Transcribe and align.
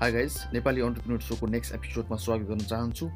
High 0.00 0.12
guys 0.12 0.34
Nepali 0.52 0.80
entrepreneur 0.80 1.20
सोको 1.24 1.46
next 1.46 1.74
एपिसोडमा 1.74 2.16
स्वागत 2.16 2.46
गर्न 2.46 2.64
चाहन्छु। 2.70 3.06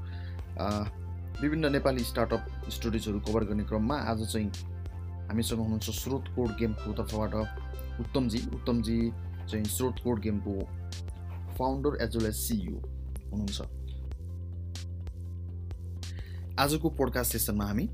विभिन्न 1.42 1.70
नेपाली 1.72 2.04
स्टार्टअप 2.04 2.70
स्टोरिजहरू 2.72 3.20
कभर 3.20 3.44
गर्ने 3.44 3.64
क्रममा 3.64 3.96
आज 4.12 4.22
चाहिँ 4.32 4.48
हामीसँग 5.28 5.60
हुनुहुन्छ 5.60 5.90
स्रोत 5.98 6.28
कोड 6.36 6.56
गेमको 6.58 6.92
तर्फबाट 7.02 7.34
उत्तमजी। 8.00 8.38
उत्तमजी 8.54 8.98
चाहिँ 9.50 9.64
स्रोत 9.66 10.00
कोड 10.04 10.20
गेमको 10.22 10.54
founder 11.58 12.02
as 12.02 12.16
well 12.16 12.26
as 12.26 12.34
CEO 12.36 12.76
हुनुहुन्छ। 13.30 13.58
आजको 16.60 16.90
पोडकास्ट 16.96 17.32
सेसनमा 17.32 17.64
हामी 17.64 17.88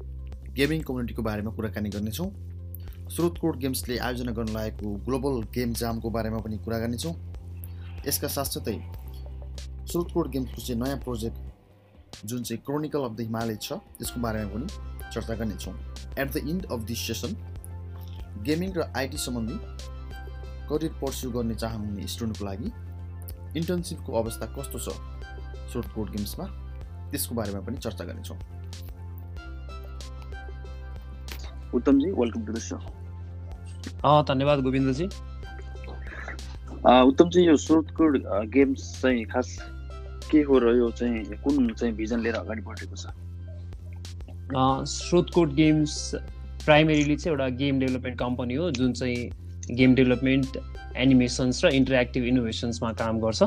गेमिङ 0.54 0.82
कम्युनिटीको 0.82 1.22
बारेमा 1.22 1.50
कुराकानी 1.56 1.90
गर्नेछौँ। 1.90 2.30
स्रोत 3.10 3.38
कोड 3.38 3.58
गेम्सले 3.58 3.98
आयोजना 3.98 4.32
गर्न 4.32 4.48
लागेको 4.54 4.94
ग्लोबल 5.06 5.42
गेम 5.54 5.72
जामको 5.74 6.10
बारेमा 6.10 6.38
पनि 6.38 6.58
कुरा 6.58 6.78
गर्नेछौँ। 6.78 7.14
यसका 8.06 8.28
साथसाथै 8.28 8.78
स्रोत 9.90 10.12
कोड 10.12 10.26
गेम्सको 10.30 10.60
चाहिँ 10.66 10.80
नयाँ 10.82 10.98
प्रोजेक्ट 11.04 12.26
जुन 12.26 12.42
चाहिँ 12.42 12.62
क्रोनिकल 12.66 13.02
अफ 13.04 13.12
द 13.12 13.20
हिमालय 13.20 13.56
छ 13.62 13.72
त्यसको 13.98 14.20
बारेमा 14.20 14.50
पनि 14.54 14.66
चर्चा 15.14 15.34
गर्नेछौँ। 15.34 15.74
At 16.18 16.28
the 16.32 16.36
end 16.50 16.66
of 16.72 16.80
this 16.90 17.00
session 17.06 17.32
gaming 18.46 18.72
र 18.76 18.80
आइटी 18.96 19.18
सम्बन्धी 19.18 19.58
करियर 20.70 20.92
पर्स्यु 21.02 21.30
गर्ने 21.30 21.54
चाहनुहुने 21.54 22.06
स्टुडेन्टको 22.14 22.44
लागि 22.44 22.68
इन्टर्नसिपको 23.58 24.12
अवस्था 24.22 24.46
कस्तो 24.54 24.78
छ 24.78 24.88
सोर्ट 25.72 25.86
कोड 25.94 26.10
गेम्समा 26.16 26.46
त्यसको 27.10 27.34
बारेमा 27.34 27.60
पनि 27.66 27.76
चर्चा 27.84 28.04
गर्नेछौँ। 28.04 28.38
Uttamji 31.74 32.08
welcome 32.20 32.44
to 32.46 32.52
the 32.52 32.58
show 32.66 32.76
धन्यवाद 34.30 34.58
गोविन्दजी। 34.66 35.06
उत्तमजी 36.84 37.42
यो 37.46 37.56
स्रोतको 37.56 38.10
गेम्स 38.52 38.82
चाहिँ 39.02 39.24
खास 39.26 39.56
के 40.30 40.40
हो 40.42 40.58
र 40.58 40.76
यो 40.76 40.90
चाहिँ 40.90 41.24
कुन 41.44 41.72
चाहिँ 41.72 41.94
भिजन 41.96 42.20
लिएर 42.20 42.34
अगाडि 42.34 42.62
बढेको 42.62 42.96
छ 42.96 43.14
स्रोतकोट 44.88 45.54
गेम्स 45.54 46.14
प्राइमेरीली 46.64 47.16
चाहिँ 47.16 47.32
एउटा 47.32 47.48
गेम 47.56 47.78
डेभलपमेन्ट 47.80 48.18
कम्पनी 48.18 48.54
हो 48.54 48.70
जुन 48.70 48.92
चाहिँ 48.92 49.30
गेम 49.76 49.94
डेभलपमेन्ट 49.94 50.58
एनिमेसन्स 50.96 51.64
र 51.64 51.68
इन्टरेक्टिभ 51.74 52.24
इनोभेसन्समा 52.24 52.92
काम 53.00 53.18
गर्छ। 53.20 53.42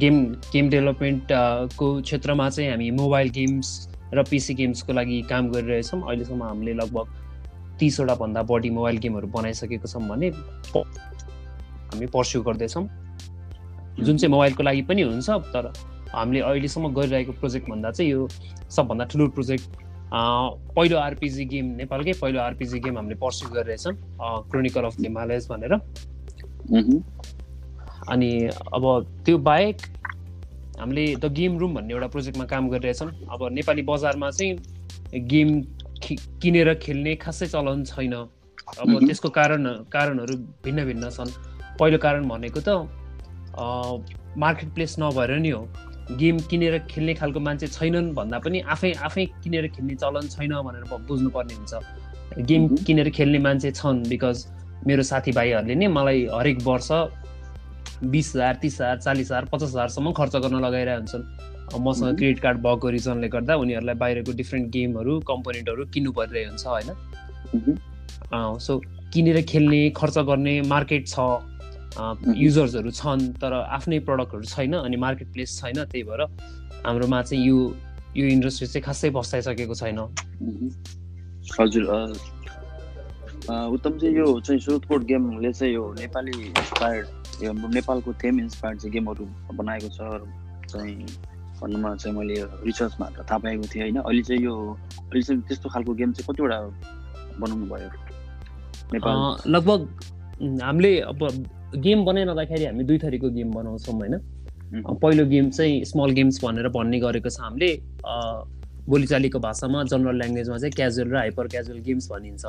गेम 0.00 0.24
गेम 0.52 0.68
डेभलपमेन्टको 0.70 2.00
क्षेत्रमा 2.02 2.48
चाहिँ 2.50 2.70
हामी 2.70 2.90
मोबाइल 2.90 3.30
गेम्स 3.30 3.88
र 4.14 4.22
पिसी 4.30 4.54
गेम्सको 4.54 4.92
लागि 4.92 5.20
काम 5.30 5.50
गरिरहेछौँ। 5.50 6.00
अहिलेसम्म 6.02 6.42
हामीले 6.42 6.74
लगभग 6.74 7.06
तिसवटा 7.80 8.14
भन्दा 8.14 8.42
बढी 8.42 8.70
मोबाइल 8.70 8.98
गेमहरू 8.98 9.28
बनाइसकेको 9.28 9.88
छौँ 9.88 10.08
भने 10.08 10.30
हामी 11.94 12.06
पर्स्यु 12.10 12.42
गर्दैछौँ। 12.42 12.86
जुन 13.96 14.16
चाहिँ 14.18 14.30
मोबाइलको 14.30 14.62
लागि 14.62 14.82
पनि 14.90 15.02
हुन्छ 15.02 15.30
तर 15.54 15.72
हामीले 16.10 16.40
अहिलेसम्म 16.42 16.88
गरिरहेको 16.94 17.32
प्रोजेक्ट 17.40 17.70
भन्दा 17.70 17.90
चाहिँ 17.90 18.10
यो 18.10 18.28
सबभन्दा 18.70 19.04
ठुलो 19.10 19.28
प्रोजेक्ट 19.34 19.66
पहिलो 20.14 20.96
आरपिजी 20.98 21.44
गेम 21.50 21.66
नेपालकै 21.76 22.12
पहिलो 22.20 22.40
आरपिजी 22.40 22.78
गेम 22.80 22.98
हामीले 22.98 23.16
पर्स्यु 23.22 23.48
गरिरहेछौँ 23.54 23.94
क्रोनिकल 24.50 24.84
अफ 24.84 25.00
हिमालयस 25.00 25.48
भनेर। 25.50 25.72
अनि 28.10 28.30
अब 28.74 28.84
त्यो 29.26 29.38
बाहेक 29.48 29.76
हामीले 30.80 31.04
द 31.16 31.32
गेम 31.32 31.58
रुम 31.58 31.74
भन्ने 31.74 31.94
एउटा 31.94 32.06
प्रोजेक्टमा 32.14 32.44
काम 32.52 32.68
गरिरहेछौँ। 32.70 33.10
अब 33.30 33.48
नेपाली 33.52 33.82
बजारमा 33.90 34.30
चाहिँ 34.30 35.22
गेम 35.30 35.60
किनेर 36.42 36.74
खेल्ने 36.82 37.14
खासै 37.16 37.46
चलन 37.46 37.84
छैन। 37.84 38.14
अब 38.14 38.98
त्यसको 39.06 39.28
कारण 39.30 39.66
कारणहरू 39.92 40.34
भिन्न 40.64 40.84
भिन्न 40.84 41.10
छन्। 41.10 41.30
पहिलो 41.80 41.98
कारण 41.98 42.28
भनेको 42.28 42.60
त 42.60 42.68
मार्केट 44.38 44.74
प्लेस 44.74 44.96
नभएर 44.98 45.30
नि 45.38 45.50
हो। 45.50 45.62
गेम 46.18 46.38
किनेर 46.50 46.78
खेल्ने 46.90 47.14
खालको 47.14 47.40
मान्छे 47.40 47.66
छैनन् 47.68 48.12
भन्दा 48.14 48.38
पनि 48.38 48.60
आफै 48.72 48.92
आफै 49.08 49.24
किनेर 49.42 49.68
खेल्ने 49.76 49.94
चलन 49.96 50.26
छैन 50.28 50.52
भनेर 50.66 50.84
बुझ्नुपर्ने 51.08 51.54
हुन्छ। 51.54 51.72
गेम 52.48 52.66
किनेर 52.86 53.10
खेल्ने 53.10 53.38
मान्छे 53.38 53.70
छन् 53.72 54.02
बिकज 54.08 54.46
मेरो 54.86 55.02
साथीभाइहरूले 55.02 55.74
नै 55.74 55.86
मलाई 55.88 56.26
हरेक 56.32 56.58
वर्ष 56.64 56.90
बिस 58.12 58.28
हजार 58.36 58.54
तिस 58.62 58.74
हजार 58.80 58.96
चालिस 58.98 59.30
हजार 59.30 59.44
पचास 59.52 59.70
हजारसम्म 59.70 60.12
खर्च 60.12 60.36
गर्न 60.36 60.60
लगाइरहेको 60.60 61.00
हुन्छन्। 61.00 61.24
मसँग 61.80 62.16
क्रेडिट 62.16 62.40
कार्ड 62.40 62.58
भएको 62.60 62.88
रिजनले 62.90 63.28
गर्दा 63.28 63.54
उनीहरूलाई 63.56 63.96
बाहिरको 64.02 64.32
डिफ्रेन्ट 64.36 64.66
गेमहरू 64.72 65.12
कम्पोनेन्टहरू 65.30 65.84
किन्नु 65.94 66.10
परिरहेको 66.12 66.50
हुन्छ 66.50 66.64
होइन? 66.66 66.90
सो 68.60 68.72
किनेर 69.14 69.40
खेल्ने 69.48 69.80
खर्च 69.96 70.18
गर्ने 70.28 70.54
मार्केट 70.68 71.08
छ। 71.08 71.16
युजर्सहरू 71.96 72.90
छन् 72.90 73.22
तर 73.40 73.52
आफ्नै 73.52 73.98
प्रडक्टहरू 74.08 74.44
छैन 74.44 74.72
अनि 74.74 74.96
मार्केट 74.96 75.28
प्लेस 75.32 75.50
छैन 75.60 75.84
त्यही 75.84 76.02
भएर 76.04 76.22
हाम्रोमा 76.86 77.22
चाहिँ 77.22 77.46
यो 77.46 77.58
यो 78.16 78.26
इन्डस्ट्री 78.26 78.66
चाहिँ 78.66 78.84
खासै 78.84 79.10
बस्ताइसकेको 79.10 79.74
छैन। 79.74 79.98
हजुर 81.60 81.84
उत्तम 83.44 83.98
चाहिँ 83.98 84.14
यो 84.16 84.40
चाहिँ 84.40 84.60
सुरतकोट 84.60 85.02
गेमले 85.04 85.52
चाहिँ 85.52 85.74
यो 85.74 85.84
नेपाली 85.98 86.34
इन्सपायर्ड 86.46 87.06
यो 87.44 87.52
नेपालको 87.52 88.12
थेम 88.22 88.40
इन्सपायर्ड 88.40 88.80
चाहिँ 88.80 88.92
गेमहरू 88.92 89.24
बनाएको 89.54 89.88
छ 89.96 89.98
चाहिँ 90.72 91.06
भन्नुमा 91.60 91.94
चाहिँ 91.96 92.16
मैले 92.18 92.34
रिसर्चमा 92.64 93.06
थाहा 93.18 93.38
पाएको 93.38 93.66
थिएँ 93.74 93.82
होइन? 93.82 93.96
अहिले 94.02 94.22
चाहिँ 94.22 94.42
यो 94.42 94.54
अहिले 94.54 95.22
चाहिँ 95.22 95.42
त्यस्तो 95.48 95.68
खालको 95.70 95.92
गेम 95.94 96.12
चाहिँ 96.12 96.26
कतिवटा 96.28 96.58
बनाउनु 97.40 97.66
भयो 97.72 97.88
लगभग 99.46 99.80
हामीले 100.62 100.92
अब 101.00 101.20
गेम 101.76 102.04
बनाइरहँदाखेरि 102.04 102.64
हामी 102.64 102.84
दुई 102.84 102.98
थरीको 102.98 103.30
गेम 103.30 103.50
बनाउँछौँ 103.52 103.94
होइन? 103.94 104.14
पहिलो 105.02 105.24
गेम 105.26 105.50
चाहिँ 105.50 105.84
स्मल 105.84 106.10
गेम्स 106.12 106.44
भनेर 106.44 106.68
भन्ने 106.68 106.98
गरेको 107.00 107.30
छ 107.30 107.40
हामीले। 107.40 107.70
बोलीचालीको 108.88 109.38
भाषामा 109.38 109.82
जनरल 109.90 110.16
ल्याङ्ग्वेजमा 110.18 110.56
चाहिँ 110.58 110.72
क्याजुअल 110.72 111.08
र 111.10 111.16
हाइपर 111.16 111.46
क्याजुअल 111.48 111.78
गेम्स 111.80 112.08
भनिन्छ। 112.12 112.44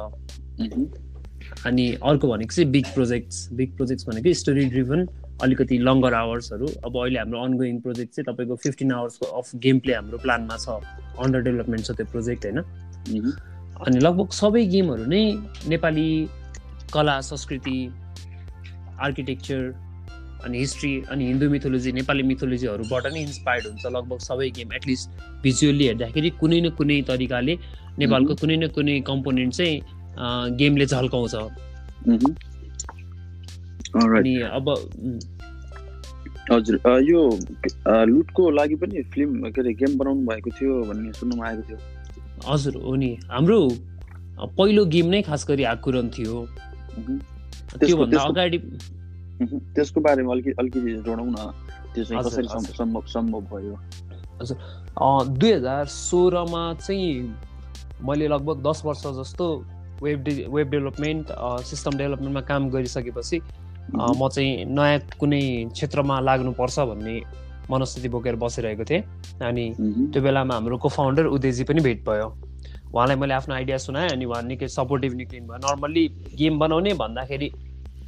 अनि 1.66 1.86
अर्को 2.04 2.28
भनेको 2.28 2.54
चाहिँ 2.56 2.70
बिग 2.72 2.86
प्रोजेक्ट्स 2.94 3.38
बिग 3.54 3.76
प्रोजेक्ट्स 3.78 4.08
भनेको 4.08 4.34
स्टोरी 4.34 4.66
ड्रिभन 4.70 5.08
अलिकति 5.44 5.78
लङ्गर 5.78 6.14
आवर्सहरू 6.14 6.68
अब 6.86 6.98
अहिले 6.98 7.20
हाम्रो 7.20 7.42
अनगोइङ 7.44 7.80
प्रोजेक्ट 7.82 8.14
चाहिँ 8.16 8.26
तपाईँको 8.26 8.56
फिफ्टिन 8.64 8.92
आवर्सको 8.92 9.26
अफ 9.38 9.56
गेम 9.66 9.80
प्ले 9.80 9.94
हाम्रो 9.94 10.18
प्लानमा 10.18 10.58
छ। 10.58 10.82
अन्डर 11.20 11.42
डेभलपमेन्ट 11.42 11.86
छ 11.86 11.92
त्यो 11.92 12.06
प्रोजेक्ट 12.12 12.46
होइन? 12.46 12.60
अनि 13.86 14.00
लगभग 14.00 14.30
सबै 14.32 14.66
गेमहरू 14.74 15.06
नै 15.06 15.24
नेपाली 15.68 16.08
कला 16.94 17.20
संस्कृति 17.22 17.78
आर्किटेक्चर 19.02 19.62
अनि 20.46 20.58
हिस्ट्री 20.60 20.92
अनि 21.12 21.26
हिन्दू 21.28 21.50
मिथोलोजी 21.50 21.92
नेपाली 21.92 22.24
मिथोलोजीहरूबाट 22.32 23.06
नै 23.14 23.22
इन्सपायर्ड 23.22 23.66
हुन्छ 23.68 23.86
लगभग 23.96 24.20
सबै 24.30 24.50
गेम 24.58 24.74
एटलिस्ट 24.80 25.10
भिजुअल्ली 25.44 25.86
हेर्दाखेरि 25.88 26.30
कुनै 26.42 26.60
न 26.62 26.70
कुनै 26.80 27.02
तरिकाले 27.10 27.54
नेपालको 28.00 28.36
कुनै 28.42 28.58
न 28.58 28.68
कुनै 28.76 29.00
कम्पोनेन्ट 29.12 29.54
चाहिँ 29.54 29.76
गेमले 30.58 30.86
झल्काउँछ 30.86 31.36
अनि 34.16 34.36
अब 34.60 34.66
हजुर 36.52 36.76
यो 37.10 37.22
लुटको 38.06 38.50
लागि 38.52 38.76
पनि 38.82 39.02
फिल्म 39.14 39.50
के 39.52 39.62
अरे 39.62 39.74
गेम 39.82 39.98
बनाउनु 39.98 40.26
भएको 40.28 40.50
थियो 40.60 40.74
भन्ने 40.90 41.14
सुन्नुमा 41.20 41.48
आएको 41.48 41.64
थियो। 41.70 41.78
हजुर 42.48 42.76
हो 42.84 42.96
नि। 42.96 43.12
हाम्रो 43.32 43.60
पहिलो 44.58 44.86
गेम 44.96 45.08
नै 45.10 45.22
खास 45.22 45.46
गरी 45.50 45.64
आकुरन 45.72 46.10
थियो। 46.18 46.36
त्योभन्दा 47.74 48.22
अगाडि 48.22 48.58
त्यसको 49.76 50.02
बारेमा 50.02 50.32
अलिकति 50.34 50.52
अलिकति 50.60 50.92
जोडौँ 51.06 51.28
न 51.28 51.36
त्यो 51.94 52.04
चाहिँ 52.04 52.24
कसरी 52.24 52.48
सम्भव 52.78 53.06
सम्भव 53.14 53.42
भयो? 53.52 53.76
हजुर। 54.42 54.58
दुई 55.40 55.52
हजार 55.52 55.86
सोह्रमा 55.86 56.64
चाहिँ 56.82 57.34
मैले 58.08 58.28
लगभग 58.28 58.58
दस 58.68 58.82
वर्ष 58.86 59.04
जस्तो 59.20 59.46
web 60.04 60.24
de 60.24 60.34
web 60.50 60.70
development 60.70 61.28
system 61.66 61.98
डेभलपमेन्टमा 61.98 62.42
काम 62.48 62.70
गरिसकेपछि 62.70 63.42
म 63.96 64.28
चाहिँ 64.28 64.66
नयाँ 64.66 65.00
कुनै 65.20 65.44
क्षेत्रमा 65.74 66.20
लाग्नुपर्छ 66.20 66.80
भन्ने 66.92 67.16
मनस्थिति 67.72 68.10
बोकेर 68.10 68.36
बसिरहेको 68.36 68.84
थिएँ। 68.90 69.02
अनि 69.42 69.66
त्यो 70.14 70.22
बेलामा 70.22 70.54
हाम्रो 70.54 70.78
को 70.78 70.90
फाउन्डर 70.90 71.26
उदयजी 71.36 71.64
पनि 71.64 71.82
भेट 71.82 72.04
भयो। 72.10 72.28
उहाँलाई 72.96 73.16
मैले 73.20 73.34
आफ्नो 73.34 73.56
आइडिया 73.56 73.78
सुनाएँ 73.78 74.10
अनि 74.10 74.26
उहाँ 74.26 74.42
निकै 74.44 74.68
सपोर्टिभ 74.72 75.14
निक्लिनु 75.14 75.48
भयो। 75.48 75.58
नर्मल्ली 75.60 76.08
गेम 76.40 76.60
बनाउने 76.60 76.94
भन्दाखेरि 76.96 77.50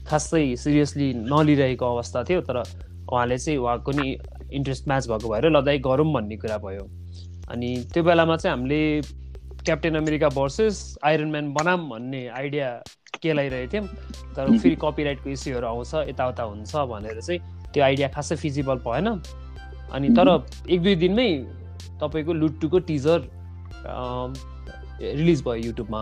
खासै 0.07 0.55
सिरियसली 0.55 1.13
नलिरहेको 1.27 1.85
अवस्था 1.85 2.23
थियो 2.23 2.41
तर 2.41 2.57
उहाँले 3.11 3.37
चाहिँ 3.37 3.59
उहाँको 3.59 3.91
नि 3.91 4.17
इन्ट्रेस्ट 4.55 4.87
म्याच 4.87 5.07
भएको 5.07 5.29
भएर 5.29 5.49
लदाइ 5.51 5.79
गरौँ 5.83 6.11
भन्ने 6.13 6.37
कुरा 6.37 6.57
भयो। 6.63 6.87
अनि 7.51 7.69
त्यो 7.93 8.03
बेलामा 8.03 8.35
चाहिँ 8.37 8.55
हामीले 8.55 8.81
Captain 9.65 9.95
America 9.97 10.29
versus 10.31 10.97
Iron 11.03 11.29
Man 11.31 11.51
बनाम 11.53 11.89
भन्ने 11.89 12.27
आइडिया 12.39 12.67
केलाइरहेको 13.21 13.71
थियौँ 13.73 13.85
तर 14.35 14.57
फेरि 14.57 14.75
कपिराइटको 14.81 15.29
इस्युहरू 15.29 15.67
आउँछ 15.67 15.93
यताउता 16.09 16.43
हुन्छ 16.43 16.75
भनेर 16.91 17.19
चाहिँ 17.21 17.39
त्यो 17.73 17.83
आइडिया 17.83 18.07
खासै 18.15 18.35
फिजिबल 18.35 18.77
भएन। 18.87 19.07
अनि 19.91 20.09
तर 20.15 20.27
एक 20.69 20.81
दुई 20.81 20.95
दिनमै 20.95 21.29
तपाईँको 21.99 22.33
लुट्टुको 22.33 22.79
टिजर 22.87 23.19
रिलिज 25.01 25.43
भयो 25.45 25.65
युट्युबमा। 25.65 26.01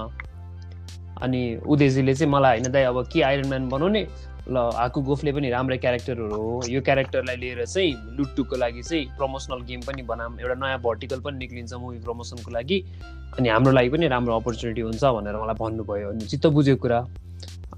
अनि 1.24 1.42
उदयजीले 1.65 2.13
चाहिँ 2.15 2.31
मलाई 2.31 2.59
होइन 2.59 2.71
दाइ 2.71 2.83
अब 2.83 3.07
के 3.13 3.21
आइरन 3.21 3.47
म्यान 3.50 3.69
बनाउने 3.69 4.07
ल 4.45 4.57
हाकु 4.77 5.01
गोफले 5.01 5.31
पनि 5.33 5.50
राम्रै 5.50 5.77
क्यारेक्टरहरू 5.77 6.36
हो। 6.36 6.62
यो 6.69 6.81
क्यारेक्टरलाई 6.81 7.36
लिएर 7.36 7.65
चाहिँ 7.65 7.94
लुट्टुको 8.18 8.56
लागि 8.56 8.81
चाहिँ 8.83 9.06
प्रमोसनल 9.18 9.62
गेम 9.65 9.81
पनि 9.88 10.01
बनाऊँ 10.06 10.38
एउटा 10.39 10.56
नयाँ 10.62 10.80
भर्टिकल 10.81 11.19
पनि 11.25 11.38
निक्लिन्छ 11.38 11.74
मुभी 11.74 12.00
प्रमोसनको 12.06 12.51
लागि। 12.51 12.77
अनि 13.39 13.50
हाम्रो 13.50 13.71
लागि 13.71 13.89
पनि 13.89 14.07
राम्रो 14.07 14.36
अपर्च्युनिटी 14.39 14.81
हुन्छ 14.81 15.03
भनेर 15.03 15.36
मलाई 15.36 15.56
भन्नुभयो। 15.59 16.09
अनि 16.09 16.25
चित्त 16.30 16.47
बुझ्यो 16.47 16.75
कुरा। 16.77 17.00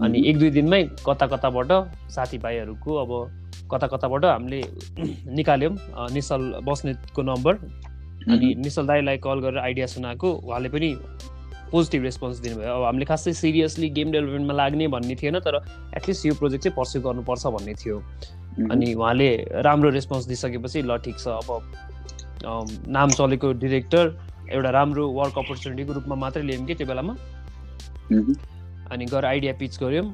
अनि 0.02 0.18
एक 0.30 0.38
दुई 0.40 0.50
दिनमै 0.52 0.84
कता 1.08 1.28
कताबाट 1.28 1.72
साथीभाइहरूको 2.12 2.96
अब 2.96 3.12
कता 3.72 3.88
कताबाट 3.88 4.26
हामीले 4.26 4.62
निकाल्यौँ। 5.34 5.74
निश्चल 6.14 6.42
बस्नेतको 6.68 7.22
नम्बर 7.24 7.54
अनि 8.32 8.54
निश्चल 8.64 8.88
दाईलाई 8.88 9.18
कल 9.18 9.40
गरेर 9.40 9.60
आइडिया 9.60 9.88
सुनाएको 9.88 10.32
उहाँले 10.32 10.70
पनि 10.70 10.90
पोजिटिभ 11.72 12.04
रेस्पोन्स 12.04 12.40
दिनुभयो। 12.40 12.74
अब 12.74 12.84
हामीले 12.84 13.06
खासै 13.06 13.34
सिरियसली 13.34 13.90
गेम 13.90 14.12
डेभलपमेन्टमा 14.12 14.54
लाग्ने 14.54 14.88
भन्ने 14.88 15.16
थिएन 15.16 15.40
तर 15.40 15.56
एटलिस्ट 15.98 16.26
यो 16.26 16.34
प्रोजेक्ट 16.40 16.64
चाहिँ 16.64 16.76
पर्स्यु 16.76 17.02
गर्नुपर्छ 17.02 17.46
भन्ने 17.56 17.74
थियो। 17.76 17.98
अनि 18.72 18.94
उहाँले 18.94 19.30
राम्रो 19.68 19.90
रेस्पोन्स 19.90 20.26
दिइसकेपछि 20.28 20.82
ल 20.82 20.98
ठिक 21.04 21.18
छ 21.20 21.28
अब 21.28 21.50
नाम 22.88 23.10
चलेको 23.10 23.52
डिरेक्टर 23.60 24.06
एउटा 24.54 24.70
राम्रो 24.70 25.08
वर्क 25.12 25.38
अपर्च्युनिटीको 25.38 25.94
रूपमा 25.94 26.16
मात्रै 26.16 26.44
लियौँ 26.44 26.66
कि 26.66 26.76
त्यो 26.76 26.88
बेलामा। 26.88 27.14
अनि 28.92 29.06
गएर 29.06 29.26
आइडिया 29.26 29.54
पिच 29.60 29.78
गऱ्यौँ। 29.84 30.08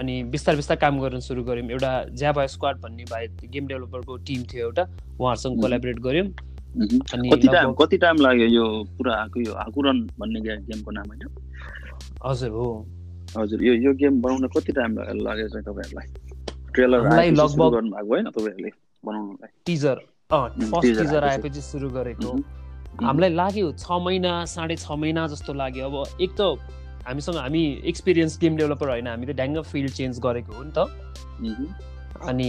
अनि 0.00 0.22
बिस्तार 0.32 0.56
बिस्तार 0.56 0.76
काम 0.76 1.00
गर्न 1.00 1.20
सुरु 1.20 1.42
गऱ्यौँ। 1.44 1.68
एउटा 1.70 1.92
ज्याबा 2.16 2.46
स्क्वाड 2.46 2.80
भन्ने 2.80 3.04
भाइ 3.10 3.28
गेम 3.52 3.66
डेभलपरको 3.66 4.16
टिम 4.24 4.42
थियो 4.52 4.66
एउटा 4.66 4.82
उहाँहरूसँग. 5.20 5.60
कोलाबरेट 5.60 5.98
गऱ्यौँ। 6.00 6.26
कति 6.80 7.48
टाइम 7.48 7.72
कति 7.72 7.98
टाइम 7.98 8.16
लाग्यो 8.16 8.46
यो 8.46 8.84
पुरा 8.84 9.14
आएको 9.14 9.40
यो 9.40 9.52
आकुरन 9.52 10.10
भन्ने 10.18 10.40
गेमको 10.40 10.90
नाम 10.90 11.04
होइन? 11.06 11.36
हजुर 12.26 12.50
हो। 12.50 12.86
हजुर 13.38 13.62
यो 13.62 13.74
यो 13.74 13.94
गेम 13.94 14.20
बनाउन 14.20 14.48
कति 14.48 14.72
टाइम 14.72 14.92
लाग्यो 14.98 15.48
चाहिँ 15.48 15.64
तपाईँहरूलाई? 15.64 16.12
ट्रेलर 16.74 17.00
लगभग- 17.32 17.72
गर्नुभएको 17.72 18.08
होइन 18.08 18.24
तपाईँहरूले 18.24 18.70
बनाउनलाई? 19.04 19.48
टिजर। 19.66 19.94
फर्स्ट 20.32 20.98
टिजर 20.98 21.24
आएपछि। 21.24 21.60
सुरु 21.60 21.88
गरेको. 21.88 22.36
हामीलाई 23.06 23.30
लाग्यो 23.30 23.72
छ 23.72 23.84
महिना 23.92 24.44
साढे 24.44 24.76
छ 24.76 24.90
महिना 24.90 25.26
जस्तो 25.26 25.54
लाग्यो। 25.54 25.86
अब 25.86 26.20
एक 26.20 26.30
त 26.30 26.40
हामीसँग 27.08 27.36
हामी 27.36 27.82
एक्सपिरियन्स 27.86 28.38
गेम 28.38 28.56
डेभलपर 28.56 28.88
होइन 28.88 29.06
हामी 29.06 29.26
त 29.26 29.30
ढ्याङ्ग 29.30 29.62
फिल्ड 29.62 29.90
चेन्ज 29.90 30.20
गरेको 30.20 30.52
हो 30.52 30.62
नि 30.62 30.70
त. 30.70 30.78
अनि 32.22 32.48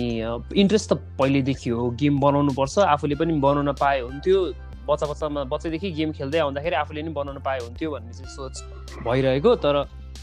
इन्ट्रेस्ट 0.55 0.89
त 0.89 0.93
पहिल्यैदेखि 1.19 1.69
हो। 1.69 1.89
गेम 1.99 2.19
बनाउनु 2.19 2.53
पर्छ 2.53 2.79
आफूले 2.79 3.15
पनि 3.15 3.33
बनाउन 3.39 3.71
पाए 3.75 3.99
हुन्थ्यो। 4.01 4.39
बच्चा 4.87 5.05
बच्चामा 5.07 5.43
बच्चैदेखि 5.51 5.91
गेम 5.91 6.11
खेल्दै 6.15 6.39
आउँदाखेरि 6.39 6.75
आफूले 6.75 7.01
पनि 7.01 7.13
बनाउन 7.13 7.37
पाए 7.45 7.59
हुन्थ्यो 7.59 7.91
भन्ने 7.91 8.13
चाहिँ 8.13 8.29
सोच 8.35 8.55
भइरहेको। 9.03 9.55
तर 9.59 9.75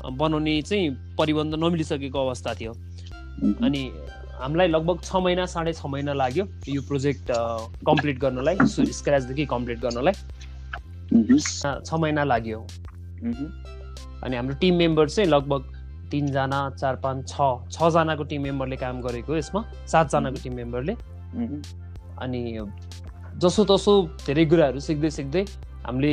बनाउने 0.05 0.61
चाहिँ 0.63 0.91
परिबन्ध 1.19 1.55
नमिलिसकेको 1.55 2.19
अवस्था 2.27 2.55
थियो. 2.55 2.73
अनि 3.65 3.83
हामीलाई 4.41 4.69
लगभग 4.69 5.01
छ 5.05 5.17
महिना 5.17 5.47
साढे 5.47 5.73
छ 5.73 5.87
महिना 5.87 6.13
लाग्यो 6.13 6.45
यो 6.69 6.83
प्रोजेक्ट 6.89 7.31
कम्प्लिट 7.87 8.19
गर्नलाई 8.19 8.57
स्क्राचदेखि 8.67 9.47
कम्प्लिट 9.47 9.79
गर्नलाई। 9.81 10.15
छ 11.85 11.95
महिना 11.95 12.25
लाग्यो. 12.25 12.67
अनि 14.25 14.37
हाम्रो 14.37 14.55
टिम 14.61 14.75
मेम्बर 14.77 15.09
चाहिँ 15.09 15.31
लगभग 15.31 15.74
तिनजना 16.11 16.61
चार 16.81 16.97
पाँच 17.05 17.29
छ 17.29 17.37
छजनाको 17.77 18.25
टिम 18.31 18.43
मेम्बरले 18.43 18.77
काम 18.77 19.01
गरेको 19.03 19.37
यसमा 19.37 19.61
सातजनाको 19.93 20.43
टिम 20.43 20.55
मेम्बरले. 20.55 20.95
अनि 22.23 22.43
जसो 23.43 23.65
तसो 23.71 23.93
धेरै 24.27 24.45
कुराहरू 24.47 24.81
सिक्दै 24.81 25.11
सिक्दै 25.11 25.45
हामीले 25.87 26.13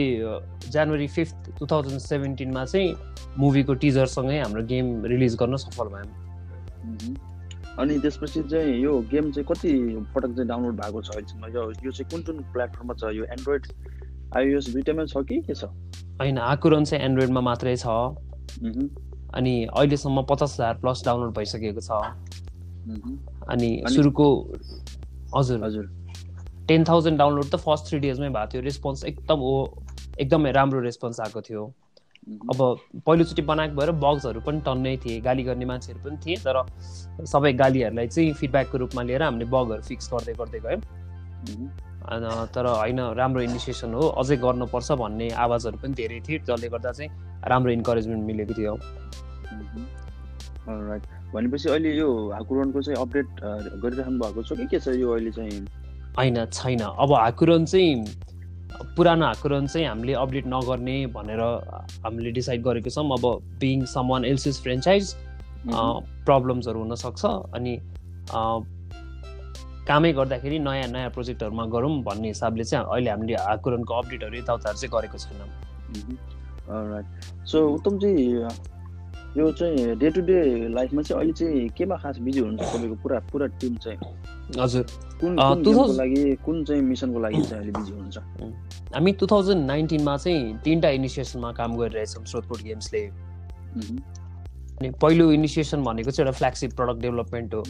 जनवरी 0.73 1.07
फिफ्थ 1.07 1.51
टु 1.59 1.65
थाउजन्ड 1.71 2.01
सेभेन्टिनमा 2.01 2.63
चाहिँ 2.65 2.95
मुभीको 3.39 3.73
टिजरसँगै 3.83 4.39
हाम्रो 4.39 4.63
गेम 4.71 4.87
रिलिज 5.11 5.35
गर्न 5.41 5.55
सफल 5.63 5.87
भयौँ. 5.93 6.09
अनि 7.79 7.99
त्यसपछि 7.99 8.41
चाहिँ 8.51 8.73
यो 8.81 8.99
गेम 9.11 9.31
चाहिँ 9.31 9.45
कति 9.51 9.71
पटक 10.15 10.31
चाहिँ 10.35 10.47
डाउनलोड 10.47 10.75
भएको 10.81 11.01
छ 11.01 11.09
अहिलेसम्म? 11.15 11.45
यो 11.55 11.61
यो 11.85 11.91
चाहिँ 11.91 12.09
कुन 12.11 12.21
कुन 12.27 12.43
प्लेटफर्ममा 12.53 12.93
छ? 12.93 13.13
यो 13.15 13.23
एन्ड्रोइड 13.37 13.63
आइओएस 14.37 14.65
दुइटैमा 14.73 15.05
छ 15.05 15.23
कि 15.29 15.39
के 15.47 15.53
छ? 15.53 15.63
होइन 16.19 16.37
आकुरन 16.37 16.83
चाहिँ 16.85 17.05
एन्ड्रोइडमा 17.05 17.41
मात्रै 17.41 17.75
छ. 17.77 17.87
अनि 19.35 19.53
अहिलेसम्म 19.65 20.21
पचास 20.29 20.53
हजार 20.53 20.77
प्लस 20.81 21.03
डाउनलोड 21.05 21.33
भइसकेको 21.35 21.81
छ. 21.81 21.91
अनि 23.49 23.69
सुरुको 23.89 24.27
हजुर। 25.35 25.63
हजुर। 25.63 25.85
टेन 26.67 26.83
थाउजन्ड 26.83 27.17
डाउनलोड 27.17 27.45
त 27.45 27.55
फर्स्ट 27.59 27.87
थ्री 27.87 27.99
डेजमै 27.99 28.29
भएको 28.29 28.51
थियो। 28.53 28.61
रेस्पोन्स 28.63 29.03
एकदम 29.03 29.39
ओ 29.41 29.53
एकदमै 30.19 30.51
राम्रो 30.51 30.79
रेस्पोन्स 30.81 31.19
आएको 31.19 31.41
थियो. 31.41 31.63
अब 32.51 32.59
पहिलोचोटि 33.05 33.41
बनाएको 33.41 33.75
भएर 33.75 33.91
बग्सहरू 34.01 34.41
पनि 34.47 34.59
टन्नै 34.65 34.97
थिए। 35.05 35.19
गाली 35.21 35.43
गर्ने 35.43 35.65
मान्छेहरू 35.65 35.99
पनि 36.03 36.17
थिए 36.25 36.35
तर 36.45 36.57
सबै 37.25 37.53
गालीहरूलाई 37.61 38.07
चाहिँ 38.07 38.33
फिडब्याकको 38.33 38.77
रूपमा 38.77 39.01
लिएर 39.03 39.23
हामीले 39.23 39.45
बगहरू 39.51 39.81
फिक्स 39.83 40.09
गर्दै 40.13 40.33
गर्दै 40.33 40.59
गयौँ 40.59 40.81
तर 42.01 42.65
होइन 42.65 42.99
राम्रो 43.15 43.41
इनिसिएसन 43.41 43.93
हो 43.93 44.07
अझै 44.21 44.37
गर्नुपर्छ 44.37 44.91
भन्ने 45.01 45.29
आवाजहरू 45.45 45.77
पनि 45.77 45.93
धेरै 45.93 46.19
थिए 46.27 46.39
जसले 46.47 46.69
गर्दा 46.69 46.91
चाहिँ 46.91 47.09
राम्रो 47.47 47.71
इन्करेजमेन्ट 47.71 48.23
मिलेको 48.25 48.53
थियो 48.53 48.73
Mhm. 49.51 49.85
Alright. 50.69 51.05
भनेपछि 51.33 51.69
अहिले 51.69 51.91
यो 51.95 52.07
हाकुरनको 52.31 52.81
चाहिँ 52.81 52.97
अपडेट 53.01 53.27
गरिराख्नु 53.83 54.19
भएको 54.19 54.41
छ 54.43 54.57
कि 54.57 54.65
के 54.67 54.79
छ 54.79 54.87
यो 54.95 55.11
अहिले 55.13 55.31
चाहिँ 55.31 55.59
होइन 56.17 56.45
छैन 56.47 56.81
अब 56.81 57.13
हाकुरन 57.13 57.65
चाहिँ 57.65 58.05
पुरानो 58.95 59.25
हाकुरन 59.25 59.67
चाहिँ 59.67 59.87
हामीले 59.87 60.13
अपडेट 60.13 60.45
नगर्ने 60.47 60.97
भनेर 61.15 61.41
हामीले 62.05 62.31
डिसाइड 62.31 62.61
गरेको 62.63 62.89
छौँ 62.89 63.05
अब 63.11 63.25
being 63.59 63.85
some 63.85 64.07
one 64.07 64.25
else's 64.25 64.61
franchise. 64.63 65.15
प्रब्लम्सहरू 66.25 66.79
हुनसक्छ 66.79 67.25
अनि 67.53 67.73
कामै 69.87 70.11
गर्दाखेरि 70.13 70.57
नयाँ 70.59 70.87
नयाँ 70.93 71.09
प्रोजेक्टहरूमा 71.15 71.65
गरौँ 71.73 71.93
भन्ने 72.03 72.27
हिसाबले 72.27 72.63
चाहिँ 72.63 72.85
अहिले 72.85 73.09
हामीले 73.09 73.35
हाकुरनको 73.47 73.93
अपडेटहरू 73.93 74.35
यताउताहरू 74.37 74.77
चाहिँ 74.77 74.93
गरेको 74.95 75.17
छैनौँ। 75.17 75.49
सो 77.45 77.57
उत्तमजी 77.75 78.11
यो 79.37 79.51
चाहिँ 79.51 79.95
डे 79.95 80.09
टु 80.11 80.21
डे 80.21 80.37
लाइफमा 80.75 81.01
चाहिँ 81.01 81.19
अहिले 81.19 81.33
चाहिँ 81.33 81.69
केमा 81.77 81.95
खास 82.03 82.17
बिजी 82.19 82.39
हुनुहुन्छ? 82.39 82.67
तपाईँको 82.75 82.95
पुरा 83.03 83.19
पुरा 83.31 83.47
टिम 83.59 83.75
चाहिँ? 83.83 83.99
हजुर। 84.59 84.83
कुन 85.21 85.37
अँ, 85.39 85.49
कुन 85.49 85.63
2000 85.63 85.65
गेमको 85.65 85.93
लागि 85.97 86.35
कुन 86.45 86.63
चाहिँ 86.67 86.81
मिसनको 86.83 87.19
लागि 87.19 87.41
चाहिँ 87.41 87.63
अहिले 87.63 87.71
बिजी 87.79 87.91
हुनुहुन्छ? 87.91 88.17
हामी 88.95 89.11
टु 89.19 89.25
थाउजन्ड 89.31 89.65
नाइन्टिनमा 89.65 90.17
चाहिँ 90.17 90.57
तिनवटा 90.63 90.89
इनिसिएसनमा 90.99 91.51
काम 91.59 91.71
गरिरहेछौँ 91.79 92.25
स्रोतकोट 92.27 92.61
गेम्सले। 92.63 93.01
पहिलो 94.89 95.31
इनिसिएसन 95.31 95.83
भनेको 95.83 96.11
चाहिँ 96.11 96.25
एउटा 96.25 96.37
फ्ल्यागसिप 96.37 96.73
प्रडक्ट 96.75 97.01
डेभलपमेन्ट 97.01 97.53
हो। 97.53 97.61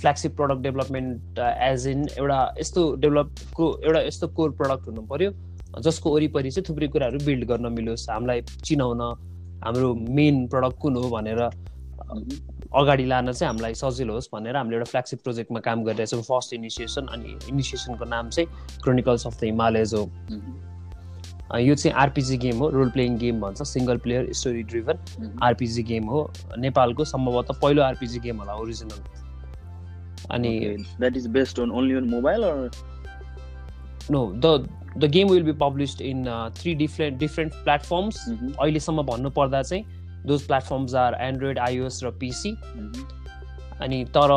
Flagship 0.00 0.36
product 0.36 0.60
development 0.62 1.38
as 1.38 1.86
in 1.88 2.06
एउटा 2.18 2.54
यस्तो 2.60 2.94
डेभलपको 2.96 3.80
एउटा 3.84 4.00
यस्तो 4.00 4.28
कोर 4.28 4.50
प्रडक्ट 4.50 4.86
हुनु 4.88 5.02
पर्यो 5.02 5.32
जसको 5.80 6.14
वरिपरि 6.14 6.50
चाहिँ 6.50 6.64
थुप्रै 6.68 6.88
कुराहरू 6.88 7.18
बिल्ड 7.24 7.44
गर्न 7.48 7.72
मिलोस् 7.72 8.08
हामीलाई 8.10 8.42
चिनाउन 8.64 9.00
हाम्रो 9.64 9.94
मेन 9.94 10.46
प्रडक्ट 10.48 10.78
कुन 10.80 10.96
हो 10.96 11.10
भनेर. 11.10 11.40
अगाडि 12.74 13.04
लान 13.04 13.32
चाहिँ 13.32 13.48
हामीलाई 13.48 13.74
सजिलो 13.74 14.14
होस् 14.14 14.28
भनेर 14.32 14.56
हामीले 14.56 14.76
एउटा 14.76 14.90
फ्ल्यागसिप 14.90 15.22
प्रोजेक्टमा 15.22 15.60
काम 15.60 15.84
गरिरहेछौँ। 15.84 16.22
फर्स्ट 16.22 16.54
इनिसिएसन 16.54 17.06
अनि 17.06 17.38
इनिसिएसनको 17.48 18.04
नाम 18.04 18.28
चाहिँ 18.28 18.48
क्रोनिकल्स 18.82 19.26
अफ 19.26 19.40
द 19.40 19.44
हिमालयज 19.44 19.94
हो। 19.94 20.04
यो 21.58 21.74
चाहिँ 21.74 21.94
आरपिजी 22.00 22.36
गेम 22.38 22.58
हो 22.58 22.68
रोल 22.70 22.90
प्लेइङ 22.90 23.16
गेम 23.18 23.40
भन्छ 23.40 23.62
single 23.62 23.96
player 23.98 24.32
story 24.32 24.62
driven 24.72 24.98
Mhm. 25.20 25.38
RPG 25.42 25.82
game 25.82 26.04
हो 26.08 26.30
नेपालको 26.58 27.04
सम्भवतः 27.04 27.58
पहिलो 27.62 27.82
आरपिजी 27.82 28.18
गेम 28.26 28.36
होला 28.38 28.54
ओरिजिनल 28.54 29.02
अनि 30.30 30.52
is 31.20 31.26
based 31.28 31.58
on 31.58 31.70
only 31.72 31.96
on 32.00 32.08
mobile 32.10 32.44
or 32.44 32.70
no 34.10 34.20
the 34.44 34.68
the 34.98 35.10
game 35.12 35.28
will 35.30 35.42
be 35.42 35.52
published 35.58 36.00
in 36.02 36.24
three 36.56 36.74
different 36.74 37.18
different 37.18 37.52
platforms 37.64 38.24
Mhm. 38.28 38.54
अहिलेसम्म 38.60 39.02
भन्नुपर्दा 39.06 39.62
चाहिँ 39.62 39.84
those 40.26 40.46
platforms 40.46 40.94
are 41.02 41.14
Android 41.20 41.58
iOS 41.58 42.00
र 42.04 42.10
पिसी 42.20 42.52
Mhm. 42.52 43.04
अनि 43.82 44.04
तर 44.16 44.30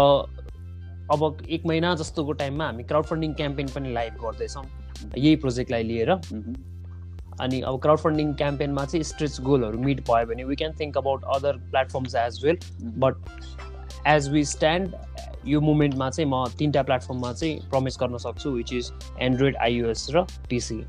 अब 1.14 1.42
एक 1.50 1.66
महिना 1.68 1.96
जस्तोको 1.96 2.34
टाइममा 2.42 2.66
हामी 2.66 2.84
क्राउड 2.84 3.06
फन्डिङ 3.06 3.34
क्याम्पेन 3.34 3.68
पनि 3.76 3.94
लाइभ 3.94 4.14
गर्दैछौँ 4.22 4.64
यही 5.18 5.36
प्रोजेक्टलाई 5.36 5.84
लिएर 5.84 6.12
Mhm. 6.14 6.56
अनि 7.42 7.62
अब 7.62 7.80
क्राउड 7.82 8.00
फन्डिङ 8.00 8.34
क्याम्पेनमा 8.42 8.86
चाहिँ 8.86 9.04
स्ट्रेच 9.04 9.40
गोलहरू 9.42 9.80
मिट 9.80 10.02
भयो 10.10 10.26
भने 10.28 10.44
we 10.44 10.56
can 10.56 10.74
think 10.80 10.98
about 10.98 11.24
other 11.36 11.58
platforms 11.72 12.16
as 12.16 12.40
well. 12.46 12.58
But 12.84 13.14
as 14.08 14.30
we 14.32 14.44
stand 14.46 14.96
यो 15.48 15.62
मुमेन्टमा 15.62 16.10
चाहिँ 16.10 16.30
म 16.32 16.46
तिनवटा 16.60 16.84
प्लेटफर्ममा 16.84 17.34
चाहिँ 17.34 17.60
प्रमिस 17.70 17.98
गर्न 18.02 18.18
सक्छु 18.26 18.52
विच 18.52 18.74
इज 18.74 18.92
एन्ड्रोइड 19.22 19.56
आइओएस 19.62 20.08
र 20.16 20.26
पिसी. 20.50 20.82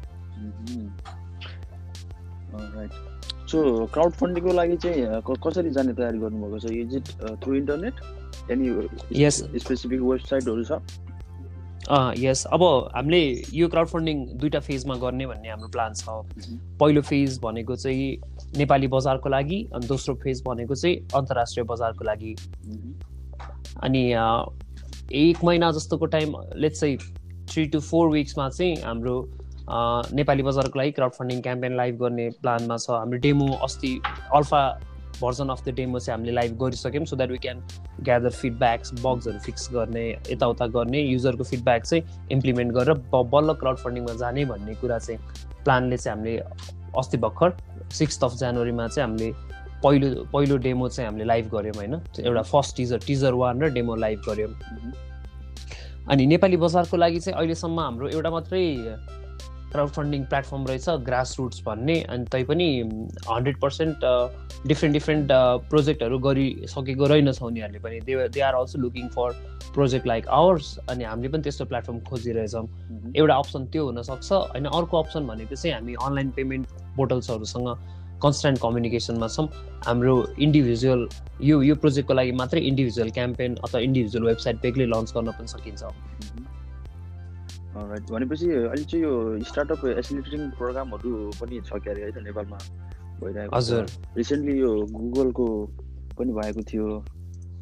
सो 3.51 3.87
क्राउड 3.95 4.13
फन्डिङको 4.13 4.53
लागि 4.53 4.77
चाहिँ 4.85 5.23
कसरी 5.47 5.71
जाने 5.71 5.93
तयारी 5.95 6.19
गर्नुभएको 6.19 6.59
छ 6.59 6.71
is 6.73 6.95
it 6.97 7.09
through 7.43 7.55
internet 7.55 7.95
any. 8.51 8.71
Specific 9.31 10.01
वेबसाइटहरू 10.01 10.65
छ 10.65 10.73
यस 12.19 12.45
अब 12.53 12.63
हामीले 12.95 13.21
यो 13.55 13.69
क्राउड 13.69 13.89
फन्डिङ 13.89 14.25
दुईवटा 14.41 14.61
फेजमा 14.61 14.95
गर्ने 14.97 15.27
भन्ने 15.27 15.49
हाम्रो 15.49 15.69
प्लान 15.69 15.93
छ 15.95 16.09
Mhm. 16.09 16.59
पहिलो 16.81 17.03
फेज 17.03 17.39
भनेको 17.43 17.77
चाहिँ 17.77 18.57
नेपाली 18.59 18.87
बजारको 18.95 19.29
लागि 19.29 19.63
अनि 19.75 19.87
दोस्रो 19.87 20.15
फेज 20.23 20.43
भनेको 20.47 20.75
चाहिँ 20.75 20.97
अन्तर्राष्ट्रिय 21.17 21.65
बजारको 21.71 22.05
लागि 22.05 22.35
Mhm. 22.67 22.95
अनि 23.83 24.05
एक 25.13 25.45
महिना 25.45 25.71
जस्तोको 25.73 26.07
टाइम 26.17 26.35
लेट्स 26.57 26.81
चाहिँ 26.81 26.97
थ्री 27.53 27.65
टु 27.67 27.81
फोर 27.81 28.09
विक्समा 28.11 28.49
चाहिँ 28.49 28.77
हाम्रो 28.83 29.17
नेपाली 30.17 30.43
बजारको 30.43 30.79
लागि 30.79 30.91
क्राउड 30.93 31.13
फन्डिङ 31.13 31.41
क्याम्पेन 31.43 31.77
लाइभ 31.77 31.99
गर्ने 31.99 32.29
प्लानमा 32.43 32.77
छ 32.77 32.91
हाम्रो 32.91 33.19
डेमो 33.19 33.53
अस्ति 33.65 34.01
alpha 34.35 34.63
version 35.21 35.49
of 35.49 35.65
the 35.65 35.75
demo 35.75 35.99
चाहिँ 35.99 36.19
हामीले 36.19 36.33
live 36.33 36.59
गरिसक्यौँ 36.59 37.05
so 37.05 37.17
that 37.17 37.31
we 37.31 37.39
can 37.39 37.63
gather 38.03 38.31
feedbacks 38.31 38.93
बग्सहरू 39.03 39.39
fix 39.39 39.69
गर्ने 39.73 40.09
यताउता 40.31 40.67
गर्ने 40.67 41.01
युजरको 41.01 41.45
फिडब्याक 41.45 41.85
चाहिँ 41.85 42.29
इम्प्लिमेन्ट 42.33 42.73
गरेर 42.73 42.95
बल्ल 43.15 43.53
क्राउड 43.55 43.79
फन्डिङमा 43.79 44.15
जाने 44.15 44.45
भन्ने 44.45 44.75
कुरा 44.75 44.99
चाहिँ 44.99 45.21
प्लानले 45.65 45.97
चाहिँ 45.97 46.19
हामीले 46.19 46.39
अस्ति 46.99 47.17
भर्खर 47.17 47.57
सिक्स 47.93 48.25
अफ 48.25 48.35
जनवरीमा 48.37 48.87
चाहिँ 48.89 49.09
हामीले 49.09 49.33
पहिलो 49.85 50.25
पहिलो 50.33 50.57
डेमो 50.57 50.89
चाहिँ 50.89 51.09
हामीले 51.09 51.25
लाइभ 51.25 51.49
गऱ्यौँ 51.55 51.75
होइन? 51.77 51.95
एउटा 52.21 52.43
फर्स्ट 52.43 52.77
टिजर 52.77 52.99
टिजर 53.07 53.33
वान 53.33 53.63
र 53.63 53.69
डेमो 53.73 53.95
लाइभ 53.95 54.23
गऱ्यौँ। 54.29 54.53
अनि 56.11 56.27
नेपाली 56.27 56.57
बजारको 56.57 56.97
लागि 56.97 57.21
चाहिँ 57.21 57.39
अहिलेसम्म 57.39 57.81
हाम्रो 57.81 58.09
एउटा 58.09 58.31
मात्रै 58.31 58.63
क्राउड 59.75 59.91
फन्डिङ 59.91 60.25
प्लेटफर्म 60.33 60.67
रहेछ 60.67 60.89
ग्रास 61.07 61.35
रुट्स 61.39 61.63
भन्ने 61.67 61.95
अनि 62.15 62.25
तैपनि 62.33 62.67
हन्ड्रेड 63.29 63.57
पर्सेन्ट 63.61 64.05
डिफ्रेन्ट 64.69 64.93
डिफ्रेन्ट 64.95 65.33
प्रोजेक्टहरू 65.71 66.19
गरिसकेको 66.27 67.07
रहेनछ 67.13 67.43
उनीहरूले 67.43 67.79
पनि। 67.87 68.01
They 68.07 68.29
they 68.29 68.41
are 68.41 68.55
also 68.55 68.79
looking 68.79 69.09
for 69.17 69.33
project 69.75 70.07
like 70.07 70.29
ours 70.39 70.79
अनि 70.91 71.05
हामीले 71.05 71.29
पनि 71.29 71.43
त्यस्तो 71.43 71.65
प्लेटफर्म 71.73 71.99
खोजिरहेछौँ। 72.11 72.67
एउटा 73.17 73.35
अप्सन 73.35 73.67
त्यो 73.75 73.87
हुनसक्छ। 73.87 74.33
होइन 74.33 74.65
अर्को 74.79 75.03
अप्सन 75.03 75.27
भनेको 75.27 75.55
चाहिँ 75.57 75.75
हामी 75.75 75.95
अनलाइन 76.07 76.31
पेमेन्ट 76.39 76.67
पोर्टल्सहरूसँग 76.97 77.69
कन्सटेन्ट 78.23 78.59
कम्युनिकेसनमा 78.63 79.29
छौँ। 79.29 79.49
हाम्रो 79.87 80.17
इन्डिभिजुअल 80.39 81.09
यो 81.51 81.63
यो 81.63 81.75
प्रोजेक्टको 81.83 82.15
लागि 82.15 82.33
मात्रै 82.41 82.61
इन्डिभिजुअल 82.71 83.11
क्याम्पेन 83.11 83.57
अथवा 83.65 83.81
इन्डिभिजुअल 83.91 84.25
वेबसाइट 84.27 84.63
बेग्लै 84.63 84.87
लन्च 84.87 85.13
गर्न 85.17 85.31
पनि 85.39 85.49
सकिन्छ। 85.57 85.83
राइट 87.77 88.11
भनेपछि 88.11 88.51
अहिले 88.51 88.85
चाहिँ 88.85 89.05
यो 89.05 89.45
स्टार्टअप 89.45 89.85
एसिलिटेटिङ 89.99 90.51
प्रोग्रामहरू 90.59 91.31
पनि 91.41 91.61
छ 91.67 91.81
क्यारे 91.85 92.03
है 92.03 92.11
त 92.13 92.23
नेपालमा? 92.25 92.59
भइरहेको 93.21 93.57
हजुर। 93.57 93.87
रिसेन्टली 94.17 94.59
यो 94.61 94.71
गुगलको 94.93 95.47
पनि 96.19 96.33
भएको 96.33 96.63
थियो। 96.71 96.87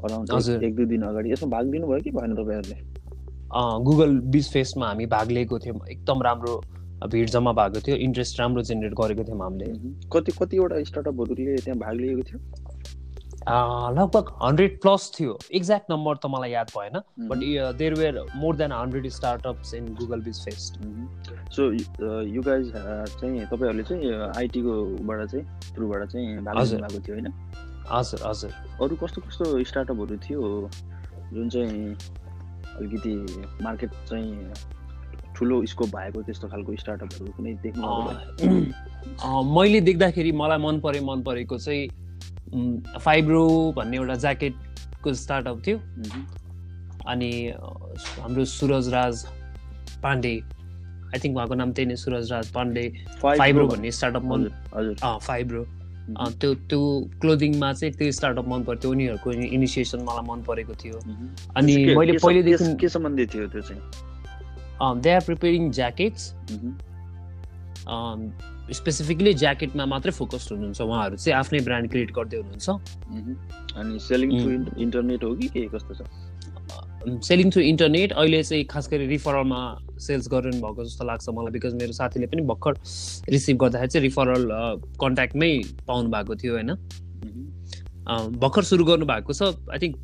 अराउन्ड। 0.04 0.62
एक 0.64 0.74
दुई 0.76 0.86
दिन 0.86 1.02
अगाडि। 1.08 1.32
यसमा 1.32 1.48
भाग 1.50 1.70
लिनुभयो 1.70 2.00
कि 2.00 2.10
भएन 2.10 2.34
तपाईँहरूले? 2.34 2.78
गुगल 3.84 4.18
बिज 4.34 4.52
फेसमा 4.52 4.86
हामी 4.86 5.06
भाग 5.06 5.30
लिएको 5.30 5.58
थियौँ। 5.58 5.80
एकदम 5.90 6.22
राम्रो 6.22 6.54
भिड 7.12 7.28
जम्मा 7.30 7.52
भएको 7.52 7.80
थियो। 7.86 7.96
इन्ट्रेस्ट 8.06 8.40
राम्रो 8.40 8.62
जेनेरेट 8.62 8.92
गरेको 9.00 9.24
थियौँ 9.24 9.40
हामीले। 9.42 9.66
कति 10.12 10.32
कतिवटा 10.40 10.82
स्टार्टअपहरूले 10.84 11.56
त्यहाँ 11.56 11.78
भाग 11.80 11.94
लिएको 12.00 12.22
थियो? 12.22 12.38
लगभग 13.48 14.28
हन्ड्रेड 14.42 14.80
प्लस 14.82 15.10
थियो। 15.18 15.38
एक्ज्याक्ट 15.54 15.90
नम्बर 15.90 16.16
त 16.16 16.26
मलाई 16.30 16.50
याद 16.50 16.70
भएन 16.76 17.00
but 17.28 17.38
there 17.78 17.94
were 17.94 18.20
more 18.36 18.56
than 18.56 18.72
hundred 18.72 19.08
startups 19.18 19.74
in 19.74 19.94
Google 20.00 20.20
Biz 20.22 20.44
Fest 20.44 20.78
so 21.54 21.70
you 21.72 22.42
guys 22.42 22.72
चाहिँ 22.72 23.46
तपाईँहरूले 23.46 23.82
चाहिँ 23.82 24.12
आइटीकोबाट 24.36 25.26
चाहिँ 25.30 25.44
थ्रुबाट 25.74 26.08
चाहिँ। 26.12 26.26
लिनुभएको 26.26 27.00
थियो 27.06 27.14
होइन? 27.14 27.32
हजुर 27.90 28.20
हजुर। 28.26 28.50
अरू 28.82 28.96
कस्तो 28.96 29.20
कस्तो 29.20 29.64
स्टार्टअपहरू 29.64 30.16
थियो? 30.28 30.70
जुन 31.32 31.48
चाहिँ 31.48 31.96
अलिकति 32.78 33.14
मार्केट 33.64 33.90
चाहिँ 34.08 34.52
ठुलो 35.36 35.64
स्कोप 35.66 35.88
भएको 35.96 36.22
त्यस्तो 36.22 36.48
खालको 36.48 36.76
स्टार्टअपहरू 36.76 37.32
कुनै 37.36 37.52
देख्नु 37.62 37.86
मैले 39.56 39.80
देख्दाखेरि 39.80 40.32
मलाई 40.32 40.58
मन 40.58 40.80
परे 40.80 41.00
मन 41.00 41.22
परेको 41.22 41.58
चाहिँ 41.58 41.88
फाइब्रो 42.98 43.72
भन्ने 43.76 43.96
एउटा 43.96 44.14
ज्याकेटको 44.14 45.14
स्टार्टअप 45.14 45.62
थियो। 45.66 45.78
अनि 47.08 47.48
अँ, 47.48 47.94
हाम्रो 48.22 48.44
सुरज 48.44 48.88
राज 48.88 49.26
पाण्डे 50.02 50.42
आई 51.06 51.18
थिङ्क 51.24 51.36
उहाँको 51.36 51.54
नाम 51.54 51.72
त्यही 51.72 51.88
नै 51.88 51.96
सुरज 51.96 52.32
राज 52.32 52.52
पाण्डे 52.52 53.04
फाइब्रो 53.38 53.66
भन्ने 53.76 53.90
स्टार्टअप 53.90 54.22
मन 54.24 54.44
फाइब्रो 55.18 55.66
अँ, 56.20 56.32
त्यो 56.32 56.54
त्यो 56.54 57.10
क्लोदिङमा 57.20 57.72
चाहिँ 57.72 57.94
त्यो 57.94 58.12
स्टार्टअप 58.12 58.48
मन 58.48 58.62
पर्थ्यो। 58.62 58.90
उनीहरूको 58.90 59.32
इनिसिएसन 59.32 59.98
मलाई 59.98 60.36
मन 60.36 60.42
परेको 60.42 60.74
थियो। 60.74 60.98
अनि 61.56 61.74
के- 61.84 61.98
मैले 61.98 62.12
पहिलेदेखि 62.26 62.64
के- 62.76 62.90
सम्बन्धी 62.90 63.26
थियो 63.26 63.46
त्यो 63.46 63.60
चाहिँ? 63.60 63.82
They 65.00 65.10
are 65.10 65.20
preparing 65.20 65.72
jackets. 65.72 66.34
Specifically 68.72 69.32
ज्याकेटमा 69.34 69.84
मात्रै 69.86 70.12
फोकस्ड 70.12 70.52
हुनुहुन्छ 70.52 70.80
उहाँहरू 70.80 71.16
चाहिँ 71.16 71.38
आफ्नै 71.38 71.60
ब्रान्ड 71.68 71.90
क्रिएट 71.90 72.10
गर्दै 72.18 72.36
हुनुहुन्छ। 72.36 72.68
अनि 73.76 73.98
सेलिङ 74.08 74.30
थ्रु 74.40 74.50
इन्टरनेट 74.82 75.24
हो 75.24 75.34
कि 75.36 75.48
के 75.48 75.66
कस्तो 75.74 75.94
छ? 75.94 76.00
सेलिङ 77.28 77.50
थ्रु 77.50 77.62
इन्टरनेट 77.62 78.12
अहिले 78.12 78.42
चाहिँ 78.42 78.64
खास 78.70 78.88
गरी 78.90 79.06
रिफरलमा 79.06 79.60
सेल्स 79.98 80.28
गरिरहनु 80.32 80.60
भएको 80.62 80.84
जस्तो 80.84 81.04
लाग्छ 81.04 81.28
मलाई 81.28 81.52
बिकज 81.52 81.74
मेरो 81.74 81.92
साथीले 81.92 82.26
पनि 82.26 82.42
भर्खर 82.50 82.74
रिसिभ 83.34 83.56
गर्दाखेरि 83.62 83.90
चाहिँ 83.90 84.04
रिफरल 84.06 84.42
कन्ट्याक्टमै 85.02 85.52
पाउनु 85.86 86.08
भएको 86.14 86.34
थियो 86.42 86.52
होइन? 86.54 86.70
भर्खर 88.42 88.62
सुरु 88.70 88.84
गर्नु 88.84 89.06
भएको 89.06 89.32
छ। 89.32 89.42
आई 89.72 89.78
थिङ्क 89.78 89.96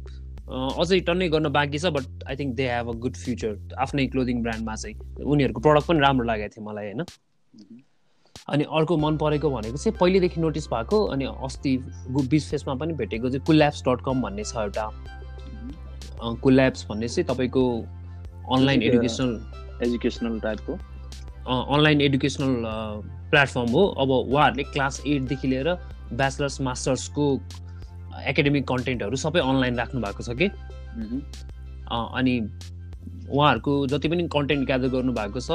अझै 0.48 0.98
टन्नै 1.06 1.28
गर्न 1.28 1.48
बाँकी 1.54 1.78
छ 1.78 1.86
but 1.94 2.06
I 2.26 2.36
think 2.36 2.54
they 2.56 2.66
have 2.68 2.88
a 2.88 2.94
good 3.04 3.16
future 3.16 3.52
आफ्नै 3.78 4.06
क्लोदिङ 4.12 4.42
ब्रान्डमा 4.42 4.74
चाहिँ 4.74 4.96
उनीहरूको 5.22 5.60
प्रडक्ट 5.60 5.86
पनि 5.88 6.00
राम्रो 6.00 6.26
लागेको 6.26 6.54
थियो 6.54 6.64
मलाई 6.68 6.86
होइन? 6.92 7.02
अनि 8.48 8.64
अर्को 8.64 8.96
मन 8.96 9.16
परेको 9.16 9.50
भनेको 9.50 9.76
चाहिँ 9.76 9.96
पहिलेदेखि 10.00 10.40
नोटिस 10.40 10.66
भएको 10.68 11.04
अनि 11.06 11.24
अस्ति 11.44 11.76
बिच 12.10 12.44
फेसमा 12.44 12.74
पनि 12.74 12.92
भेटेको 12.94 13.30
चाहिँ 13.30 13.44
कुल्याप्स 13.46 13.82
डट 13.88 14.04
कम 14.04 14.22
भन्ने 14.22 14.44
छ 14.44 14.56
एउटा। 14.56 14.90
कुल्याप्स 16.42 16.86
भन्ने 16.90 17.08
चाहिँ 17.08 17.26
तपाईँको 17.28 17.64
अनलाइन 18.56 18.82
एडुकेसनल 18.82 19.86
एजुकेसनल 19.86 20.40
टाइपको 20.40 20.72
अनलाइन 21.74 22.00
एडुकेसनल 22.00 22.54
प्लेटफर्म 23.30 23.70
हो। 23.70 23.84
अब 24.02 24.10
उहाँहरूले 24.10 24.62
क्लास 24.72 25.02
एटदेखि 25.06 25.48
लिएर 25.48 25.68
ब्याचलर्स 26.12 26.60
मास्टर्सको 26.60 27.24
एकाडेमिक 28.26 28.66
कन्टेन्टहरू 28.68 29.16
सबै 29.16 29.40
अनलाइन 29.40 29.76
राख्नु 29.78 30.00
भएको 30.00 30.22
छ 30.22 30.36
कि? 30.38 30.48
अनि 31.88 32.34
उहाँहरूको 33.30 33.86
जति 33.86 34.08
पनि 34.08 34.28
कन्टेन्ट 34.32 34.66
ग्यादर 34.66 34.88
गर्नु 34.88 35.12
भएको 35.12 35.40
छ 35.40 35.50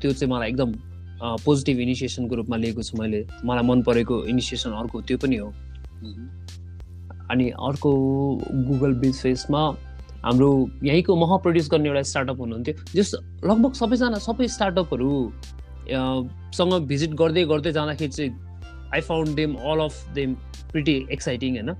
त्यो 0.00 0.12
चाहिँ 0.12 0.32
मलाई 0.32 0.48
एकदम 0.48 0.72
पोजिटिभ 1.22 1.78
इनिसिएसनको 1.80 2.34
रूपमा 2.36 2.56
लिएको 2.56 2.82
छु 2.82 2.98
मैले। 2.98 3.26
मलाई 3.44 3.64
मन 3.64 3.82
परेको 3.82 4.24
इनिसिएसन 4.26 4.70
अर्को 4.72 5.00
त्यो 5.02 5.18
पनि 5.18 5.36
हो। 5.36 5.48
अनि 7.30 7.48
अर्को 7.50 7.90
गुगल 8.68 8.94
बिज 9.00 9.20
फेसमा 9.22 9.62
हाम्रो 10.24 10.48
यहीँको 10.84 11.16
मह 11.16 11.36
प्रड्युस 11.42 11.68
गर्ने 11.70 11.88
एउटा 11.88 12.02
स्टार्टअप 12.02 12.40
हुनुहुन्थ्यो। 12.40 12.74
जस 12.94 13.14
लगभग 13.44 13.72
सबैजना 13.74 14.18
सबै 14.24 14.48
स्टार्टअपहरू 14.48 15.10
सँग 16.56 16.72
भिजिट 16.88 17.14
गर्दै 17.14 17.44
गर्दै 17.44 17.72
जाँदाखेरि 17.72 18.12
चाहिँ 18.12 18.32
I 18.94 19.00
found 19.00 19.34
them 19.36 19.54
all 19.54 19.80
of 19.84 19.94
them 20.14 20.34
pretty 20.72 20.94
exciting 21.12 21.52
होइन? 21.54 21.72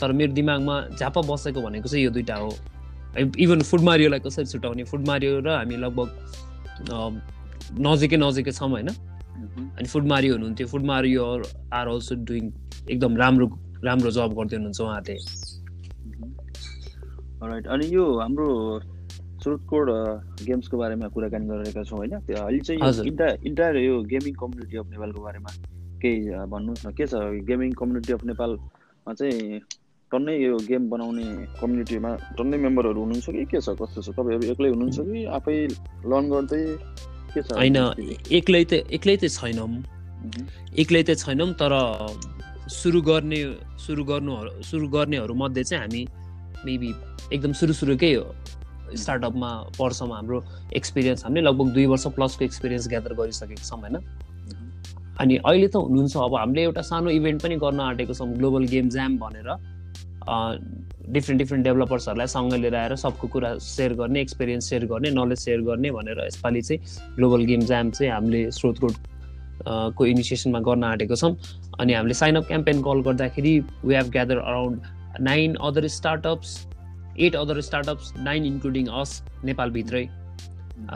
तर 0.00 0.12
मेरो 0.12 0.32
दिमागमा 0.32 0.80
झापा 0.98 1.20
बसेको 1.26 1.60
भनेको 1.60 1.88
चाहिँ 1.88 2.04
यो 2.04 2.10
दुइटा 2.10 2.36
हो। 2.36 2.50
इभन 3.18 3.62
फुड 3.62 3.80
मारियोलाई 3.82 4.20
कसरी 4.20 4.46
छुट्याउने? 4.46 4.84
फुड 4.84 5.06
मारियो 5.06 5.40
र 5.40 5.48
हामी 5.50 5.76
लगभग 5.76 6.08
नजिकै 7.78 8.16
नजिकै 8.16 8.52
छौँ 8.52 8.70
होइन। 8.70 8.88
अनि 9.78 9.86
फुड 9.88 10.06
मारियो 10.12 10.32
हुनुहुन्थ्यो। 10.34 10.66
Food 10.66 10.84
Mario 10.84 11.20
are 11.72 11.86
also 11.88 12.14
doing 12.28 12.44
एकदम 12.90 13.16
राम्रो 13.16 13.46
राम्रो 13.84 14.10
जब 14.10 14.32
गर्दै 14.38 14.56
हुनुहुन्छ 14.56 14.80
उहाँहरूले। 14.80 15.16
राइट 17.40 17.66
अनि 17.66 17.84
यो 17.94 18.04
हाम्रो 18.20 18.46
स्रोतकोड 19.40 19.88
गेम्सको 20.44 20.76
बारेमा 20.76 21.08
कुराकानी 21.08 21.46
गरिरहेका 21.48 21.82
छौँ 21.88 21.98
होइन। 21.98 22.14
अहिले 22.20 22.60
चाहिँ। 22.60 23.40
इन्टायर 23.48 23.76
यो 23.76 23.94
गेमिङ 24.12 24.34
कम्युनिटी 24.36 24.76
अफ 24.76 24.86
नेपालको 24.90 25.20
बारेमा 25.22 25.50
केही 26.02 26.20
भन्नुहोस् 26.52 26.86
न। 26.86 26.88
के 26.92 27.06
छ? 27.06 27.14
गेमिङ 27.48 27.72
कम्युनिटी 27.80 28.12
अफ 28.12 28.24
नेपालमा 28.24 29.12
चाहिँ 29.16 29.60
टन्नै 30.12 30.34
यो 30.36 30.56
गेम 30.68 30.82
बनाउने 30.90 31.24
कम्युनिटीमा 31.60 32.10
टन्नै 32.36 32.56
मेम्बरहरू 32.58 33.00
हुनुहुन्छ 33.00 33.28
कि? 33.30 33.44
के 33.48 33.60
छ? 33.60 33.68
कस्तो 33.80 34.00
छ? 34.02 34.08
तपाईँहरू 34.10 34.44
एक्लै 34.52 34.68
हुनुहुन्छ 34.76 34.98
कि? 35.08 35.20
आफै 35.38 35.56
लर्न 36.10 36.24
गर्दै 36.28 36.62
होइन 37.36 37.76
एक्लै 38.38 38.64
त 38.64 38.72
एक्लै 38.90 39.16
त 39.16 39.28
छैनौँ। 39.30 39.70
एक्लै 40.78 41.02
त 41.02 41.16
छैनौँ 41.18 41.52
तर 41.60 41.72
सुरु 42.70 43.00
गर्ने 43.02 43.40
सुरु 43.86 44.04
गर्नु 44.04 44.32
सुरु 44.62 44.88
गर्नेहरू 44.88 45.34
मध्ये 45.34 45.64
चाहिँ 45.64 45.82
हामी 45.82 46.02
मेबी 46.64 46.90
एकदम 47.32 47.52
सुरु 47.60 47.72
सुरुकै 47.72 48.12
स्टार्टअपमा 48.94 49.50
पर्छौँ 49.78 50.08
हाम्रो 50.10 50.38
एक्सपिरियन्स 50.76 51.24
हामीले 51.24 51.42
लगभग 51.46 51.68
दुई 51.74 51.86
वर्ष 51.86 52.06
प्लसको 52.18 52.44
एक्सपिरियन्स 52.44 52.88
ग्यादर 52.88 53.14
गरिसकेको 53.14 53.64
छौँ 53.64 53.80
होइन? 53.80 53.96
अनि 55.20 55.36
अहिले 55.36 55.68
त 55.68 55.76
हुनुहुन्छ 55.76 56.16
अब 56.16 56.34
हामीले 56.34 56.62
एउटा 56.62 56.82
सानो 56.82 57.10
इभेन्ट 57.10 57.42
पनि 57.42 57.56
गर्न 57.56 57.80
आँटेको 57.80 58.14
छौँ 58.14 58.28
ग्लोबल 58.38 58.64
गेम 58.66 58.88
ज्याम 58.90 59.18
भनेर। 59.18 59.48
डिफ्रेन्ट 60.28 61.38
डिफ्रेन्ट 61.38 61.64
डेभलपर्सहरूलाई 61.64 62.26
सँग 62.26 62.52
लिएर 62.54 62.74
आएर 62.76 62.94
सबको 62.96 63.28
कुरा 63.28 63.56
सेयर 63.58 63.94
गर्ने 64.00 64.20
एक्सपिरियन्स 64.20 64.68
सेयर 64.70 64.84
गर्ने 64.86 65.10
नलेज 65.10 65.38
सेयर 65.38 65.60
गर्ने 65.68 65.90
भनेर 65.90 66.24
यसपालि 66.26 66.62
चाहिँ 66.62 67.14
ग्लोबल 67.16 67.44
गेम 67.44 67.60
ज्याम 67.66 67.90
चाहिँ 67.90 68.12
हामीले 68.12 68.50
स्रोतकोट 68.50 68.94
को 69.96 70.06
इनिसिएसनमा 70.06 70.60
गर्न 70.60 70.84
आँटेको 70.84 71.16
छौँ। 71.16 71.36
अनि 71.80 71.92
हामीले 71.92 72.14
साइन 72.14 72.36
अप 72.36 72.46
क्याम्पेन 72.46 72.82
कल 72.82 73.00
गर्दाखेरि 73.06 73.58
we 73.84 73.94
have 73.94 74.10
gather 74.12 74.38
around 74.38 74.80
nine 75.20 75.54
other 75.62 75.86
startups 75.88 76.56
at 77.18 77.36
other 77.36 77.60
startups 77.60 78.12
nine 78.18 78.44
including 78.46 78.86
us 79.00 79.22
नेपालभित्रै। 79.44 80.04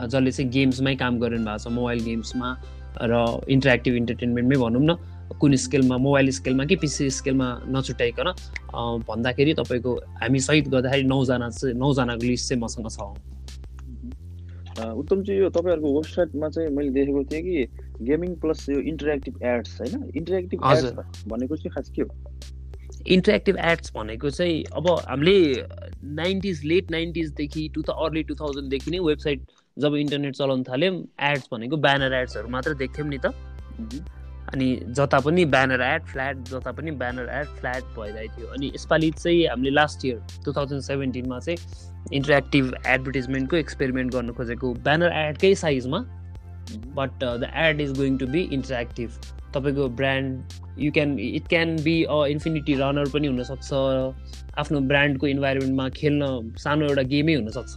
जसले 0.07 0.31
चाहिँ 0.31 0.51
गेम्समै 0.51 0.95
काम 0.95 1.19
गरिरहनु 1.19 1.45
भएको 1.45 1.69
छ 1.69 1.73
मोबाइल 1.73 2.03
गेम्समा 2.03 2.55
र 3.01 3.13
इन्टरेक्टिभ 3.49 3.95
इन्टरटेनमेन्टमै 3.95 4.57
भनौँ 4.57 4.81
न। 4.81 4.95
कुन 5.39 5.55
स्केलमा 5.55 5.97
मोबाइल 5.97 6.29
स्केलमा 6.31 6.65
कि 6.65 6.75
पिसी 6.75 7.09
स्केलमा 7.09 7.47
नछुट्याइकन 7.67 8.27
भन्दाखेरि 9.07 9.53
तपाईँको 9.53 9.93
हामी 10.21 10.39
सहित 10.39 10.67
गर्दाखेरि 10.67 11.03
नौजना 11.03 11.49
चाहिँ 11.49 11.75
नौजनाको 11.75 12.25
लिस्ट 12.25 12.49
चाहिँ 12.49 12.61
मसँग 12.63 12.89
छ 12.89 12.99
अ, 14.75 14.91
उत्तमजी 14.91 15.33
यो 15.37 15.49
तपाईँहरूको 15.49 15.93
वेबसाइटमा 15.95 16.49
चाहिँ 16.49 16.69
मैले 16.69 16.89
देखेको 16.91 17.23
थिएँ 17.23 17.41
कि 17.43 18.05
गेमिङ 18.05 18.35
प्लस 18.35 18.65
यो 18.69 18.79
इन्टरेक्टिभ 18.79 19.43
एड्स 19.43 19.79
होइन 19.81 20.11
इन्टरेक्टिभ। 20.15 20.59
एड्स 20.71 20.83
भनेको 21.27 21.55
चाहिँ 21.55 21.71
खास 21.75 21.91
के 21.95 22.01
हो 22.01 22.09
इन्टरेक्टिभ 23.07 23.57
एड्स 23.57 23.91
भनेको 23.95 24.29
चाहिँ 24.29 24.63
अब 24.75 24.89
हामीले 25.07 25.37
नाइन्टिज 26.15 26.63
लेट 26.65 26.91
नाइन्टिजदेखि 26.91 27.69
टु 27.75 27.81
थ 27.81 27.89
अर्ली 28.05 28.23
टु 28.23 28.35
थाउजन्डदेखि 28.35 28.91
नै 28.91 28.99
वेबसाइट 28.99 29.41
जब 29.77 29.95
इन्टरनेट 29.95 30.35
चलाउन 30.35 30.63
थाल्यौँ 30.63 30.95
एड्स 31.31 31.47
भनेको 31.51 31.77
ब्यानर 31.77 32.13
एड्सहरू 32.13 32.47
मात्र 32.49 32.73
देख्थ्यौँ 32.73 33.07
नि 33.09 33.17
त। 33.17 33.33
अनि 34.53 34.67
जता 34.97 35.19
पनि 35.19 35.45
ब्यानर 35.53 35.81
एड 35.81 36.03
फ्ल्याट 36.05 36.43
जता 36.49 36.71
पनि 36.71 36.91
ब्यानर 37.01 37.29
एड 37.33 37.47
फ्ल्याट 37.59 37.83
भइरहेको 37.97 38.37
थियो। 38.37 38.47
अनि 38.47 38.71
यसपालि 38.75 39.11
चाहिँ 39.11 39.45
हामीले 39.47 39.71
लास्ट 39.71 40.05
इयर 40.05 40.19
टु 40.45 40.53
थाउजन्ड 40.53 40.81
सेभेन्टिनमा 40.83 41.39
चाहिँ 41.39 41.57
इन्टरेक्टिभ 42.13 42.73
एडभर्टिजमेन्टको 42.87 43.55
एक्सपेरिमेन्ट 43.57 44.13
गर्नु 44.13 44.33
खोजेको। 44.33 44.73
ब्यानर 44.85 45.11
एडकै 45.17 45.53
साइजमा। 45.55 45.99
But 46.95 47.23
the 47.23 47.51
ad 47.55 47.81
is 47.81 47.97
going 47.97 48.17
to 48.17 48.27
be 48.27 48.41
interactive 48.53 49.09
तपाईँको 49.55 49.87
brand 49.97 50.53
you 50.79 50.91
can 50.91 51.17
it 51.19 51.47
can 51.47 51.75
be 51.83 52.03
a 52.03 52.25
infinity 52.27 52.73
runner 52.75 53.09
पनि 53.09 53.27
हुनसक्छ। 53.27 53.73
आफ्नो 54.59 54.79
ब्रान्डको 54.91 55.27
इन्भाइरोमेन्टमा 55.27 55.87
खेल्न 55.97 56.53
सानो 56.57 56.85
एउटा 56.85 57.01
गेमै 57.13 57.35
हुनसक्छ। 57.35 57.75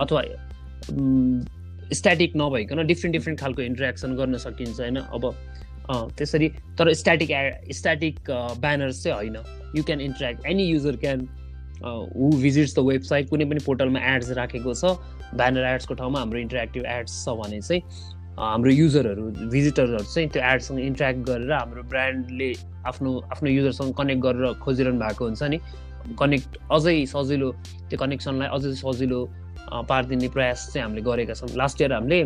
अथवा 0.00 0.22
स्ट्याटिक 1.92 2.32
नभइकन 2.36 2.86
डिफ्रेन्ट 2.86 3.16
डिफ्रेन्ट 3.16 3.40
खालको 3.40 3.62
इन्टरेक्सन 3.62 4.14
गर्न 4.16 4.36
सकिन्छ 4.38 4.80
होइन? 4.80 4.96
अब 4.96 5.34
त्यसरी 5.90 6.48
तर 6.78 6.92
स्ट्याटिक 6.94 7.30
एड 7.30 7.72
स्ट्याटिक 7.74 8.30
ब्यानर्स 8.60 9.02
चाहिँ 9.02 9.16
होइन। 9.16 9.36
You 9.76 9.82
can 9.82 10.00
interact 10.00 10.46
any 10.46 10.64
user 10.64 10.96
can 11.04 11.28
who 11.84 12.30
visits 12.42 12.74
the 12.76 12.84
website 12.88 13.28
कुनै 13.30 13.44
पनि 13.44 13.60
पोर्टलमा 13.66 14.00
एड्स 14.14 14.30
राखेको 14.40 14.74
छ 14.74 14.96
ब्यानर 15.36 15.64
एड्सको 15.74 15.94
ठाउँमा 15.94 16.18
हाम्रो 16.18 16.38
इन्टरेक्टिभ 16.40 16.84
एड्स 16.88 17.24
छ 17.24 17.36
भने 17.40 17.60
चाहिँ 17.60 17.82
हाम्रो 18.38 18.70
युजरहरू 18.70 19.24
भिजिटरहरू 19.50 20.04
चाहिँ 20.04 20.28
त्यो 20.28 20.42
एड्ससँग 20.52 20.80
इन्ट्रेक्ट 20.80 21.20
गरेर 21.26 21.52
हाम्रो 21.52 21.82
ब्रान्डले 21.90 22.52
आफ्नो 22.86 23.10
आफ्नो 23.32 23.50
युजरसँग 23.50 23.94
कनेक्ट 23.98 24.22
गरेर 24.22 24.52
खोजिरहनु 24.64 24.98
भएको 25.00 25.24
हुन्छ 25.24 25.42
नि। 25.42 25.58
कनेक्ट 26.20 26.56
अझै 26.72 26.96
सजिलो 27.12 27.50
त्यो 27.88 27.98
कनेक्सनलाई 27.98 28.48
अझै 28.56 28.72
सजिलो 28.80 29.20
पारिदिने 29.88 30.28
प्रयास 30.34 30.66
चाहिँ 30.72 30.84
हामीले 30.84 31.02
गरेका 31.06 31.34
छौँ। 31.34 31.48
लास्ट 31.56 31.80
इयर 31.80 31.92
हामीले 31.92 32.18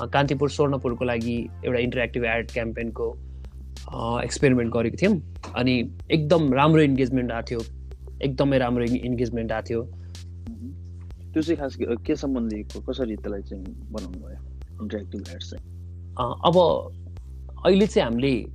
कान्तिपुर 0.00 0.50
स्वर्णपुरको 0.50 1.04
लागि 1.04 1.48
एउटा 1.64 1.78
इन्टरेक्टिभ 1.78 2.24
एड 2.24 2.50
क्याम्पेनको 2.50 3.18
एक्सपेरिमेन्ट 4.24 4.72
गरेको 4.72 4.96
थियौँ। 5.02 5.34
अनि 5.56 5.98
एकदम 6.10 6.54
राम्रो 6.54 6.82
इन्गेजमेन्ट 6.82 7.32
आएको 7.32 7.50
थियो। 7.50 7.60
एकदमै 8.22 8.58
राम्रो 8.58 8.84
इन्गेजमेन्ट 8.84 9.52
आएको 9.52 9.70
थियो। 9.70 9.82
त्यो 11.32 11.42
चाहिँ 11.42 11.58
खास 11.58 11.76
के 11.76 11.84
के 11.96 12.16
सम्बन्धी 12.16 12.62
क- 12.62 12.84
कसरी 12.90 13.16
त्यसलाई 13.16 13.42
चाहिँ 13.42 13.64
बनाउनु 13.64 14.18
भयो? 14.18 14.58
इन्टरेक्टिभ 14.82 15.24
एड्स 15.34 15.50
चाहिँ। 15.50 15.66
अब 16.20 16.52
अहिले 17.66 17.86
चाहिँ 17.86 18.10
हामीले 18.10 18.46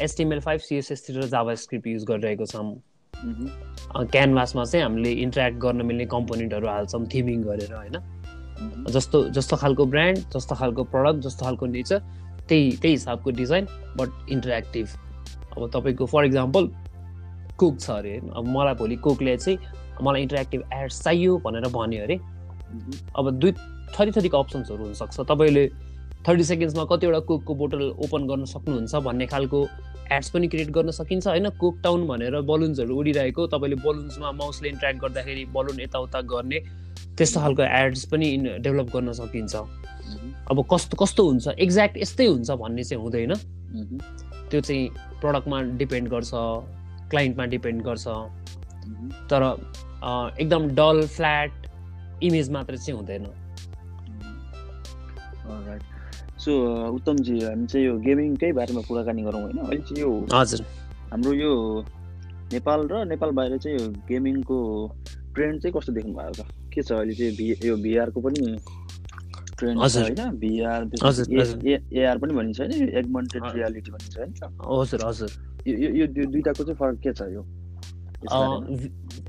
एसटिएमएल 0.00 0.40
फाइभ 0.40 0.60
सिएसएस 0.60 1.06
र 1.10 1.22
जाभा 1.22 1.54
स्क्रिप्ट 1.54 1.86
युज 1.86 2.04
गरिरहेको 2.04 2.46
छौँ। 2.46 2.82
क्यानभासमा 4.06 4.64
चाहिँ 4.64 4.84
हामीले 4.84 5.10
इन्टरेक्ट 5.12 5.58
गर्न 5.58 5.86
मिल्ने 5.86 6.06
कम्पोनेन्टहरू 6.06 6.68
हाल्छौँ 6.68 7.06
थिमिङ 7.14 7.42
गरेर 7.42 7.74
होइन। 7.74 8.17
जस्तो 8.90 9.22
जस्तो 9.30 9.56
खालको 9.56 9.84
ब्रान्ड 9.86 10.18
जस्तो 10.34 10.54
खालको 10.54 10.84
प्रडक्ट 10.84 11.18
जस्तो 11.26 11.44
खालको 11.44 11.66
नेचर 11.66 11.98
त्यही 12.48 12.70
त्यही 12.82 12.94
हिसाबको 12.94 13.30
डिजाइन 13.30 13.66
बट 13.96 14.30
इन्टरेक्टिभ 14.30 14.86
अब 15.56 15.70
तपाईँको 15.74 16.06
फर 16.06 16.24
इक्जाम्पल 16.24 16.70
कुक 17.58 17.78
छ 17.80 17.90
अरे 17.90 18.10
होइन? 18.10 18.30
अब 18.30 18.46
मलाई 18.48 18.74
भोलि 18.74 18.96
कुकले 18.96 19.36
चाहिँ 19.36 19.58
मलाई 20.02 20.22
इन्टरेक्टिभ 20.22 20.62
एड्स 20.72 21.02
चाहियो 21.02 21.36
भनेर 21.44 21.68
भन्यो 21.74 22.02
अरे। 22.02 22.16
अब 23.18 23.30
दुई 23.30 23.52
थरी 23.98 24.10
थरीको 24.10 24.38
अप्सन्सहरू 24.38 24.84
हुनसक्छ। 24.84 25.20
तपाईँले 25.20 25.66
थर्टी 26.28 26.44
सेकेन्ड्समा 26.44 26.84
कतिवटा 26.84 27.18
कोकको 27.26 27.54
बोतल 27.54 27.82
ओपन 28.04 28.26
गर्न 28.28 28.44
सक्नुहुन्छ 28.44 28.94
भन्ने 29.06 29.26
खालको 29.26 29.66
एड्स 30.12 30.30
पनि 30.30 30.48
क्रिएट 30.48 30.70
गर्न 30.70 30.90
सकिन्छ 30.90 31.26
होइन? 31.26 31.48
कोक 31.58 31.80
टाउन 31.82 32.06
भनेर 32.06 32.40
बलुन्सहरू 32.42 32.94
उडिरहेको 32.94 33.46
तपाईँले 33.46 33.76
बलुन्समा 33.82 34.32
माउसले 34.32 34.68
इन्ट्रेक्ट 34.68 35.00
गर्दाखेरि 35.02 35.44
बलुन 35.54 35.80
यताउता 35.80 36.20
गर्ने 36.30 36.58
त्यस्तो 37.16 37.40
खालको 37.40 37.62
एड्स 37.62 38.04
पनि 38.12 38.28
डेभलप 38.64 38.88
गर्न 38.94 39.12
सकिन्छ। 39.12 39.54
अब 40.50 40.64
कस्तो 40.72 40.96
कस्तो 40.96 41.22
हुन्छ? 41.28 41.48
एक्ज्याक्ट 41.58 41.96
यस्तै 41.98 42.26
हुन्छ 42.26 42.50
भन्ने 42.50 42.84
चाहिँ 42.84 43.02
हुँदैन। 43.02 43.34
त्यो 44.50 44.60
चाहिँ 44.60 44.88
प्रडक्टमा 45.20 45.58
डिपेन्ड 45.78 46.08
गर्छ 46.08 46.30
क्लाइन्टमा 47.10 47.44
डिपेन्ड 47.54 47.82
गर्छ। 47.84 48.06
तर 49.30 49.42
एकदम 50.40 50.68
डल 50.74 51.06
फ्ल्याट 51.06 51.52
इमेज 52.22 52.50
मात्र 52.50 52.76
चाहिँ 52.76 52.96
हुँदैन। 52.98 53.26
सो 56.38 56.52
उत्तमजी 56.94 57.38
हामी 57.44 57.66
चाहिँ 57.66 57.86
यो 57.86 57.98
गेमिङकै 57.98 58.52
बारेमा 58.52 58.80
कुराकानी 58.88 59.22
गरौँ 59.22 59.42
होइन? 59.42 59.58
अहिले 59.58 59.82
चाहिँ 59.82 60.00
यो 60.02 60.10
हजुर। 60.32 60.60
हाम्रो 61.10 61.32
यो 61.34 61.52
नेपाल 62.52 62.80
र 62.88 63.04
नेपाल 63.04 63.30
बाहिर 63.36 63.58
चाहिँ 63.58 63.78
यो 63.78 63.88
गेमिङको 64.08 64.58
ट्रेन्ड 65.34 65.60
चाहिँ 65.62 65.72
कस्तो 65.76 65.92
देख्नु 65.92 66.14
भएको 66.14 66.32
छ? 66.32 66.46
के 66.78 66.82
छ 66.82 66.92
अहिले 66.92 67.14
चाहिँ 67.14 67.36
भि 67.36 67.68
यो 67.68 67.76
भिआरको 67.76 68.20
पनि 68.20 68.58
ट्रेन्ड 69.58 69.88
छ। 69.88 69.96
होइन? 69.96 70.30
भिआर। 70.38 70.90
एआर 71.98 72.18
पनि 72.18 72.34
भनिन्छ 72.34 72.60
होइन? 72.60 72.72
एगमेन्टेड। 72.72 73.42
रियालिटी 73.54 73.90
भनिन्छ 73.90 74.18
होइन? 74.18 74.34
हजुर 74.80 75.06
हजुर। 75.06 75.30
यो 75.68 75.88
यो- 76.00 76.30
दुइटाको 76.30 76.64
चाहिँ 76.64 76.76
फरक 76.76 77.00
के 77.00 77.12
छ 77.12 77.22
यो? 77.22 77.42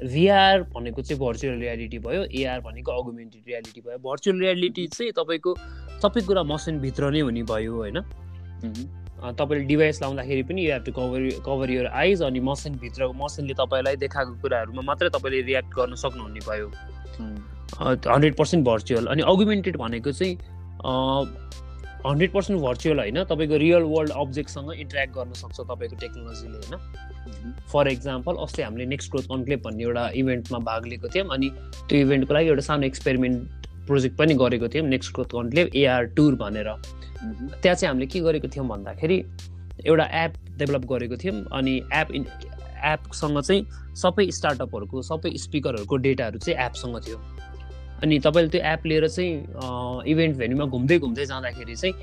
भिआर 0.10 0.62
भनेको 0.76 1.02
चाहिँ 1.02 1.20
भर्चुअल 1.22 1.60
रियालिटी 1.60 2.00
भयो 2.00 2.24
एआर 2.24 2.60
भनेको 2.60 2.92
अगुमेन्टेड 2.92 3.42
रियालिटी 3.48 3.82
भयो। 3.82 3.98
भर्चुअल 3.98 4.40
रियालिटी 4.40 4.88
चाहिँ 4.88 5.12
तपाईँको 5.12 5.56
सबै 6.02 6.22
कुरा 6.22 6.44
मसिनभित्र 6.44 7.12
नै 7.12 7.20
हुने 7.20 7.44
भयो 7.44 7.76
होइन? 7.76 8.02
तपाईँले 9.40 9.66
डिभाइस 9.66 10.02
लाउँदाखेरि 10.02 10.44
पनि 10.44 10.66
you 10.66 10.72
have 10.74 10.84
to 10.84 10.92
cover 10.92 11.30
cover 11.46 11.72
your 11.72 11.88
eyes 11.88 12.22
अनि 12.24 12.40
मसिनभित्र 12.40 13.08
मसिनले 13.16 13.54
तपाईँलाई 13.54 13.96
देखाएको 13.96 14.42
कुराहरूमा 14.42 14.82
मात्रै 14.82 15.10
तपाईँले 15.10 15.42
रियाक्ट 15.42 15.70
गर्न 15.76 15.96
सक्नुहुने 15.96 16.40
भयो। 16.40 16.68
हन्ड्रेड 17.20 18.36
पर्सेन्ट 18.36 18.66
भर्चुअल 18.66 19.06
अनि 19.08 19.22
अगुमेन्टेड 19.28 19.78
भनेको 19.78 20.12
चाहिँ 20.12 20.36
हन्ड्रेड 22.06 22.32
पर्सेन्ट 22.34 22.62
भर्चुअल 22.62 23.00
होइन 23.00 23.24
तपाईँको 23.30 23.58
रियल 23.58 23.84
वर्ल्ड 23.94 24.12
अब्जेक्टसँग 24.18 24.72
इन्ट्रेक्ट 24.80 25.14
गर्न 25.16 25.34
सक्छ 25.36 25.60
तपाईँको 25.60 25.96
टेक्नोलोजीले 26.00 26.58
होइन। 26.58 27.54
फर 27.72 27.88
इक्जाम्पल 27.88 28.36
अस्ति 28.44 28.62
हामीले 28.62 28.86
नेक्स्ट 28.86 29.12
ग्रोथ 29.12 29.24
कन्क्लेभ 29.32 29.62
भन्ने 29.66 29.84
एउटा 29.84 30.08
इभेन्टमा 30.22 30.60
भाग 30.70 30.86
लिएको 30.88 31.08
थियौँ 31.16 31.28
अनि 31.34 31.50
त्यो 31.90 32.00
इभेन्टको 32.00 32.34
लागि 32.34 32.48
एउटा 32.50 32.62
सानो 32.68 32.86
एक्सपेरिमेन्ट 32.88 33.68
प्रोजेक्ट 33.88 34.18
पनि 34.18 34.34
गरेको 34.42 34.68
थियौँ 34.74 34.86
next 34.88 35.14
growth 35.14 35.30
conclave 35.34 35.76
AR 35.76 36.06
tour 36.18 36.36
भनेर 36.42 36.70
मह्म। 36.70 37.48
त्यहाँ 37.62 37.76
चाहिँ 37.76 37.88
हामीले 37.88 38.08
के 38.08 38.20
गरेको 38.20 38.48
थियौँ 38.48 38.68
भन्दाखेरि 38.68 39.24
एउटा 39.86 40.06
एप 40.24 40.34
डेभलप 40.58 40.86
गरेको 40.92 41.18
थियौँ 41.18 41.36
अनि 41.54 41.76
एप 41.94 42.12
इन 42.12 42.26
एपसँग 42.86 43.42
चाहिँ 43.42 43.66
सबै 43.96 44.30
स्टार्टअपहरूको 44.32 45.02
सबै 45.02 45.32
स्पिकरहरूको 45.38 45.96
डेटाहरू 46.06 46.40
चाहिँ 46.40 46.66
एपसँग 46.66 47.00
थियो 47.08 47.18
अनि 48.04 48.20
तपाईँले 48.20 48.50
त्यो 48.50 48.62
एप 48.74 48.86
लिएर 48.86 49.08
चाहिँ 49.08 49.34
इभेन्ट 50.12 50.38
भेन्यूमा 50.38 50.66
घुम्दै 50.66 51.00
घुम्दै 51.00 51.26
जाँदाखेरि 51.26 51.76
चाहिँ 51.76 51.94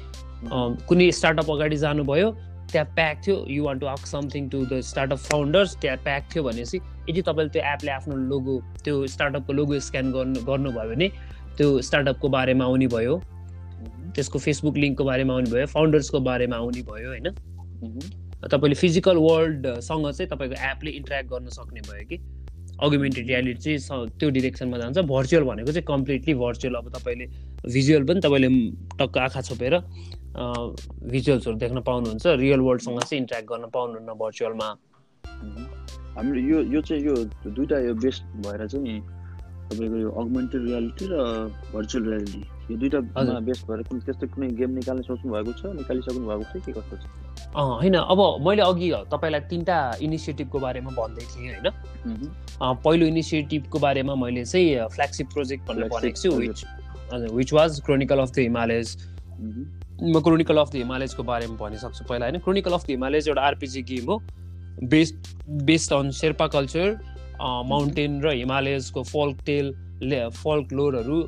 कुनै 0.88 1.10
स्टार्टअप 1.12 1.50
अगाडि 1.50 1.76
जानुभयो 1.76 2.30
त्यहाँ 2.72 2.86
प्याक 2.94 3.22
थियो 3.26 3.36
you 3.48 3.64
want 3.64 3.78
to 3.78 3.86
ask 3.86 4.06
something 4.06 4.48
to 4.48 4.64
the 4.66 4.80
startup 4.82 5.18
founders 5.30 5.76
त्यहाँ 5.80 5.96
प्याक 6.04 6.28
थियो 6.34 6.42
भनेपछि 6.44 6.80
यदि 7.08 7.22
तपाईँले 7.22 7.50
त्यो 7.54 7.62
एपले 7.72 7.90
आफ्नो 7.90 8.16
लोगो 8.32 8.60
त्यो 8.84 9.06
स्टार्टअपको 9.06 9.52
लोगो 9.52 9.78
स्क्यान 9.88 10.12
गर्नु 10.12 10.40
गर्नुभयो 10.46 10.88
भने 10.90 11.08
त्यो 11.56 11.80
स्टार्टअपको 11.80 12.28
बारेमा 12.28 12.64
आउने 12.64 12.86
भयो। 12.86 13.16
त्यसको 14.14 14.38
फेसबुक 14.38 14.76
लिङ्कको 14.76 15.04
बारेमा 15.04 15.34
आउने 15.34 15.50
भयो 15.50 15.66
फाउन्डर्सको 15.66 16.20
बारेमा 16.20 16.56
आउने 16.56 16.82
भयो 16.82 17.08
होइन। 17.08 17.26
तपाईँले 18.52 18.74
फिजिकल 18.74 19.16
वर्ल्डसँग 19.16 20.10
चाहिँ 20.10 20.28
तपाईँको 20.30 20.56
एपले 20.70 20.90
इन्टरेक्ट 20.90 21.30
गर्न 21.30 21.48
सक्ने 21.58 21.80
भयो 21.88 22.06
कि? 22.08 22.16
अगुमेन्टेड 22.82 23.26
रियालिटी 23.26 23.78
चाहिँ 23.78 24.08
त्यो 24.20 24.30
डिरेक्सनमा 24.30 24.78
जान्छ। 24.78 24.98
भर्चुअल 25.08 25.44
भनेको 25.44 25.72
चाहिँ 25.72 25.86
कम्प्लिटली 25.88 26.34
भर्चुअल 26.34 26.74
अब 26.74 26.88
तपाईँले 26.96 27.26
भिजुअल 27.72 28.04
पनि 28.04 28.20
तपाईँले 28.20 28.48
टक्क 29.00 29.18
आँखा 29.18 29.40
छोपेर 29.48 29.74
भिजुअल्सहरू 31.08 31.56
देख्न 31.56 31.80
पाउनुहुन्छ। 31.80 32.26
रियल 32.26 32.60
वर्ल्डसँग 32.60 33.00
चाहिँ 33.00 33.20
इन्टरेक्ट 33.20 33.48
गर्न 33.48 33.64
पाउनुहुन्न 33.72 34.12
भर्चुअलमा। 34.20 34.68
हाम्रो 36.16 36.40
यो 36.40 36.62
यो 36.72 36.80
चाहिँ 36.80 37.02
यो 37.04 37.14
दुइटा 37.48 37.78
यो 37.86 37.94
बेस्ट 37.94 38.22
भएर 38.44 38.66
चाहिँ 38.66 39.00
तपाईँको 39.70 39.98
यो 39.98 40.10
अगमेन्टेड 40.22 40.62
रियालिटी 40.66 41.04
र 41.10 41.14
भर्चुअल 41.74 42.04
रियालिटी 42.08 42.42
यो 42.70 42.76
दुइटामा। 42.80 43.38
बेस्ट 43.48 43.62
भएर 43.66 43.82
कुन 43.88 44.00
त्यस्तो 44.06 44.26
कुनै 44.34 44.48
गेम 44.60 44.70
निकाल्ने 44.78 45.02
सोच्नु 45.08 45.32
भएको 45.32 45.52
छ 45.58 45.62
निकालिसक्नु 45.80 46.26
भएको 46.26 46.44
छ 46.50 46.64
के 46.66 46.72
कस्तो 46.72 46.96
छ 46.96 47.04
होइन 47.56 47.94
अब 47.94 48.20
मैले 48.46 48.62
अघि 48.62 48.88
तपाईँलाई 49.12 49.40
तिनवटा 49.50 49.78
इनिसिएटिभको 50.06 50.58
बारेमा 50.60 50.90
भन्दै 50.98 51.24
थिएँ 51.32 51.50
होइन 51.54 51.68
पहिलो 52.84 53.06
इनिसिएटिभको 53.06 53.78
बारेमा 53.78 54.14
मैले 54.22 54.44
चाहिँ 54.44 54.88
फ्ल्यागसिप 54.94 55.26
प्रोजेक्ट 55.34 55.62
भनेर 55.68 55.88
भनेको 55.88 56.20
छु. 56.22 56.30
विच 56.36 56.64
हजुर 57.12 57.30
which 57.36 57.52
was 57.52 57.80
chronicle 57.86 58.18
of 58.18 58.30
the 58.30 58.38
Himalayas. 58.38 58.96
म 60.02 60.20
क्रोनिकल 60.20 60.56
अफ 60.58 60.72
द 60.72 60.76
हिमालयजको 60.76 61.22
बारेमा 61.22 61.56
भनिसक्छु 61.58 62.04
पहिला 62.04 62.26
होइन 62.26 62.38
क्रोनिकल 62.44 62.72
अफ 62.72 62.86
द 62.86 62.90
हिमालयज 62.90 63.28
एउटा 63.28 63.42
आरपिजी 63.42 63.82
गेम 63.90 64.10
हो 64.10 64.20
based 64.92 65.16
based 65.64 65.92
on 65.92 66.10
Sherpa 66.12 66.46
culture 66.54 66.98
mountain 67.40 68.20
र 68.22 68.32
हिमालयजको 68.32 69.02
फोल्क 69.04 69.36
टेल 69.46 69.74
फोल्क 70.36 70.72
लोरहरू 70.72 71.22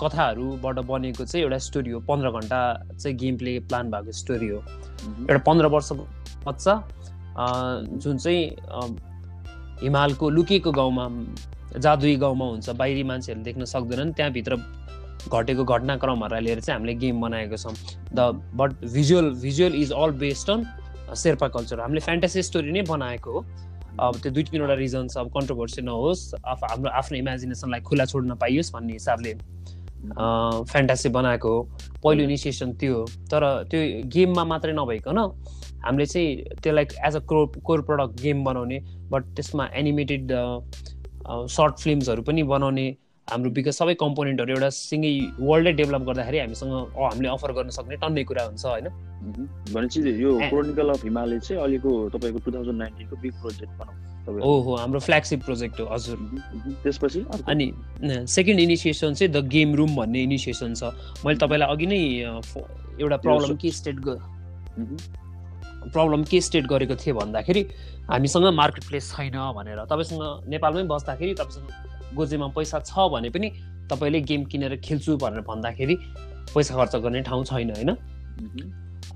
कथाहरूबाट 0.00 0.78
बनेको 0.88 1.24
चाहिँ 1.24 1.42
एउटा 1.44 1.58
स्टोरी 1.58 1.90
हो। 1.90 2.00
पन्ध्र 2.08 2.30
घन्टा 2.30 2.60
चाहिँ 2.92 3.16
गेम 3.16 3.36
प्ले 3.36 3.58
प्लान 3.68 3.90
भएको 3.90 4.12
स्टोरी 4.12 4.48
हो। 4.48 4.58
एउटा 4.58 5.38
पन्ध्र 5.46 5.66
वर्ष 5.66 5.92
बच्चा 6.46 6.74
जुन 8.02 8.16
चाहिँ 8.18 8.44
हिमालको 9.82 10.30
लुकेको 10.30 10.72
गाउँमा 10.72 11.08
जादुई 11.78 12.16
गाउँमा 12.16 12.46
हुन्छ 12.46 12.70
बाहिरी 12.70 13.02
मान्छेहरूले 13.04 13.44
देख्न 13.44 13.64
सक्दैनन्। 13.64 14.12
त्यहाँभित्र 14.12 14.56
घटेको 15.30 15.64
घटनाक्रमहरूलाई 15.64 16.42
लिएर 16.44 16.60
चाहिँ 16.60 16.76
हामीले 16.76 16.94
गेम 17.00 17.20
बनाएको 17.20 17.56
छौँ। 17.56 17.74
The 18.12 18.20
but 18.56 18.70
visual 18.92 19.30
visual 19.40 19.74
is 19.74 19.92
all 19.92 20.10
based 20.20 20.50
on 20.50 20.64
Sherpa 21.16 21.48
culture 21.48 21.80
हामीले 21.80 22.00
फ्यान्टासी 22.00 22.42
स्टोरी 22.42 22.72
नै 22.72 22.82
बनाएको 22.88 23.30
हो। 23.32 23.44
अब 23.98 24.16
त्यो 24.22 24.32
दुई 24.32 24.42
तिनवटा 24.50 24.74
रिजन 24.74 25.08
छ 25.08 25.16
अब 25.18 25.28
कन्ट्रोभर्सी 25.36 25.82
नहोस् 25.82 26.22
आफ 26.44 26.60
हाम्रो 26.70 26.90
आफ्नो 27.00 27.18
इमेजिनेसनलाई 27.18 27.80
खुला 27.88 28.04
छोड्न 28.12 28.34
पाइयोस् 28.42 28.72
भन्ने 28.74 28.92
हिसाबले 28.92 29.34
फ्यान्टासी 30.72 31.08
बनाएको 31.16 31.48
हो। 31.48 31.62
पहिलो 32.04 32.22
इनिसिएसन 32.24 32.72
त्यो 32.80 32.94
हो। 32.94 33.04
तर 33.30 33.42
त्यो 33.70 33.80
गेममा 34.14 34.44
मात्रै 34.52 34.72
नभइकन 34.72 35.18
हामीले 35.84 36.06
चाहिँ 36.06 36.56
त्यसलाई 36.62 36.86
as 37.08 37.16
a 37.16 37.20
core 37.28 37.60
core 37.66 37.82
product 37.88 38.22
game 38.22 38.44
बनाउने 38.44 38.78
बट 39.10 39.22
त्यसमा 39.36 39.68
एनिमेटेड 39.74 40.32
सर्ट 41.56 41.78
फिल्मसहरू 41.84 42.22
पनि 42.22 42.42
बनाउने 42.54 42.86
हाम्रो 43.28 43.50
बिकज 43.56 43.74
सबै 43.74 43.94
कम्पोनेन्टहरू 44.00 44.52
एउटा 44.52 44.70
सिँगै 44.76 45.12
वर्ल्डै 45.40 45.72
डेभलप 45.80 46.02
गर्दाखेरि 46.08 46.38
हामीसँग 46.38 46.72
हामीले 46.96 47.28
अफर 47.28 47.52
गर्न 47.52 47.70
सक्ने 47.78 47.96
टन्नै 48.02 48.24
कुरा 48.24 48.44
हुन्छ 48.44 48.64
होइन। 48.66 48.88
भनेपछि 49.20 50.22
यो 50.22 50.38
क्रोनिकल 50.48 50.88
अफ 50.90 51.04
हिमालय 51.04 51.38
चाहिँ 51.40 51.62
अहिलेको 51.62 51.90
तपाईँको 52.10 52.38
टु 52.44 52.50
थाउजन्ड 52.52 52.78
नाइन्टिनको 52.78 53.16
बिग 53.16 53.34
प्रोजेक्ट 53.40 53.72
भनौँ 53.80 54.08
ओहो 54.30 54.74
हाम्रो 54.76 55.00
फ्ल्यागसिप 55.00 55.44
प्रोजेक्ट 55.44 55.80
हो 55.80 55.86
हजुर। 55.92 56.16
त्यसपछि? 56.82 57.20
अनि 57.48 57.72
सेकेन्ड 58.28 58.60
इनिसिएसन 58.60 59.14
चाहिँ 59.14 59.32
द 59.32 59.46
गेम 59.48 59.74
रुम 59.74 59.96
भन्ने 59.96 60.22
इनिसिएसन 60.22 60.74
छ 60.74 60.92
मैले 61.26 61.38
तपाईँलाई 61.38 61.68
अघि 61.68 61.86
नै 61.86 62.00
एउटा 63.00 63.16
प्रब्लम 63.16 63.56
के 63.56 63.70
स्टेट। 63.70 63.96
प्रब्लम 65.92 66.24
के 66.24 66.40
स्टेट 66.40 66.66
गरेको 66.66 66.96
थिएँ 66.96 67.16
भन्दाखेरि 67.16 67.62
हामीसँग 68.10 68.46
मार्केट 68.54 68.84
प्लेस 68.88 69.12
छैन 69.16 69.36
भनेर 69.56 69.84
तपाईँसँग 69.90 70.48
नेपालमै 70.48 70.82
बस्दाखेरि 70.92 71.34
तपाईँसँग 71.34 72.14
गोजेमा 72.16 72.48
पैसा 72.56 72.78
छ 72.80 73.08
भने 73.12 73.30
पनि 73.30 73.48
तपाईँले 73.90 74.20
गेम 74.20 74.44
किनेर 74.44 74.76
खेल्छु 74.84 75.16
भनेर 75.16 75.40
भन्दाखेरि 75.48 75.96
पैसा 76.54 76.76
खर्च 76.76 76.96
गर्ने 76.96 77.20
ठाउँ 77.22 77.44
छैन 77.44 77.70
होइन 77.70 77.90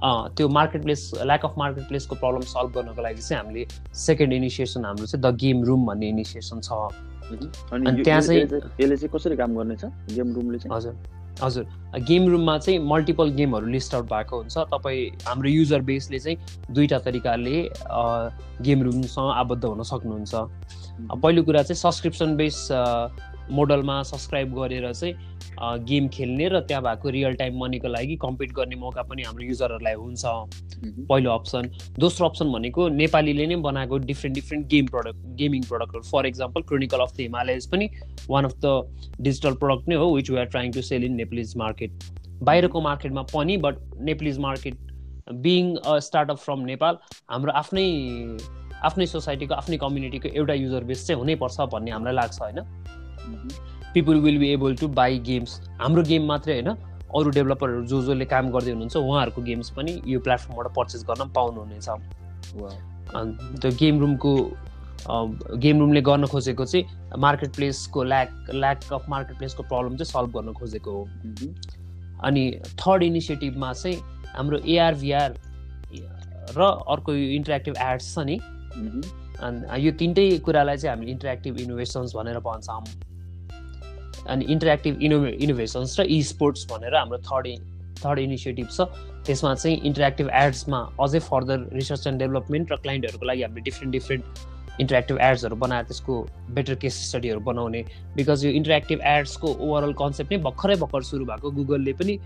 त्यो 0.02 0.48
market 0.48 0.82
place 0.82 1.10
lack 1.22 1.44
of 1.44 1.54
market 1.58 1.88
प्लेसको 1.88 2.14
problem 2.16 2.40
solve 2.52 2.74
गर्नको 2.74 3.02
लागि 3.02 3.22
चाहिँ 3.22 3.42
हामीले 3.42 3.66
सेकेन्ड 3.94 4.32
इनिसिएसन 4.32 4.84
हाम्रो 4.84 5.06
चाहिँ 5.06 5.22
द 5.22 5.36
गेम 5.36 5.64
रुम 5.64 5.86
भन्ने 5.86 6.08
इनिसिएसन 6.08 6.60
छ। 6.60 6.72
अनि 7.72 8.02
त्यहाँ 8.02 8.20
चाहिँ- 8.20 8.54
यसले 8.80 8.96
चाहिँ 8.96 9.08
कसरी 9.14 9.36
काम 9.36 9.56
गर्नेछ? 9.56 9.84
गेम 10.14 10.34
रुमले 10.34 10.58
चाहिँ? 10.58 10.76
हजुर 10.76 10.94
हजुर। 11.42 11.64
गेम 12.08 12.28
रुममा 12.30 12.58
चाहिँ 12.58 12.78
मल्टिपल 12.78 13.30
गेमहरू 13.38 13.66
लिस्ट 13.66 13.94
आउट 13.94 14.04
भएको 14.10 14.36
हुन्छ। 14.36 14.58
तपाईँ 14.74 15.24
हाम्रो 15.26 15.48
युजर 15.50 15.80
बेसले 15.80 16.18
चाहिँ 16.18 16.36
दुईवटा 16.70 16.98
तरिकाले 16.98 17.56
गेम 18.62 18.82
रुमसँग 18.82 19.30
आबद्ध 19.34 19.64
हुन 19.64 19.82
सक्नुहुन्छ। 19.82 20.34
पहिलो 21.22 21.42
कुरा 21.42 21.62
चाहिँ 21.62 21.78
सब्सक्रिप्सन 21.80 22.36
बेस 22.36 22.68
मोडलमा 23.50 24.02
सब्सक्राइब 24.02 24.54
गरेर 24.54 24.92
चाहिँ 24.92 25.14
गेम 25.84 26.08
खेल्ने 26.08 26.48
र 26.48 26.60
त्यहाँ 26.60 26.82
भएको 26.82 27.10
रियल 27.10 27.34
टाइम 27.34 27.58
मनीको 27.60 27.88
लागि 27.88 28.16
कम्पिट 28.22 28.52
गर्ने 28.52 28.76
मौका 28.76 29.02
पनि 29.02 29.22
हाम्रो 29.22 29.44
युजरहरूलाई 29.44 29.94
हुन्छ। 29.94 30.24
पहिलो 31.08 31.30
अप्सन 31.30 31.70
दोस्रो 31.98 32.28
अप्सन 32.28 32.52
भनेको 32.52 32.88
नेपालीले 32.88 33.46
नै 33.46 33.56
बनाएको 33.66 33.98
different 34.06 34.34
different 34.34 34.66
game 34.68 34.86
product 34.86 35.26
gaming 35.36 35.62
प्रडक्टहरू 35.68 36.02
for 36.10 36.26
example 36.26 36.62
chronicle 36.62 37.00
of 37.00 37.12
the 37.16 37.20
Himalayas 37.20 37.66
पनि 37.72 37.88
one 38.30 38.44
of 38.44 38.54
the 38.64 39.20
digital 39.20 39.54
product 39.62 39.88
नै 39.88 39.96
हो 39.96 40.10
which 40.14 40.30
we 40.30 40.38
are 40.38 40.46
trying 40.56 40.72
to 40.72 40.82
sell 40.82 41.04
in 41.04 41.14
Nepalese 41.16 41.56
market 41.56 42.04
बाहिरको 42.42 42.80
मार्केटमा 42.80 43.22
पनि 43.34 43.56
but 43.68 43.78
Nepalese 44.10 44.38
market 44.38 44.74
being 45.46 45.74
a 45.76 45.98
startup 46.00 46.38
from 46.38 46.60
Nepal 46.64 46.98
हाम्रो 47.30 47.52
आफ्नै 47.62 47.86
आफ्नै 48.84 49.06
सोसाइटीको 49.06 49.54
आफ्नै 49.54 49.76
कम्युनिटीको 49.78 50.28
एउटा 50.34 50.54
युजर 50.54 50.84
बेस 50.84 51.06
चाहिँ 51.06 51.20
हुनैपर्छ 51.20 51.60
भन्ने 51.72 51.90
हामीलाई 51.90 52.14
लाग्छ 52.14 52.40
होइन। 52.40 52.60
People 53.94 54.20
will 54.20 54.38
be 54.38 54.48
able 54.52 54.74
to 54.76 54.88
buy 54.96 55.18
games 55.26 55.60
हाम्रो 55.80 56.02
गेम 56.02 56.26
मात्रै 56.26 56.54
होइन 56.54 56.68
अरू 57.14 57.30
डेभलपरहरू 57.30 57.84
जो 57.86 58.02
जसले 58.02 58.24
काम 58.26 58.50
गर्दै 58.50 58.70
हुनुहुन्छ 58.70 58.96
उहाँहरूको 58.96 59.42
गेम्स 59.42 59.70
पनि 59.70 60.00
यो 60.06 60.20
प्लेटफर्मबाट 60.20 60.74
परचेस 60.76 61.04
गर्न 61.10 61.30
पाउनुहुनेछ। 61.32 61.88
त्यो 63.60 63.70
गेम 63.80 64.00
रुमको 64.00 64.32
गेम 65.62 65.80
रुमले 65.80 66.00
गर्न 66.02 66.26
खोजेको 66.26 66.64
चाहिँ 66.64 67.18
मार्केट 67.20 67.54
प्लेसको 67.56 68.02
ल्याक 68.04 68.50
ल्याक 68.54 68.92
अफ 68.92 69.08
मार्केट 69.08 69.38
प्लेसको 69.38 69.62
प्रब्लम 69.62 69.96
चाहिँ 69.96 70.10
सल्भ 70.12 70.36
गर्न 70.36 70.52
खोजेको 70.52 70.90
हो। 70.90 71.04
मह्म। 71.04 71.48
अनि 72.24 72.42
थर्ड 72.80 73.02
इनिसिएटिभमा 73.02 73.72
चाहिँ 73.72 73.96
हाम्रो 74.34 74.58
एआरभिआर 74.58 75.30
र 76.56 76.60
अर्को 76.62 77.14
यो 77.14 77.30
इन्टरेक्टिभ 77.36 77.74
एड्स 77.80 78.14
छ 78.14 78.18
नि। 78.26 78.36
अनि 79.40 79.86
यो 79.86 79.92
तिनटै 79.98 80.26
कुरालाई 80.44 80.76
चाहिँ 80.76 80.96
हामी 80.96 81.10
इन्टरेक्टिभ 81.12 81.58
इनोभेसन्स 81.60 82.16
भनेर 82.16 82.38
भन्छौँ। 82.40 82.82
अनि 84.28 84.44
इन्टरेक्टिभ 84.52 85.02
इनोभे 85.02 85.30
इनोभेसन्स 85.44 86.00
र 86.00 86.02
इ 86.04 86.22
स्पोर्ट्स 86.22 86.66
भनेर 86.70 86.94
हाम्रो 86.94 87.18
थर्ड 87.26 87.46
थर्ड 88.04 88.18
इनिसिएटिभ 88.18 88.68
छ। 88.70 88.80
त्यसमा 89.26 89.54
चाहिँ 89.54 89.76
इन्टरेक्टिभ 89.84 90.28
एड्समा 90.34 90.78
अझै 91.00 91.18
फर्दर 91.28 91.58
रिसर्च 91.72 92.06
एन्ड 92.06 92.18
डेभलपमेन्ट 92.20 92.72
र 92.72 92.76
क्लाइन्टहरूको 92.76 93.26
लागि 93.26 93.42
हामीले 93.42 93.64
डिफ्रेन्ट 93.64 93.92
डिफ्रेन्ट 93.92 94.24
इन्टरेक्टिभ 94.80 95.18
एड्सहरू 95.22 95.56
बनाएर 95.56 95.84
त्यसको 95.84 96.14
बेटर 96.50 96.74
केस 96.82 96.94
स्टडीहरू 97.08 97.40
बनाउने। 97.40 97.82
बिकज 98.16 98.44
यो 98.44 98.50
इन्टरेक्टिभ 98.52 99.00
एड्सको 99.06 99.48
ओभरअल 99.48 99.92
कन्सेप्ट 100.00 100.32
नै 100.32 100.38
भर्खरै 100.42 100.76
भर्खर 100.76 101.02
सुरु 101.10 101.24
भएको। 101.24 101.50
गुगलले 101.50 101.92
पनि 101.92 102.18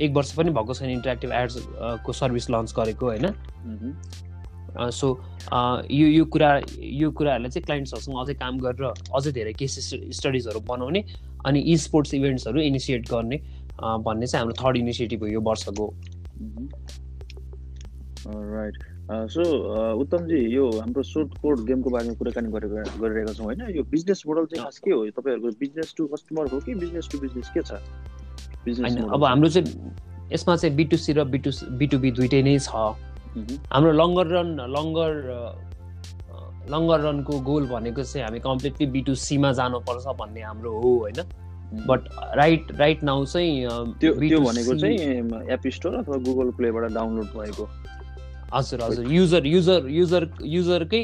एक 0.00 0.12
वर्ष 0.14 0.30
पनि 0.38 0.50
भएको 0.50 0.74
छैन 0.74 0.90
इन्टरेक्टिभ 0.90 1.32
एड्स 1.32 1.56
को 2.04 2.12
सर्भिस 2.12 2.50
लन्च 2.50 2.74
गरेको 2.76 3.06
होइन। 3.06 3.26
सो 4.76 5.08
यो 5.90 6.06
यो 6.08 6.24
कुरा 6.24 6.50
यो 6.82 7.10
कुराहरूलाई 7.10 7.50
चाहिँ 7.50 7.64
क्लाइन्ट्सहरूसँग 7.64 8.16
अझै 8.20 8.34
काम 8.34 8.58
गरेर 8.58 8.84
अझै 9.14 9.32
धेरै 9.32 9.52
केस 9.58 9.78
स्टडिजहरू 10.18 10.60
बनाउने 10.68 11.04
अनि 11.46 11.60
इ 11.60 11.76
स्पोर्ट्स 11.76 12.14
इभेन्ट्सहरू 12.14 12.60
इनिसिएट 12.60 13.10
गर्ने 13.10 13.36
भन्ने 13.78 14.26
चाहिँ 14.26 14.40
हाम्रो 14.40 14.56
थर्ड 14.62 14.76
इनिसिएटिभ 14.76 15.22
हो 15.22 15.28
यो 15.28 15.40
वर्षको। 15.50 15.86
राइट 18.26 18.76
सो 19.30 19.42
उत्तमजी 20.00 20.38
यो 20.54 20.68
हाम्रो 20.80 21.02
सोर्ट 21.02 21.38
कोड 21.38 21.64
गेमको 21.66 21.90
बारेमा 21.90 22.14
कुराकानी 22.18 22.50
गरेर 22.52 22.70
गरिरहेका 23.00 23.32
छौँ 23.32 23.44
होइन? 23.44 23.60
यो 23.76 23.82
बिजनेस 23.94 24.22
मोडल 24.26 24.44
चाहिँ 24.46 24.64
खास 24.64 24.78
के 24.84 24.90
हो? 24.90 25.04
तपाईँहरूको 25.10 25.50
बिजनेस 25.60 25.94
टु 25.96 26.06
कस्टमर 26.12 26.48
हो 26.52 26.60
कि 26.60 26.74
बिजनेस 26.74 27.08
टु 27.12 27.18
बिजनेस 27.20 27.50
के 27.54 27.62
छ? 27.62 27.72
बिजनेस 28.64 28.96
अब 28.96 29.24
हाम्रो 29.24 29.48
चाहिँ 29.48 29.66
यसमा 30.32 30.56
चाहिँ 30.56 30.76
बिटुसी 30.76 31.12
र 31.12 31.24
बिटु 31.24 31.50
बिटुबी 31.78 32.10
दुइटै 32.10 32.42
नै 32.42 32.58
छ। 32.58 32.72
हाम्रो 33.72 33.92
लङ्गर 33.92 34.26
रन 34.26 34.50
लङ्गर 34.76 35.12
लङ्गर 36.72 37.00
रनको 37.00 37.40
गोल 37.40 37.66
भनेको 37.66 38.02
चाहिँ 38.02 38.24
हामी 38.26 38.40
कम्प्लिटली 38.40 38.86
बिटुसीमा 38.86 39.52
जानुपर्छ 39.52 40.06
भन्ने 40.20 40.40
हाम्रो 40.40 40.72
हो 40.72 40.90
होइन। 40.98 41.20
बट 41.88 42.08
राइट 42.36 42.72
राइट 42.78 43.02
नाउ 43.02 43.24
चाहिँ 43.24 43.64
अ, 43.64 43.68
त्यो 44.00 44.12
त्यो 44.14 44.38
B2C 44.40 44.46
भनेको 44.46 44.74
चाहिँ 44.80 44.96
एप 45.52 45.66
स्टोर 45.74 45.94
अथवा 45.94 46.16
गुगल 46.16 46.50
प्लेबाट 46.56 46.92
डाउनलोड 46.92 47.26
भएको। 47.36 47.68
हजुर 48.54 48.82
हजुर। 48.82 49.12
युजर 49.12 49.46
युजर 49.46 49.88
युजर 49.90 50.28
युजरकै 50.42 51.02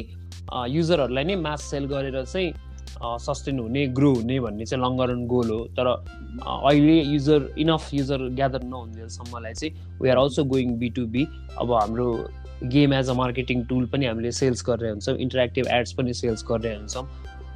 युजरहरूलाई 0.68 1.24
नै 1.24 1.36
मास 1.36 1.62
सेल 1.70 1.86
गरेर 1.86 2.24
चाहिँ 2.24 2.52
सस्टेन 3.02 3.58
हुने 3.58 3.86
ग्रो 3.96 4.12
हुने 4.14 4.38
भन्ने 4.40 4.64
चाहिँ 4.66 4.84
लङ 4.84 5.00
रन 5.10 5.26
गोल 5.26 5.50
हो। 5.50 5.58
तर 5.76 5.86
अहिले 5.86 7.00
युजर 7.02 7.48
इनफ 7.58 7.88
युजर 7.94 8.28
ग्यादर 8.36 8.62
नहुन्जेलसम्मलाई 8.64 9.54
चाहिँ 9.54 9.72
we 10.02 10.08
are 10.08 10.16
also 10.18 10.44
going 10.44 10.76
be 10.78 10.88
to 10.96 11.06
be 11.06 11.26
अब 11.58 11.72
हाम्रो 11.72 12.08
game 12.72 12.92
as 12.94 13.08
a 13.08 13.14
marketing 13.14 13.64
tool 13.66 13.86
पनि 13.92 14.06
हामीले 14.06 14.32
सेल्स 14.38 14.64
गरेर 14.66 14.90
हुन्छौँ 14.90 15.16
इन्टरेक्टिभ 15.16 15.66
एड्स 15.72 15.92
पनि 15.92 16.14
सेल्स 16.14 16.44
गरेर 16.50 16.76
हुन्छौँ 16.78 17.06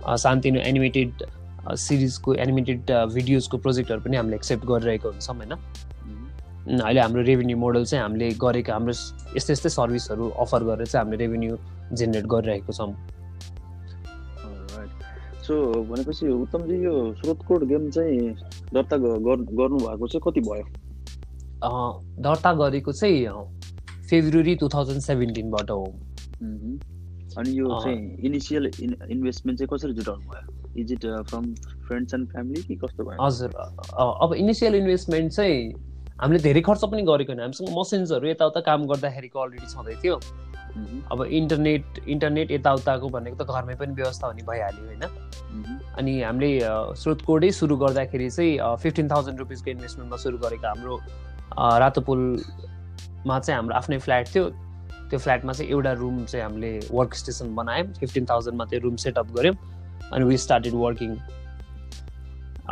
अ, 0.07 0.17
सानोतिनो 0.17 0.61
एनिमेटेड 0.61 1.25
सिरिजको 1.65 2.35
एनिमेटेड 2.35 2.91
भिडियोजको 3.15 3.59
प्रोजेक्टहरू 3.59 4.01
पनि 4.01 4.17
हामीले 4.17 4.37
एक्सेप्ट 4.37 4.65
गरिरहेको 4.67 5.09
हुन्छौँ 5.09 5.37
होइन। 5.37 5.53
अहिले 6.81 7.01
हाम्रो 7.01 7.23
रेभेन्यू 7.23 7.57
मोडल 7.59 7.85
चाहिँ 7.85 8.03
हामीले 8.03 8.31
गरेको 8.41 8.73
हाम्रो 8.73 8.93
यस्तै 9.37 9.53
यस्तै 9.53 9.69
सर्भिसहरू 9.69 10.29
अफर 10.45 10.65
गरेर 10.65 10.87
चाहिँ 10.87 11.05
हामीले 11.05 11.25
रेभेन्यू 11.25 11.57
जेनेरेट 11.93 12.27
गरिरहेको 12.27 12.73
छौँ। 12.73 12.93
सो 15.45 15.83
भनेपछि 15.83 16.29
उत्तमजी 16.29 16.85
यो 16.85 17.15
स्रोत 17.15 17.39
कोड 17.49 17.65
गेम 17.65 17.91
चाहिँ 17.91 18.19
दर्ता 18.75 18.97
ग- 18.97 19.23
गर्नु 19.59 19.77
भएको 19.77 20.07
चाहिँ 20.07 20.21
कति 20.27 20.41
भयो? 20.41 20.65
दर्ता 22.23 22.53
गरेको 22.53 22.93
चाहिँ 22.93 23.27
फेब्रुअरी 24.11 24.55
टु 24.55 24.69
थाउजन्ड 24.69 25.01
सेभेन्टिनबाट 25.01 25.71
हो। 25.71 25.85
अनि 27.39 27.59
यो। 27.59 27.81
चाहिँ 27.83 28.17
इनिसियल 28.17 28.71
इन्भेस्टमेन्ट 29.11 29.59
चाहिँ 29.59 29.69
कसरी 29.73 29.93
जुटाउनु 29.93 30.21
भयो? 30.21 30.71
Is 30.77 30.93
it 30.93 31.01
from 31.01 31.55
friends 31.89 32.15
and 32.15 32.29
family 32.29 32.63
कि 32.63 32.75
कस्तो 32.75 33.05
भयो? 33.05 33.25
हजुर। 33.25 33.51
अब 34.23 34.35
इनिसियल 34.35 34.75
इन्भेस्टमेन्ट 34.75 35.33
चाहिँ 35.33 35.73
हामीले 36.23 36.43
धेरै 36.43 36.61
खर्च 36.61 36.85
पनि 36.85 37.03
गरेको 37.03 37.33
होइन। 37.33 37.41
हामीसँग 37.41 37.69
मसिन्सहरू 37.79 38.29
यताउता 38.29 38.61
काम 38.61 38.87
गर्दाखेरिको 38.87 39.39
अलरेडी 39.41 39.67
छँदै 39.67 39.95
थियो। 40.05 40.21
अब 41.13 41.23
इन्टरनेट 41.31 41.99
इन्टरनेट 42.09 42.51
यताउताको 42.51 43.09
भनेको 43.09 43.37
त 43.43 43.47
घरमै 43.47 43.75
पनि 43.81 43.93
व्यवस्था 43.95 44.27
हुने 44.27 44.43
भइहाल्यो 44.49 44.85
होइन। 44.87 45.05
अनि 45.99 46.13
हामीले 46.23 46.51
स्रोत 47.03 47.23
कोडै 47.27 47.51
सुरु 47.61 47.77
गर्दाखेरि 47.77 48.31
चाहिँ 48.31 48.77
फिफ्टिन 48.83 49.09
थाउजन्ड 49.11 49.39
रुपिसको 49.39 49.71
इन्भेस्टमेन्टमा 49.71 50.17
सुरु 50.25 50.39
गरेको 50.39 50.67
हाम्रो 50.67 50.97
अ, 51.59 51.79
रातो 51.79 52.01
पुलमा 52.01 53.39
चाहिँ 53.39 53.57
हाम्रो 53.57 53.75
आफ्नै 53.77 53.99
फ्ल्याट 53.99 54.35
थियो। 54.35 54.45
त्यो 55.11 55.19
फ्ल्याटमा 55.19 55.53
चाहिँ 55.53 55.71
एउटा 55.71 55.93
रुम 56.03 56.25
चाहिँ 56.25 56.45
हामीले 56.45 56.73
वर्क 56.91 57.15
स्टेसन 57.15 57.55
बनायौँ 57.55 57.87
फिफ्टिन 58.01 58.25
थाउजन्डमा 58.31 58.65
त्यो 58.65 58.81
रुम 58.81 58.97
सेटअप 59.05 59.33
गऱ्यौँ। 59.37 59.57
अनि 60.13 60.25
वी 60.25 60.37
स्टार्टेड 60.39 60.75
वर्किङ 60.75 61.17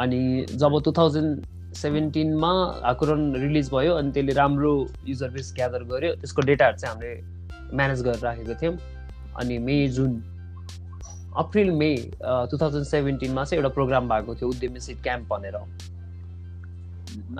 अनि 0.02 0.46
जब 0.50 0.80
टु 0.84 0.92
थाउजन्ड 0.98 1.44
सेभेन्टिनमा 1.76 2.52
आकुरन 2.84 3.22
रिलिज 3.42 3.70
भयो 3.72 3.94
अनि 3.94 4.10
त्यसले 4.12 4.32
राम्रो 4.32 4.72
युजर 5.06 5.30
बेस 5.36 5.52
ग्यादर 5.56 5.82
गर्यो 5.92 6.14
त्यसको 6.14 6.42
डेटाहरू 6.42 6.76
चाहिँ 6.76 6.94
हामीले 6.94 7.31
म्यानेज 7.74 8.02
गरेर 8.02 8.22
राखेको 8.24 8.54
थियौँ। 8.62 8.76
अनि 9.40 9.58
May 9.58 9.76
June 9.88 10.22
April 11.38 11.70
May 11.70 11.94
two 12.22 12.56
thousand 12.60 12.84
सेभेन्टिनमा 12.86 13.44
चाहिँ 13.44 13.62
एउटा 13.62 13.74
प्रोग्राम 13.74 14.08
भएको 14.08 14.34
थियो 14.34 14.48
उद्यमी 14.48 14.80
सिट 14.80 15.02
क्याम्प 15.02 15.28
भनेर। 15.28 15.56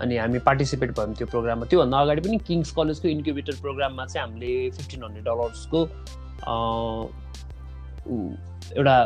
अनि 0.00 0.16
हामी 0.16 0.38
पार्टिसिपेट 0.46 0.90
भयौँ 0.98 1.14
त्यो 1.14 1.26
प्रोग्राममा। 1.26 1.66
त्योभन्दा 1.66 1.98
अगाडि 2.00 2.20
पनि 2.28 2.38
किङ्स 2.48 2.72
कलेजको 2.76 3.08
इन्क्युबेटर 3.08 3.54
प्रोग्राममा 3.60 4.06
चाहिँ 4.06 4.26
हामीले 4.26 4.70
फिफ्टिन 4.76 5.02
हन्ड्रेड 5.04 5.24
डलर्सको 5.24 5.80
एउटा 8.76 8.96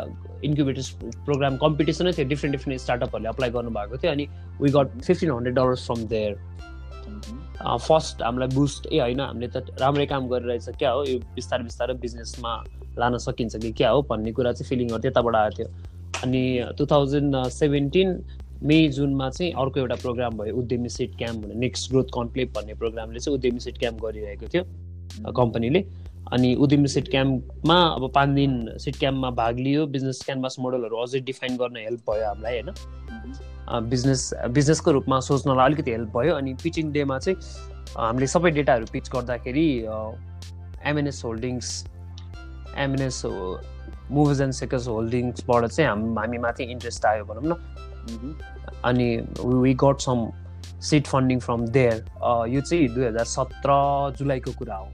इन्क्युबेटर्स 0.43 0.89
प्रोग्राम 1.25 1.57
कम्पिटिसनै 1.57 2.11
थियो। 2.17 2.27
डिफ्रेन्ट 2.27 2.57
डिफ्रेन्ट 2.57 2.81
स्टार्टअपहरूले 2.81 3.29
अप्लाई 3.29 3.49
गर्नुभएको 3.51 3.97
थियो। 3.97 4.11
अनि 4.11 4.27
we 4.61 4.69
got 4.71 4.87
fifteen 5.01 5.31
hundred 5.31 5.55
dollars 5.55 5.85
from 5.87 6.07
there 6.07 6.31
first 7.57 8.21
हामीलाई 8.21 8.47
बुस्ट 8.55 8.87
ए 8.87 8.99
होइन 8.99 9.19
हामीले 9.19 9.47
त 9.49 9.75
राम्रै 9.81 10.05
काम 10.05 10.27
गरिरहेछ। 10.29 10.69
क्या 10.79 10.91
हो? 10.91 11.03
यो 11.03 11.19
बिस्तारै 11.35 11.63
बिस्तारै 11.63 11.93
बिजनेसमा 11.99 12.51
लान 12.99 13.17
सकिन्छ 13.17 13.55
कि 13.57 13.71
क्या 13.73 13.89
हो? 13.89 14.01
भन्ने 14.09 14.31
कुरा 14.31 14.51
चाहिँ 14.53 14.69
फिलिङहरू 14.69 15.01
त्यताबाट 15.01 15.35
आएको 15.35 15.55
थियो 15.57 15.69
अनि 16.23 16.43
टु 16.77 16.85
थाउजन्ड 16.85 17.35
सेभेन्टिन 17.53 18.09
मे 18.63 18.77
जुनमा 18.89 19.29
चाहिँ 19.29 19.51
अर्को 19.53 19.79
एउटा 19.79 19.95
प्रोग्राम 20.01 20.37
भयो 20.37 20.55
उद्यमी 20.57 20.89
सिट 20.89 21.17
क्याम्प 21.17 21.41
भन्ने 21.41 21.55
नेक्स्ट 21.59 21.91
ग्रोथ 21.91 22.13
कन्क्लेभ 22.13 22.53
भन्ने 22.55 22.73
प्रोग्रामले 22.75 23.19
चाहिँ 23.19 23.37
उद्यमी 23.37 23.59
सिट 23.59 23.77
क्याम्प 23.79 24.01
गरिरहेको 24.05 24.47
थियो 24.53 24.63
कम्पनीले 25.33 25.83
अनि 26.33 26.55
उद्यमी 26.55 26.87
सिट 26.87 27.09
क्याम्पमा 27.09 27.77
अब 27.97 28.11
पाँच 28.15 28.29
दिन 28.29 28.77
सिट 28.77 28.95
क्याम्पमा 28.97 29.29
भाग 29.41 29.59
लियो। 29.59 29.85
बिजनेस 29.87 30.21
क्यानभास 30.25 30.55
मोडलहरू 30.59 30.97
अझै 31.03 31.19
डिफाइन 31.29 31.57
गर्न 31.57 31.77
हेल्प 31.77 32.09
भयो 32.09 32.25
हामीलाई 32.27 32.59
होइन। 32.59 32.69
बिजनेस 33.67 34.33
बिजनेसको 34.49 34.91
रूपमा 34.91 35.19
सोच्नलाई 35.19 35.65
अलिकति 35.65 35.91
हेल्प 35.91 36.17
भयो। 36.17 36.35
अनि 36.35 36.53
पिचिङ 36.63 36.91
डेमा 36.91 37.17
चाहिँ 37.19 37.37
हामीले 37.97 38.27
सबै 38.27 38.51
डेटाहरू 38.51 38.85
पिच 38.93 39.09
गर्दाखेरि 39.11 39.67
MNS 40.85 41.21
holdings 41.25 41.69
MNS 42.77 43.21
movers 44.11 44.41
and 44.41 44.53
shakers 44.53 44.87
होल्डिङ्सबाट 44.87 45.65
चाहिँ 45.65 45.89
हाम 45.89 46.19
हामीमाथि 46.19 46.63
इन्ट्रेस्ट 46.63 47.05
आयो 47.05 47.25
भनौँ 47.25 47.43
न। 47.43 47.55
मह्म, 48.07 48.33
अनि 48.85 49.07
we 49.61 49.73
got 49.83 49.99
some 50.01 50.29
seed 50.89 51.07
funding 51.07 51.39
from 51.39 51.65
there 51.75 52.05
यो 52.49 52.61
चाहिँ 52.61 52.87
दुई 52.93 53.05
हजार 53.05 53.25
सत्र 53.25 53.69
जुलाईको 54.17 54.51
कुरा 54.59 54.75
हो। 54.75 54.87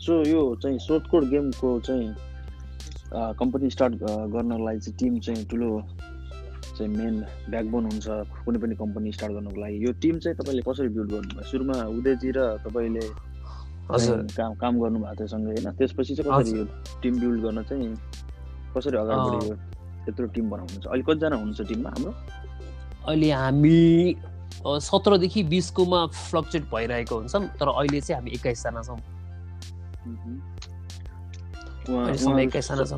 सो 0.00 0.22
यो 0.28 0.40
चाहिँ 0.62 0.78
सोधकोड 0.78 1.28
गेमको 1.30 1.78
चाहिँ 1.86 2.14
कम्पनी 3.38 3.70
स्टार्ट 3.70 3.94
गर्नलाई 4.34 4.78
चाहिँ 4.78 4.96
टिम 4.98 5.18
चाहिँ 5.20 5.44
ठुलो 5.48 5.70
चाहिँ 6.80 6.92
मेन 6.96 7.14
ब्याकबोन 7.52 7.84
हुन्छ 7.92 8.08
कुनै 8.44 8.58
पनि 8.58 8.74
कम्पनी 8.80 9.12
स्टार्ट 9.12 9.32
गर्नको 9.36 9.60
लागि। 9.60 9.76
यो 9.84 9.92
टिम 10.00 10.18
चाहिँ 10.24 10.36
तपाईँले 10.40 10.62
कसरी 10.64 10.88
बिल्ड 10.96 11.10
गर्नुभयो? 11.12 11.44
सुरुमा 11.50 11.76
उदयजी 12.00 12.30
र 12.36 12.38
तपाईँले 12.64 13.04
हजुर। 13.92 14.18
काम 14.32 14.52
काम 14.56 14.72
गर्नुभएको 14.80 15.14
थियो 15.20 15.28
सँगै 15.28 15.52
होइन? 15.52 15.68
त्यसपछि 15.78 16.12
चाहिँ 16.16 16.32
कसरी 16.32 16.58
यो 16.58 16.64
टिम 17.02 17.14
बिल्ड 17.20 17.38
गर्न 17.44 17.62
चाहिँ 17.68 17.88
कसरी 18.74 18.96
अगाडि। 18.96 19.28
बढ्यो? 19.36 19.54
त्यत्रो 20.04 20.26
टिम 20.34 20.44
बनाउनुहुन्छ 20.50 20.86
अहिले 20.86 21.04
कतिजना 21.04 21.36
हुनुहुन्छ 21.36 21.60
टिममा 21.68 21.90
हाम्रो? 21.90 22.12
अहिले 23.08 23.30
हामी 23.30 23.78
सत्रदेखि 24.60 25.42
बिसकोमा 25.52 26.00
फ्लक्चुएट 26.06 26.64
भइरहेको 26.72 27.14
हुन्छौँ 27.16 27.44
तर 27.60 27.68
अहिले 27.68 28.00
चाहिँ 28.00 28.16
हामी 28.20 28.30
एक्काइसजना 28.36 28.82
छौँ। 28.88 28.98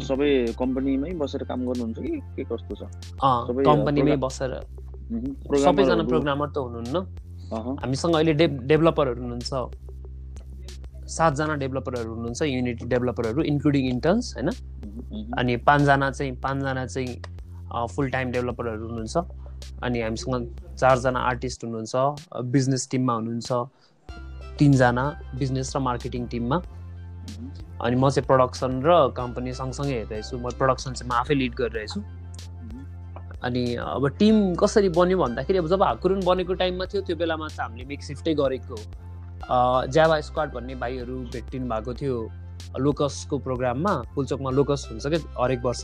सबै 0.08 0.30
कम्पनीमै 0.58 1.10
बसेर 1.22 1.42
काम 1.50 1.60
गर्नुहुन्छ 1.68 1.98
कि 1.98 2.12
के 2.36 2.42
कस्तो 2.50 2.74
छ 2.80 2.82
कम्पनीमै 3.68 4.16
बसेर। 4.24 4.52
सबैजना 5.64 6.04
प्रोग्रामर 6.12 6.48
त 6.48 6.56
हुनुहुन्न। 6.66 6.96
हामीसँग 7.82 8.14
अहिले 8.16 8.32
डेभ 8.40 8.52
डेभलपरहरू 8.70 9.20
हुनुहुन्छ। 9.22 9.52
सातजना 11.16 11.54
डेभलपरहरू 11.62 12.10
हुनुहुन्छ 12.14 12.40
युनिटी 12.42 12.84
डेभलपरहरू 12.88 13.40
इन्क्लुडिङ 13.52 13.82
इन्टर्न्स 13.88 14.26
होइन? 14.36 14.48
अनि 15.38 15.52
पाँचजना 15.68 16.10
चाहिँ 16.10 16.32
पाँचजना 16.44 16.84
चाहिँ 16.86 17.12
फुल 17.94 18.06
टाइम 18.10 18.26
डेभलपरहरू 18.32 18.84
हुनुहुन्छ। 18.88 19.16
अनि 19.82 19.98
हामीसँग 20.00 20.34
चारजना 20.78 21.20
आर्टिस्ट 21.30 21.64
हुनुहुन्छ 21.64 21.94
बिजनेस 22.54 22.88
टिममा 22.90 23.14
हुनुहुन्छ। 23.14 23.50
तिनजना 24.58 25.04
बिजनेस 25.38 25.68
र 25.76 25.78
मार्केटिङ 25.80 26.26
टिममा 26.32 26.56
अनि 27.82 27.96
म 27.96 28.10
चाहिँ 28.10 28.26
प्रडक्सन 28.26 28.72
र 28.86 28.90
कम्पनी 29.16 29.52
सँगसँगै 29.54 29.94
हेरिरहेछु 29.94 30.38
म 30.38 30.50
प्रडक्सन 30.58 30.92
चाहिँ 30.92 31.08
म 31.10 31.12
आफै 31.20 31.34
लिड 31.34 31.54
गरिरहेछु। 31.54 32.00
अनि 33.42 33.62
अब 33.74 34.08
टिम 34.18 34.54
कसरी 34.54 34.88
बन्यो 34.94 35.18
भन्दाखेरि 35.18 35.58
अब 35.58 35.66
जब 35.68 35.82
हाकुरुन 35.82 36.20
बनेको 36.24 36.54
टाइममा 36.62 36.84
थियो 36.86 37.02
त्यो 37.02 37.16
बेलामा 37.18 37.48
चाहिँ 37.48 37.68
हामीले 37.68 37.84
मिक्स 37.90 38.06
सिफ्टै 38.06 38.34
गरेको। 38.38 38.76
ज्याभा 39.90 40.20
स्क्वाड 40.30 40.48
भन्ने 40.54 40.74
भाइहरू 40.78 41.16
भेटिनु 41.34 41.66
भएको 41.66 41.92
थियो 41.98 42.16
लोकसको 42.78 43.38
प्रोग्राममा 43.42 43.92
पुलचोकमा 44.14 44.50
लोकस 44.50 44.86
हुन्छ 44.90 45.06
क्या 45.06 45.20
हरेक 45.42 45.60
वर्ष। 45.66 45.82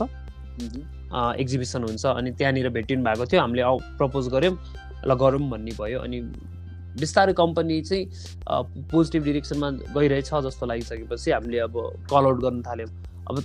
एक्जिबिसन 1.43 1.83
हुन्छ। 1.83 2.05
अनि 2.05 2.31
त्यहाँनिर 2.39 2.69
भेटिनु 2.71 3.03
भएको 3.03 3.25
थियो। 3.27 3.41
हामीले 3.41 3.63
प्रपोज 3.99 4.27
गऱ्यौँ 4.31 4.55
ल 5.03 5.11
गरौँ 5.19 5.43
भन्ने 5.51 5.71
भयो। 5.75 5.99
अनि 5.99 6.17
बिस्तारै 6.99 7.33
कम्पनी 7.33 7.81
चाहिँ 7.81 8.05
पोजिटिभ 8.91 9.23
डिरेक्सनमा 9.23 9.69
गइरहेछ 9.95 10.29
जस्तो 10.45 10.65
लागिसकेपछि 10.65 11.31
हामीले 11.31 11.59
अब 11.59 11.73
कल 12.11 12.23
आउट 12.25 12.39
गर्न 12.41 12.61
थाल्यौँ। 12.67 12.89
अब 13.29 13.35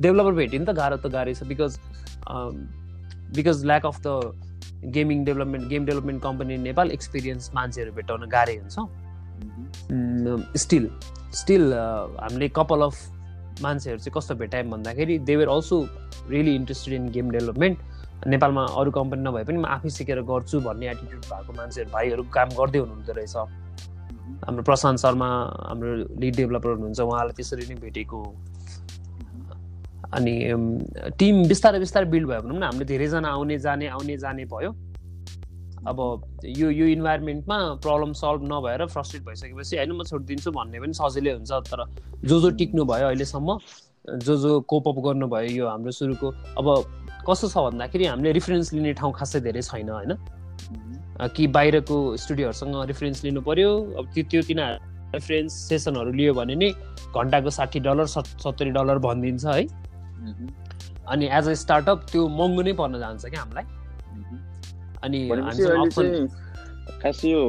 डेभलपर 0.00 0.32
भेट्यो 0.34 0.60
नि 0.60 0.66
त 0.66 0.70
गाह्रो 0.76 0.96
त 0.96 1.06
गाह्रै 1.12 1.34
छ 1.34 1.42
because 1.52 1.72
because 3.36 3.64
lack 3.64 3.86
of 3.86 3.96
the 4.06 4.08
gaming 4.94 5.24
development 5.24 5.64
game 5.68 5.82
development 5.86 6.22
company 6.22 6.56
Nepal 6.68 6.90
experience 6.90 7.50
मान्छेहरू 7.54 7.92
भेटाउन 7.92 8.28
गाह्रै 8.36 8.56
हुन्छ। 8.56 8.76
स्टिल 10.62 10.88
स्टिल 11.34 11.72
हामीले 11.72 12.48
कपाल 12.58 12.80
अफ 12.82 12.96
मान्छेहरू 13.62 13.98
चाहिँ 13.98 14.14
कस्तो 14.14 14.34
भेटायौँ 14.34 14.68
भन्दाखेरि 14.70 15.18
they 15.28 15.36
were 15.36 15.48
also 15.48 15.76
really 16.30 16.54
interested 16.54 16.94
in 16.94 17.08
game 17.16 17.30
development 17.30 17.78
नेपालमा 18.26 18.62
अरू 18.80 18.90
कम्पनी 18.90 19.22
नभए 19.22 19.44
पनि 19.44 19.58
म 19.58 19.66
आफै 19.76 19.90
सिकेर 19.90 20.20
गर्छु 20.30 20.60
भन्ने 20.66 20.86
एटिट्युड 20.90 21.24
भएको 21.28 21.52
मान्छेहरू 21.52 21.90
भाइहरू 21.92 22.22
काम 22.36 22.48
गर्दै 22.58 22.78
हुनुहुँदो 22.78 23.12
रहेछ। 23.12 23.36
हाम्रो 24.46 24.62
प्रशान्त 24.64 24.98
शर्मा 25.00 25.28
हाम्रो 25.68 25.90
लिड 26.20 26.34
डेभलपर 26.36 26.70
हुनुहुन्छ 26.70 27.00
उहाँलाई 27.00 27.34
त्यसरी 27.36 27.64
नै 27.68 27.76
भेटेको। 27.84 28.20
अनि 30.16 30.34
टिम 31.18 31.34
बिस्तारै 31.48 31.78
बिस्तारै 31.84 32.08
बिल्ड 32.10 32.26
भयो 32.28 32.40
भनौँ 32.40 32.58
न 32.58 32.62
हामीले 32.62 32.84
धेरैजना 32.92 33.28
आउने 33.28 33.58
जाने 33.66 33.86
आउने 33.92 34.16
जाने 34.24 34.44
भयो। 34.54 34.70
अब 35.84 35.98
यो 36.48 36.70
यो 36.70 36.86
इन्भाइरोमेन्टमा 36.96 37.56
प्रब्लम 37.84 38.12
सल्भ 38.16 38.42
नभएर 38.52 38.86
फ्रस्ट्रेट 38.88 39.22
भइसकेपछि 39.24 39.76
होइन 39.76 39.92
म 39.92 40.04
छोडिदिन्छु 40.08 40.50
भन्ने 40.50 40.80
पनि 40.80 40.94
सजिलै 40.96 41.32
हुन्छ। 41.36 41.52
तर 41.68 41.84
जो 42.24 42.40
जो 42.40 42.50
टिक्नु 42.56 42.84
भयो 42.88 43.06
अहिलेसम्म 43.06 43.58
जो 44.24 44.36
जो 44.36 44.60
कोपअप 44.70 44.96
गर्नुभयो 45.04 45.50
यो 45.56 45.68
हाम्रो 45.68 45.92
सुरुको 45.92 46.28
अब 46.56 46.66
कस्तो 47.28 47.48
छ 47.48 47.56
भन्दाखेरि 47.66 48.04
हामीले 48.06 48.32
रिफरेन्स 48.38 48.72
लिने 48.72 48.92
ठाउँ 49.00 49.12
खासै 49.18 49.40
धेरै 49.40 49.62
छैन 49.62 49.88
होइन? 49.90 50.12
कि 51.34 51.46
बाहिरको 51.56 51.96
स्टुडियोहरूसँग 52.16 52.74
रिफरेन्स 52.90 53.24
लिनु 53.24 53.40
पर्यो। 53.48 53.70
अब 53.98 54.04
त्यो 54.14 54.24
त्यो 54.30 54.42
तिनीहरू 54.48 54.76
रेफरेन्स 55.14 55.52
सेसनहरू 55.68 56.12
लियो 56.12 56.34
भने 56.34 56.54
नि 56.54 56.68
घन्टाको 57.14 57.50
साठी 57.56 57.80
डलर 57.86 58.06
सत् 58.14 58.30
सत्तरी 58.42 58.70
डलर 58.76 58.98
भनिदिन्छ 59.06 59.44
है? 59.46 59.62
अनि 61.12 61.26
एज 61.38 61.48
अ 61.48 61.54
स्टार्टअप 61.62 61.98
त्यो 62.12 62.28
महँगो 62.28 62.62
नै 62.62 62.72
पर्न 62.80 62.98
जान्छ 62.98 63.24
क्या 63.26 63.40
हामीलाई। 63.40 63.64
अनि 65.04 65.20
खास 67.02 67.24
यो 67.24 67.40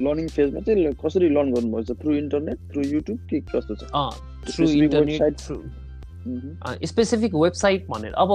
लर्निङ 0.00 0.28
फेजमा 0.28 0.60
चाहिँ 0.60 0.92
कसरी 1.02 1.28
लर्न 1.34 1.52
गर्नुभएको 1.54 1.82
छ 1.84 1.98
थ्रु 2.00 2.14
इन्टरनेट 2.16 2.58
थ्रु 2.72 2.82
युट्युब 2.86 3.18
कि 3.30 3.40
कस्तो 3.52 3.74
छ? 3.74 3.82
Through 4.48 4.64
internet? 4.68 5.34
Through 5.40 5.56
specific 6.84 7.34
website 7.34 7.86
भनेर। 7.90 8.12
अब 8.14 8.30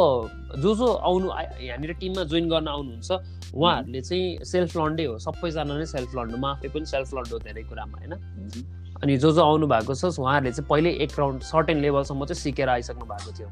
जो 0.62 0.76
जो 0.76 0.88
आउनु 0.88 1.28
यहाँनिर 1.62 1.94
टिममा 2.00 2.24
जोइन 2.24 2.50
गर्न 2.50 2.68
आउनुहुन्छ 2.68 3.12
उहाँहरूले 3.56 4.02
चाहिँ 4.02 4.44
सेल्फ 4.46 4.78
लन्डै 4.78 5.06
हो। 5.06 5.18
सबैजना 5.20 5.78
नै 5.78 5.86
सेल्फ 5.86 6.16
लन्ड 6.16 6.36
म 6.36 6.46
आफै 6.46 6.70
पनि 6.72 6.86
सेल्फ 6.86 7.14
लन्ड 7.14 7.32
हो 7.34 7.40
धेरै 7.40 7.64
कुरामा 7.64 7.98
होइन? 8.00 8.14
मह्म, 8.14 8.64
अनि 9.04 9.18
जो 9.18 9.32
जो 9.32 9.42
आउनु 9.42 9.68
भएको 9.68 9.94
छ 9.94 10.06
उहाँहरूले 10.20 10.52
चाहिँ 10.52 10.68
पहिल्यै 10.70 10.94
एक 11.04 11.20
राउन्ड 11.20 11.42
सर्टेन 11.44 11.78
लेभलसम्म 11.82 12.26
चाहिँ 12.26 12.42
सिकेर 12.42 12.70
आइसक्नु 12.70 13.06
भएको 13.06 13.32
थियो। 13.38 13.50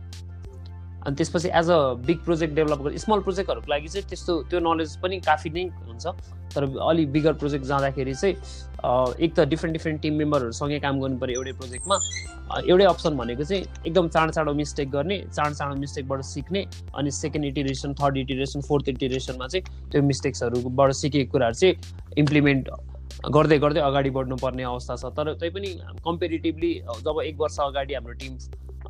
अनि 1.06 1.16
त्यसपछि 1.16 1.50
as 1.60 1.70
a 1.72 1.80
big 2.08 2.18
project 2.26 2.54
develop 2.56 2.80
गर्ने 2.84 2.98
स्मल 2.98 3.20
प्रोजेक्टहरूको 3.28 3.72
लागि 3.72 3.88
चाहिँ 3.88 4.08
त्यस्तो 4.10 4.42
त्यो 4.50 4.60
नलेज 4.60 4.98
पनि 5.02 5.20
काफी 5.28 5.50
नै 5.50 5.64
हुन्छ। 5.88 6.06
तर 6.56 6.64
अलिक 6.82 7.12
बिगर 7.12 7.34
प्रोजेक्ट 7.40 7.66
जाँदाखेरि 7.66 8.14
चाहिँ 8.14 8.36
एक 9.20 9.34
त 9.36 9.40
डिफ्रेन्ट 9.50 9.74
डिफ्रेन्ट 9.78 10.02
टिम 10.02 10.14
मेम्बरहरूसँगै 10.18 10.80
काम 10.80 11.00
गर्नु 11.02 11.18
पऱ्यो 11.20 11.36
एउटै 11.40 11.54
प्रोजेक्टमा 11.60 11.98
एउटै 12.66 12.86
अप्सन 12.86 13.18
भनेको 13.18 13.44
चाहिँ 13.44 13.64
एकदम 13.88 14.08
चाँडो 14.08 14.32
चाँडो 14.34 14.54
मिस्टेक 14.54 14.92
गर्ने 14.92 15.18
चाँडो 15.32 15.56
चाँडो 15.56 15.80
मिस्टेकबाट 15.80 16.22
सिक्ने 16.26 16.66
अनि 16.96 17.12
second 17.12 17.46
iteration 17.46 17.94
third 18.02 18.18
iteration 18.18 18.62
fourth 18.68 18.90
इटिरेसनमा 18.90 19.48
चाहिँ 19.48 19.90
त्यो 19.92 20.02
मिस्टेक्सहरूबाट 20.04 20.92
सिकेको 21.02 21.32
कुराहरू 21.32 21.56
चाहिँ 21.56 21.76
इम्प्लिमेन्ट 22.18 22.70
गर्दै 23.36 23.58
गर्दै 23.60 23.82
अगाडि 23.82 24.10
बढ्नुपर्ने 24.10 24.64
अवस्था 24.64 24.96
छ। 24.96 25.14
तर 25.18 25.34
तैपनि 25.42 25.70
कम्पेरिटिभली 26.06 26.74
जब 27.06 27.22
एक 27.24 27.36
वर्ष 27.40 27.60
अगाडि 27.62 27.94
हाम्रो 27.94 28.14
टिम 28.20 28.38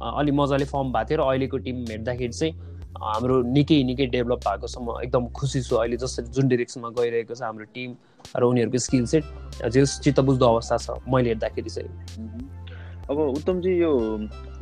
अलि 0.01 0.31
मजाले 0.31 0.65
फर्म 0.65 0.91
भएको 0.91 1.07
थियो 1.09 1.17
र 1.19 1.27
अहिलेको 1.29 1.57
टिम 1.67 1.77
हेर्दाखेरि 1.89 2.33
चाहिँ 2.33 2.53
हाम्रो 2.99 3.35
निकै 3.55 3.83
निकै 3.83 4.05
डेभलप 4.15 4.39
भएको 4.47 4.67
छ। 4.67 4.75
म 4.81 4.99
एकदम 5.03 5.27
खुसी 5.31 5.61
छु। 5.61 5.75
अहिले 5.75 5.97
जसरी 5.97 6.27
जुन 6.35 6.47
डिरेक्सनमा 6.47 6.89
गइरहेको 6.99 7.35
छ 7.35 7.41
हाम्रो 7.43 7.65
टिम 7.75 7.89
र 8.35 8.43
उनीहरूको 8.43 8.79
स्किल 8.85 9.05
सेट 9.11 9.23
जे 9.71 9.85
चित्त 9.85 10.19
बुझ्दो 10.19 10.45
अवस्था 10.45 10.77
छ 10.77 10.87
मैले 11.07 11.29
हेर्दाखेरि 11.29 11.69
चाहिँ। 11.69 11.91
अब 13.09 13.17
उत्तमजी 13.19 13.71
यो 13.81 13.91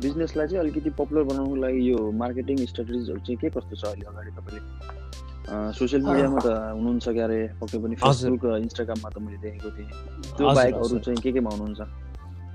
बिजनेसलाई 0.00 0.46
चाहिँ 0.46 0.60
अलिकति 0.64 0.90
पपुलर 0.96 1.22
बनाउनुको 1.30 1.56
लागि 1.64 1.80
यो 1.90 1.98
मार्केटिङ 2.16 2.56
स्ट्राटेजिजहरू 2.66 3.20
चाहिँ 3.20 3.38
के 3.40 3.48
कस्तो 3.56 3.74
छ 3.76 3.84
अहिले 3.92 4.06
अगाडि 4.08 4.30
तपाईँले? 4.38 4.62
सोसियल 5.48 6.02
मिडियामा 6.04 6.40
त 6.44 6.48
हुनुहुन्छ 6.76 7.08
क्यारे 7.08 7.40
पक्कै 7.60 7.78
पनि 7.84 7.94
फेसबुक 7.96 8.44
इन्स्टाग्राममा 8.64 9.08
त 9.08 9.16
मैले 9.24 9.38
देखेको 9.44 9.70
थिएँ। 9.76 9.90
त्यो 10.36 10.44
बाहेक 10.44 10.74
अरू 10.74 10.98
चाहिँ 10.98 11.20
के 11.24 11.32
केमा 11.32 11.50
हुनुहुन्छ? 11.56 11.80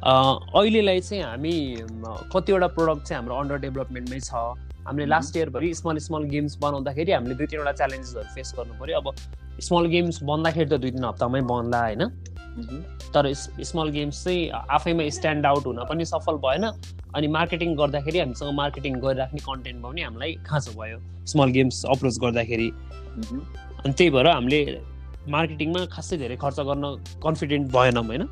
अहिलेलाई 0.04 1.00
चाहिँ 1.00 1.24
हामी 1.24 1.56
कतिवटा 2.34 2.68
प्रडक्ट 2.76 3.04
चाहिँ 3.08 3.18
हाम्रो 3.20 3.36
अन्डर 3.40 3.58
डेभलपमेन्टमै 3.64 4.20
छ। 4.20 4.36
हामीले 4.88 5.06
लास्ट 5.08 5.38
इयरभरि 5.38 5.74
स्मल 5.74 5.98
स्मल 6.04 6.24
गेम्स 6.28 6.58
बनाउँदाखेरि 6.60 7.12
हामीले 7.12 7.36
दुई 7.40 7.48
तिनवटा 7.48 7.72
च्यालेन्जेसहरू 7.72 8.34
फेस 8.36 8.54
गर्नु 8.58 8.74
पऱ्यो। 8.80 9.00
अब 9.00 9.08
स्मल 9.64 9.86
गेम्स 9.96 10.20
बन्दाखेरि 10.28 10.70
त 10.70 10.82
दुई 10.84 10.92
तिन 10.92 11.06
हप्तामै 11.06 11.42
बन्ला 11.48 11.80
होइन? 11.80 12.04
तर 13.16 13.32
स्मल 13.64 13.90
गेम्स 13.96 14.24
चाहिँ 14.24 14.50
आफैमा 14.76 15.10
स्ट्यान्ड 15.10 15.46
आउट 15.46 15.66
हुन 15.68 15.80
पनि 15.90 16.06
सफल 16.06 16.36
भएन। 16.44 16.66
अनि 17.16 17.28
मार्केटिङ 17.40 17.76
गर्दाखेरि 17.80 18.20
हामीसँग 18.20 18.54
मार्केटिङ 18.60 18.94
गरिराख्ने 19.00 19.42
कन्टेन्टमा 19.48 19.90
पनि 19.90 20.02
हामीलाई 20.02 20.32
खाँचो 20.44 20.72
भयो 20.80 20.98
स्मल 21.32 21.50
गेम्स 21.56 21.84
अप्रोच 21.96 22.20
गर्दाखेरि। 22.20 22.70
अनि 23.88 23.94
त्यही 23.94 24.10
भएर 24.12 24.28
हामीले 24.28 24.62
मार्केटिङमा 25.32 25.86
खासै 25.96 26.18
धेरै 26.18 26.36
खर्च 26.44 26.60
गर्न 26.60 26.98
कन्फिडेन्ट 27.24 27.72
भएनौँ 27.72 28.04
होइन? 28.04 28.28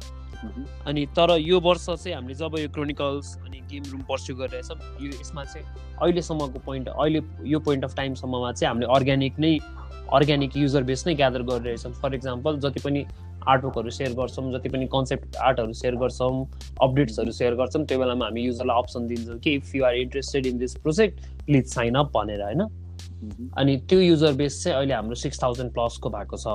अनि 0.88 1.06
तर 1.18 1.38
यो 1.40 1.60
वर्ष 1.60 1.86
चाहिँ 1.86 2.16
हामीले 2.16 2.34
जब 2.36 2.58
यो 2.60 2.70
क्रोनिकल्स 2.74 3.36
अनि 3.46 3.62
गेम 3.72 3.84
रुम 3.92 4.02
पर्स्यु 4.10 4.36
गरिरहेछौँ 4.36 4.78
यो 5.02 5.10
यसमा 5.22 5.44
चाहिँ 5.44 5.66
अहिलेसम्मको 6.02 6.60
पोइन्ट 6.66 6.88
अहिले 6.90 7.22
यो 7.50 7.60
पोइन्ट 7.60 7.84
अफ 7.86 7.96
टाइमसम्ममा 7.96 8.52
चाहिँ 8.52 8.70
हामीले 8.70 8.94
अर्ग्यानिक 8.96 9.40
नै 9.40 9.58
अर्ग्यानिक 10.14 10.58
युजर 10.58 10.84
बेस 10.84 11.08
नै 11.08 11.16
ग्यादर 11.16 11.44
गरिरहेछौँ 11.50 11.94
फर 12.02 12.16
इक्जाम्पल 12.16 12.60
जति 12.60 12.80
पनि 12.86 13.06
आर्टवर्कहरू 13.48 13.90
सेयर 13.90 14.14
गर्छौँ 14.14 14.52
जति 14.54 14.70
पनि 14.70 14.86
कन्सेप्ट 14.94 15.36
आर्टहरू 15.46 15.74
सेयर 15.74 15.96
गर्छौँ 15.96 16.34
अपडेट्सहरू 16.82 17.32
सेयर 17.32 17.56
गर्छौँ 17.56 17.86
त्यो 17.86 18.00
बेलामा 18.00 18.26
हामी 18.26 18.42
युजरलाई 18.42 18.82
अप्सन 18.82 19.08
दिन्छौँ 19.08 19.38
कि 19.40 19.54
if 19.56 19.76
you 19.76 19.86
are 19.86 19.96
interested 19.96 20.46
in 20.46 20.58
this 20.58 20.76
project 20.84 21.46
please 21.46 21.66
sign 21.74 21.96
up 21.96 22.12
भनेर 22.18 22.44
होइन? 22.44 22.62
अनि 23.58 23.78
त्यो 23.90 24.00
युजर 24.00 24.34
बेस 24.34 24.64
चाहिँ 24.64 24.78
अहिले 24.78 24.94
हाम्रो 24.94 25.16
सिक्स 25.16 25.44
थाउजन्ड 25.44 25.74
प्लसको 25.74 26.10
भएको 26.10 26.38
छ। 26.38 26.48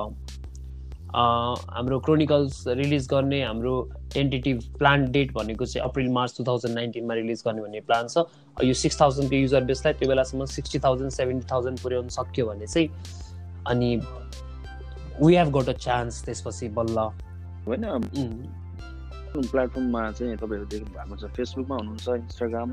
हाम्रो 1.15 1.99
क्रोनिकल्स 1.99 2.63
रिलिज 2.67 3.07
गर्ने 3.07 3.41
हाम्रो 3.43 3.81
टेन्टेटिभ 4.13 4.61
प्लान 4.77 5.05
डेट 5.11 5.31
भनेको 5.33 5.65
चाहिँ 5.65 5.89
अप्रिल 5.89 6.09
मार्च 6.11 6.37
टु 6.37 6.43
थाउजन्ड 6.43 6.75
नाइन्टिनमा 6.75 7.13
रिलिज 7.13 7.43
गर्ने 7.45 7.61
भन्ने 7.61 7.79
प्लान 7.81 8.07
छ। 8.07 8.25
यो 8.63 8.73
सिक्स 8.73 9.01
थाउजन्डको 9.01 9.35
युजर 9.35 9.63
बेसलाई 9.63 9.93
त्यो 9.93 10.09
बेलासम्म 10.09 10.45
सिक्सटी 10.45 10.79
थाउजन्ड 10.79 11.11
सेभेन्टी 11.11 11.47
थाउजन्ड 11.51 11.79
पुर्याउनु 11.79 12.09
सक्यो 12.09 12.45
भने 12.45 12.67
चाहिँ 12.67 12.89
अनि 13.67 13.95
we 15.21 15.35
have 15.35 15.57
got 15.57 15.69
a 15.69 15.73
chance 15.73 16.23
त्यसपछि 16.25 16.67
बल्ल। 16.77 17.09
होइन। 17.67 17.83
प्लेटफर्ममा 19.35 20.01
चाहिँ 20.11 20.37
तपाईँहरू 20.37 20.67
देख्नु 20.71 20.89
भएको 20.95 21.15
छ। 21.17 21.23
फेसबुकमा 21.35 21.75
हुनुहुन्छ 21.75 22.07
इन्स्टाग्राम 22.07 22.69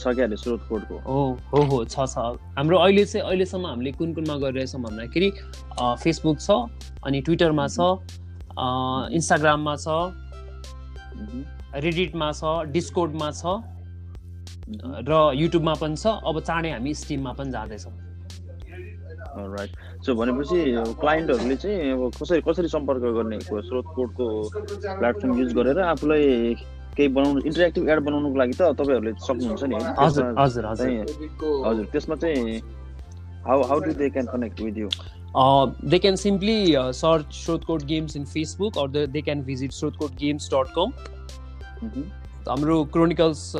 छ 0.00 0.04
क्या 0.06 0.24
अरे 0.26 0.36
स्रोत 0.36 0.60
कोडको 0.68 0.94
हो 1.06 1.18
हो 1.52 1.60
हो 1.70 1.78
छ 1.84 1.96
छ। 2.06 2.16
हाम्रो 2.56 2.76
अहिले 2.78 3.04
चाहिँ 3.04 3.26
अहिलेसम्म 3.26 3.66
हामीले 3.66 3.92
कुन 3.98 4.14
कुनमा 4.14 4.36
गरिरहेछौँ 4.44 4.82
भन्दाखेरि 4.82 5.28
फेसबुक 6.02 6.38
छ 6.40 6.48
अनि 7.06 7.20
ट्विटरमा 7.26 7.66
छ 7.68 7.78
इन्स्टाग्राममा 9.16 9.74
छ 9.76 9.88
रेडिटमा 11.84 12.28
छ 12.32 12.42
डिस्कोडमा 12.72 13.30
छ 13.32 13.60
र 15.08 15.12
युट्युबमा 15.34 15.74
पनि 15.80 15.96
छ। 15.96 16.06
अब 16.26 16.40
चाँडै 16.40 16.70
हामी 16.70 16.94
स्टिममा 16.94 17.32
पनि 17.38 17.50
जाँदैछौँ। 17.50 18.05
राइट 19.36 19.70
सो 20.06 20.14
भनेपछि 20.14 20.58
क्लाइन्टहरूले 21.00 21.56
चाहिँ 21.56 21.92
अब 21.92 22.00
कसरी 22.22 22.40
कसरी 22.48 22.68
सम्पर्क 22.68 23.02
गर्ने? 23.16 23.38
स्रोत 23.40 23.86
कोडको 23.96 24.26
प्लेटफर्म 24.52 25.32
युज 25.38 25.50
गरेर 25.54 25.78
आफूलाई 25.80 26.54
केही 26.96 27.08
बनाउनु 27.08 27.40
इन्टरेक्टिभ 27.46 27.82
एड 27.90 27.98
बनाउनुको 28.04 28.36
लागि 28.38 28.54
त 28.60 28.62
तपाईँहरूले 28.80 29.12
सक्नुहुन्छ 29.26 29.62
नि 29.64 29.76
हजुर 29.98 30.64
हजुर 31.66 31.84
त्यसमा 31.92 32.16
चाहिँ 32.24 32.60
how 33.46 33.58
how 33.70 33.78
do 33.80 33.92
they 34.00 34.06
can 34.10 34.26
connect 34.32 34.56
with 34.60 34.76
you 34.78 34.88
they 35.90 35.98
can 35.98 36.16
simply 36.16 36.58
search 36.96 37.26
Srotkot 37.44 37.80
games 37.92 38.16
in 38.16 38.24
Facebook 38.34 38.72
or 38.78 38.88
they 39.06 39.20
can 39.22 39.38
visit 39.50 39.72
Srotkot 39.72 40.12
games 40.20 40.42
dot 40.54 40.68
com 40.78 40.88
हाम्रो 42.48 42.76
क्रोनिकल्समा 42.92 43.56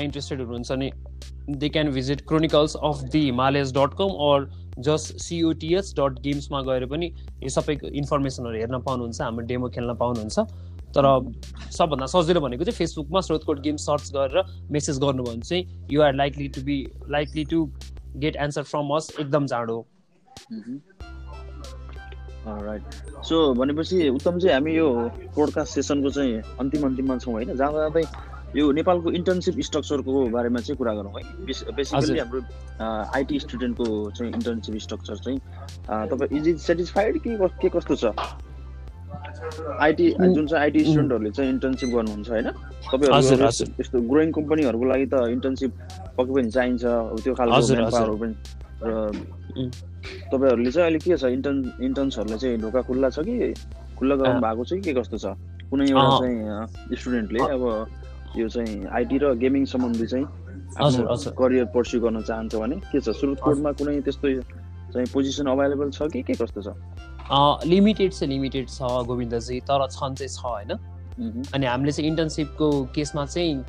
इन्ट्रेस्टेड 0.00 0.38
हुनुहुन्छ 0.40 0.70
नि? 0.72 0.88
They 1.50 1.68
can 1.68 1.90
visit 1.90 2.20
chronicles 2.28 2.76
of 2.84 3.02
the 3.12 3.20
Himalayas 3.20 3.72
dot 3.74 3.94
com 3.98 4.10
or 4.28 4.48
just 4.86 5.16
COTS 5.20 5.94
dot 5.98 6.18
गेम्समा 6.22 6.60
गएर 6.62 6.86
पनि 6.86 7.06
यो 7.42 7.48
सबैको 7.50 7.86
इन्फर्मेसनहरू 8.00 8.58
हेर्न 8.58 8.80
पाउनुहुन्छ 8.82 9.20
हाम्रो 9.20 9.46
डेमो 9.46 9.68
खेल्न 9.76 9.94
पाउनुहुन्छ। 10.02 10.38
तर 10.96 11.04
सबभन्दा 11.70 12.06
सजिलो 12.06 12.40
भनेको 12.40 12.64
चाहिँ 12.64 12.76
फेसबुकमा 12.76 13.20
स्रोतकोट 13.20 13.60
गेम 13.62 13.76
सर्च 13.78 14.10
गरेर 14.12 14.68
मेसेज 14.72 14.98
गर्नुभयो 14.98 15.32
भने 15.32 15.42
चाहिँ 15.42 15.86
you 15.92 16.02
are 16.02 16.14
likely 16.14 16.48
to 16.48 16.62
be 16.64 16.76
likely 17.10 17.44
to 17.44 17.64
get 18.16 18.36
answer 18.36 18.62
from 18.70 18.94
us 18.96 19.10
एकदम 19.20 19.46
चाँडो 19.46 19.84
राइट 22.48 22.82
सो 23.24 23.52
भनेपछि 23.54 24.08
उत्तम 24.08 24.38
चाहिँ 24.38 24.54
हामी 24.54 24.76
यो 24.76 24.88
पोडकास्ट 25.34 25.74
सेसनको 25.74 26.10
चाहिँ 26.10 26.40
अन्तिम 26.60 26.86
अन्तिममा 26.86 27.18
छौँ 27.18 27.32
होइन। 27.32 27.56
जाँदा 27.56 27.78
जाँदै 27.78 28.04
यो 28.56 28.70
नेपालको 28.72 29.10
इन्टर्नसिप 29.12 29.60
स्ट्रक्चरको 29.60 30.24
बारेमा 30.32 30.60
चाहिँ 30.60 30.76
कुरा 30.78 30.92
गरौँ 30.94 31.12
है। 31.16 31.22
बेसिकली 31.76 32.18
हाम्रो 32.18 32.40
आइटी 33.14 33.38
स्टुडेन्टको 33.40 33.86
चाहिँ 34.16 34.32
इन्टर्नसिप 34.32 34.76
स्ट्रक्चर 34.88 35.16
चाहिँ 35.24 35.38
तपाईँ 36.08 36.40
इज 36.40 36.48
इज 36.48 36.58
सेटिस्फाइड 36.60 37.18
कि 37.22 37.36
के 37.60 37.68
कस्तो 37.68 37.96
छ? 37.96 38.04
आइटी 39.80 40.06
जुन 40.10 40.46
चाहिँ 40.46 40.62
आइटी 40.62 40.80
स्टुडेन्टहरूले 40.84 41.30
चाहिँ 41.30 41.50
इन्टर्नसिप 41.52 41.88
गर्नुहुन्छ 41.94 42.28
होइन 42.30 42.48
तपाईँहरू 42.88 43.46
यस्तो 43.80 44.00
ग्रोइङ 44.08 44.32
कम्पनीहरूको 44.32 44.84
लागि 44.92 45.06
त 45.12 45.14
इन्टर्नसिप 45.36 45.72
पक्कै 46.16 46.32
पनि 46.34 46.50
चाहिन्छ 46.50 46.82
त्यो 47.24 47.34
खालको 47.34 48.16
पनि 48.16 48.34
र 48.78 49.10
तपाईँहरूले 50.32 50.70
चाहिँ 50.70 50.86
अहिले 50.88 50.98
के 51.04 51.16
छ 51.16 51.24
इन्टर्न 51.36 51.84
इन्टर्न्सहरूलाई 51.84 52.38
चाहिँ 52.38 52.58
ढोका 52.64 52.80
खुल्ला 52.88 53.08
छ 53.10 53.18
कि? 53.28 53.54
खुल्ला 53.98 54.14
गराउनु 54.16 54.40
भएको 54.40 54.64
छ 54.64 54.72
कि 54.72 54.80
के 54.80 54.92
कस्तो 55.00 55.18
छ? 55.18 55.26
कुनै 55.70 55.84
एउटा 55.90 56.04
चाहिँ 56.18 56.96
स्टुडेन्टले 56.96 57.40
अब 57.54 57.62
यो 58.36 58.48
चाहिँ 58.48 58.86
आइटी 58.92 59.18
र 59.18 59.34
गेमिङ 59.40 59.64
सम्बन्धी 59.72 60.06
चाहिँ 60.06 60.26
करियर 61.38 61.64
पर्स्यु 61.74 62.00
गर्न 62.00 62.22
चाहन्छ 62.22 62.54
भने 62.54 62.76
के 62.92 63.00
छ? 63.00 63.08
सुरु 63.16 63.34
कोडमा 63.40 63.72
कुनै 63.80 64.00
त्यस्तो 64.04 64.28
चाहिँ 64.92 65.06
पोजिसन 65.12 65.46
अभाइलेबल 65.52 65.90
छ 65.90 66.10
कि 66.12 66.22
के 66.22 66.34
कस्तो 66.42 66.62
छ? 66.62 66.68
लिमिटेड 67.64 68.12
चाहिँ 68.12 68.32
लिमिटेड 68.32 68.68
छ 68.68 68.80
गोविन्दजी 69.08 69.60
तर 69.70 69.86
छन् 69.88 70.14
चाहिँ 70.14 70.28
छ 70.28 70.44
होइन? 70.44 70.72
अनि 71.54 71.66
हामीले 71.66 71.92
चाहिँ 71.92 72.10
इन्टर्नसिपको 72.10 72.68
केसमा 72.94 73.24
चाहिँ 73.26 73.64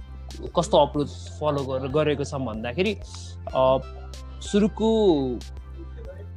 कस्तो 0.55 0.77
अप्रोच 0.77 1.09
फलो 1.39 1.89
गरेको 1.89 2.23
छौँ 2.23 2.45
भन्दाखेरि 2.45 2.93
सुरुको 4.49 4.89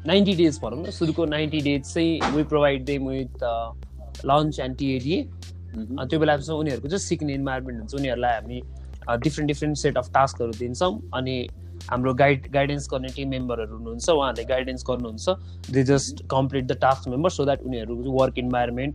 नाइन्टी 0.07 0.35
डेज 0.35 0.59
भनौँ 0.63 0.83
न 0.83 0.91
सुरुको 0.91 1.25
नाइन्टी 1.27 1.61
डेज 1.61 1.83
चाहिँ 1.93 2.35
we 2.35 2.43
provide 2.53 2.85
them 2.85 3.09
with 3.09 3.45
lunch 4.27 4.61
and 4.61 4.77
TA DA 4.79 5.19
त्यो 5.73 6.19
बेला 6.21 6.37
चाहिँ 6.37 6.59
उनीहरूको 6.61 6.89
चाहिँ 6.89 7.01
सिक्ने 7.01 7.35
इन्भाइरोमेन्ट 7.35 7.81
हुन्छ। 7.81 7.95
उनीहरूलाई 7.95 8.35
हामी 8.35 8.61
डिफ्रेन्ट 9.23 9.49
डिफ्रेन्ट 9.49 9.77
सेट 9.79 9.97
अफ 9.99 10.11
टास्कहरू 10.15 10.53
दिन्छौँ। 10.59 10.93
अनि 11.15 11.37
हाम्रो 11.91 12.13
गाइड 12.15 12.51
गाइडेन्स 12.53 12.89
गर्ने 12.91 13.09
टिम 13.17 13.29
मेम्बरहरू 13.29 13.77
हुनुहुन्छ। 13.77 14.09
उहाँहरूले 14.11 14.45
गाइडेन्स 14.49 14.85
गर्नुहुन्छ। 14.89 15.71
They 15.71 15.83
just 15.85 16.23
complete 16.31 16.65
the 16.67 16.73
task 16.83 17.09
member 17.09 17.31
so 17.31 17.45
that 17.45 17.63
उनीहरू 17.63 18.13
वर्क 18.13 18.39
इन्भाइरोमेन्ट 18.39 18.95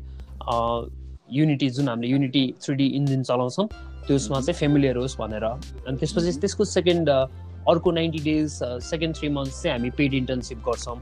युनिटी 1.31 1.69
जुन 1.69 1.89
हामीले 1.89 2.07
युनिटी 2.07 2.45
थ्री 2.61 2.75
डी 2.75 2.85
इन्जिन 2.97 3.23
चलाउँछौँ 3.23 3.67
त्यसमा 4.07 4.39
चाहिँ 4.39 4.57
फेमिलियर 4.59 4.97
होस् 4.97 5.17
भनेर। 5.19 5.43
अनि 5.43 5.97
त्यसपछि 5.97 6.39
त्यसको 6.39 6.65
सेकेन्ड 6.65 7.09
अर्को 7.09 7.91
ninety 7.91 8.19
days 8.23 8.59
second 8.83 9.15
three 9.15 9.29
months 9.29 9.61
चाहिँ 9.63 9.77
हामी 9.77 9.89
पेड 9.97 10.13
इन्टर्नसिप 10.13 10.57
गर्छौँ। 10.67 10.97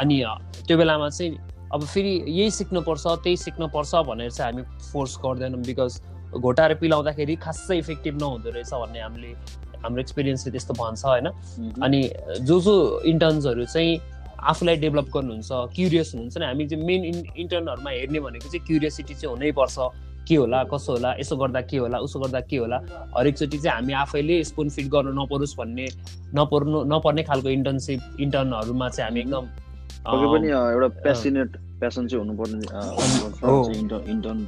अनि 0.00 0.22
त्यो 0.66 0.76
बेलामा 0.78 1.08
चाहिँ 1.08 1.32
अब 1.72 1.84
फेरि 1.86 2.12
यही 2.26 2.50
सिक्नुपर्छ 2.50 3.06
त्यही 3.24 3.36
सिक्नुपर्छ 3.36 3.94
भनेर 4.06 4.30
चाहिँ 4.30 4.52
हामी 4.52 4.62
फोर्स 4.92 5.16
गर्दैनौँ 5.24 5.60
बिकज 5.62 6.00
घोटाएर 6.34 6.74
पिलाउँदाखेरि 6.82 7.36
खासै 7.36 7.78
इफेक्टिभ 7.78 8.20
नहुँदो 8.20 8.50
रहेछ 8.50 8.72
भन्ने 8.74 9.00
हामीले 9.00 9.30
हाम्रो 9.82 10.00
एक्सपिरियन्सले 10.00 10.50
त्यस्तो 10.52 10.74
भन्छ 10.74 11.04
होइन। 11.04 11.26
अनि 11.82 12.00
जो 12.42 12.60
जो 12.60 12.74
इन्टर्न्सहरू 13.12 13.64
चाहिँ 13.64 13.98
आफूलाई 14.50 14.76
डेभलप 14.76 15.08
गर्नुहुन्छ 15.14 15.48
क्युरियस 15.76 16.12
हुनुहुन्छ 16.14 16.38
नि 16.38 16.44
हामी 16.46 16.66
चाहिँ 16.68 16.84
मेन 16.86 17.04
इन्टर्नहरूमा 17.36 17.90
हेर्ने 17.90 18.20
भनेको 18.20 18.48
चाहिँ 18.50 18.66
क्युरियोसिटी 18.66 19.14
चाहिँ 19.14 19.34
हुनैपर्छ 19.34 19.76
के 20.28 20.36
होला 20.36 20.62
कसो 20.74 20.92
होला 20.92 21.14
यसो 21.20 21.36
गर्दा 21.36 21.60
के 21.70 21.76
होला 21.76 21.98
उसो 22.06 22.18
गर्दा 22.20 22.40
के 22.50 22.56
होला। 22.56 22.76
हरेकचोटि 23.16 23.58
चाहिँ 23.58 23.74
हामी 23.76 23.92
आफैले 24.02 24.42
स्पुन 24.44 24.68
फिट 24.70 24.86
गर्नु 24.90 25.12
नपरोस् 25.22 25.56
भन्ने 25.58 25.86
नपर्नु 26.34 26.84
नपर्ने 26.92 27.22
खालको 27.30 27.48
इन्टर्नसिप 27.48 28.16
इन्टर्नहरूमा 28.20 28.88
चाहिँ 28.88 29.10
हामी 29.10 29.20
एकदम 29.20 29.44
पक्कै 30.06 30.26
पनि 30.32 30.48
एउटा 30.56 30.88
पेसिनेट 31.04 31.50
पेसन 31.80 32.02
चाहिँ 32.08 32.20
हुनुपर्ने 32.24 32.56
इन्टर्न 34.12 34.38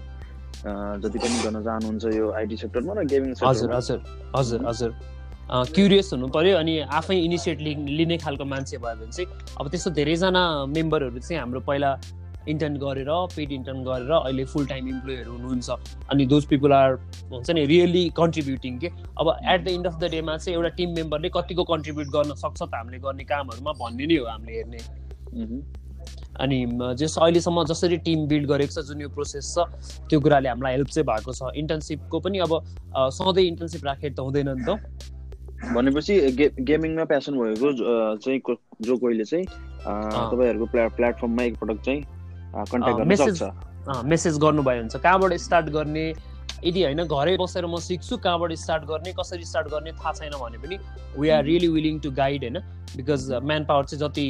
जति 1.03 1.19
पनि 1.19 1.37
गर्न 1.45 1.59
चाहनुहुन्छ 1.67 2.05
यो 2.17 2.27
आइटी 2.41 2.57
सेक्टरमा 2.63 2.93
र 2.95 3.05
गेमिङ 3.13 3.31
हजुर 3.43 3.69
हजुर 3.75 3.99
हजुर 4.37 4.61
हजुर। 4.69 4.91
क्युरियस 5.75 6.09
हुनु 6.13 6.27
पऱ्यो 6.35 6.57
अनि 6.57 6.75
आफै 6.99 7.17
इनिसिएट 7.29 7.59
लिने 7.99 8.17
खालको 8.25 8.45
मान्छे 8.55 8.77
भयो 8.85 8.97
भने 8.97 9.13
चाहिँ 9.13 9.29
अब 9.61 9.69
त्यस्तो 9.69 9.91
धेरैजना 10.01 10.43
मेम्बरहरू 10.77 11.19
चाहिँ 11.19 11.41
हाम्रो 11.41 11.61
पहिला 11.69 11.91
इन्टर्न 12.49 12.77
गरेर 12.83 13.11
पेड 13.35 13.53
इन्टर्न 13.53 13.83
गरेर 13.85 14.13
अहिले 14.13 14.45
फुल 14.53 14.65
टाइम 14.67 14.89
इम्प्लोइहरू 14.89 15.33
हुनुहुन्छ। 15.33 15.69
अनि 16.11 16.25
दोज 16.33 16.45
पिपुल 16.53 16.73
आर 16.73 16.91
हुन्छ 17.33 17.51
नि 17.51 17.63
रियली 17.73 18.05
कन्ट्रिब्युटिङ 18.17 18.79
के 18.79 18.89
अब 19.21 19.27
at 19.53 19.61
the 19.65 19.69
end 19.69 19.87
of 19.87 19.99
the 20.01 20.11
डेमा 20.15 20.37
चाहिँ 20.37 20.57
एउटा 20.57 20.71
टिम 20.79 20.91
मेम्बरले 20.97 21.29
कतिको 21.37 21.65
कन्ट्रिब्युट 21.73 22.09
गर्न 22.17 22.35
सक्छ 22.43 22.61
त 22.63 22.75
हामीले 22.75 22.99
गर्ने 23.07 23.25
कामहरूमा 23.31 23.73
भन्ने 23.83 24.07
नै 24.07 24.17
हो 24.17 24.27
हामीले 24.27 24.53
हेर्ने। 24.59 24.81
अनि 26.41 26.59
जस 26.99 27.17
अहिलेसम्म 27.19 27.65
जसरी 27.71 27.97
टिम 28.05 28.27
बिल्ड 28.27 28.47
गरेको 28.49 28.73
छ 28.73 28.85
जुन 28.89 29.01
यो 29.01 29.09
प्रोसेस 29.17 29.55
छ 29.55 29.65
त्यो 30.11 30.21
कुराले 30.21 30.49
हामीलाई 30.49 30.73
हेल्प 30.73 30.89
चाहिँ 30.89 31.07
भएको 31.07 31.33
छ। 31.33 31.51
इन्टर्नसिपको 31.57 32.21
पनि 32.21 32.39
अब 32.47 32.53
सधैँ 33.17 33.45
इन्टर्नसिप 33.47 33.85
राखेर 33.85 34.13
त 34.13 34.21
हुँदैन 34.21 34.49
नि 34.49 34.65
त। 34.65 34.79
भनेपछि 35.75 36.15
गे 36.39 36.51
गेमिङमा 36.61 37.05
प्यासन 37.11 37.33
भएको 37.39 37.69
चाहिँ 38.19 38.41
जो 38.83 38.97
कोहीले 38.99 39.25
चाहिँ 39.25 39.45
तपाईँहरूको 39.45 40.67
प्ला 40.73 40.89
प्लेटफर्ममा 40.99 41.43
एकपटक 41.43 41.79
चाहिँ 41.85 42.01
कन्ट्याक्ट 42.73 42.99
गर्न 42.99 43.15
सक्छ। 43.17 44.05
मेसेज 44.07 44.39
गर्नुभयो 44.39 44.81
हुन्छ 44.81 44.97
कहाँबाट 44.97 45.33
स्टार्ट 45.41 45.67
गर्ने? 45.77 46.07
यदि 46.65 46.83
होइन 46.83 47.03
घरै 47.05 47.37
बसेर 47.37 47.67
म 47.67 47.77
सिक्छु 47.83 48.17
कहाँबाट 48.25 48.53
स्टार्ट 48.59 48.85
गर्ने 48.87 49.13
कसरी 49.19 49.45
स्टार्ट 49.45 49.69
गर्ने 49.71 49.93
थाहा 49.93 50.13
छैन 50.15 50.35
भने 50.41 50.59
पनि 50.63 50.77
we 51.19 51.29
are 51.29 51.45
really 51.45 51.69
willing 51.69 51.99
to 52.01 52.11
guide 52.11 52.43
होइन? 52.43 52.59
बिकज 52.97 53.31
म्यान 53.43 53.65
पावर 53.65 53.85
चाहिँ 53.85 54.01
जति 54.03 54.27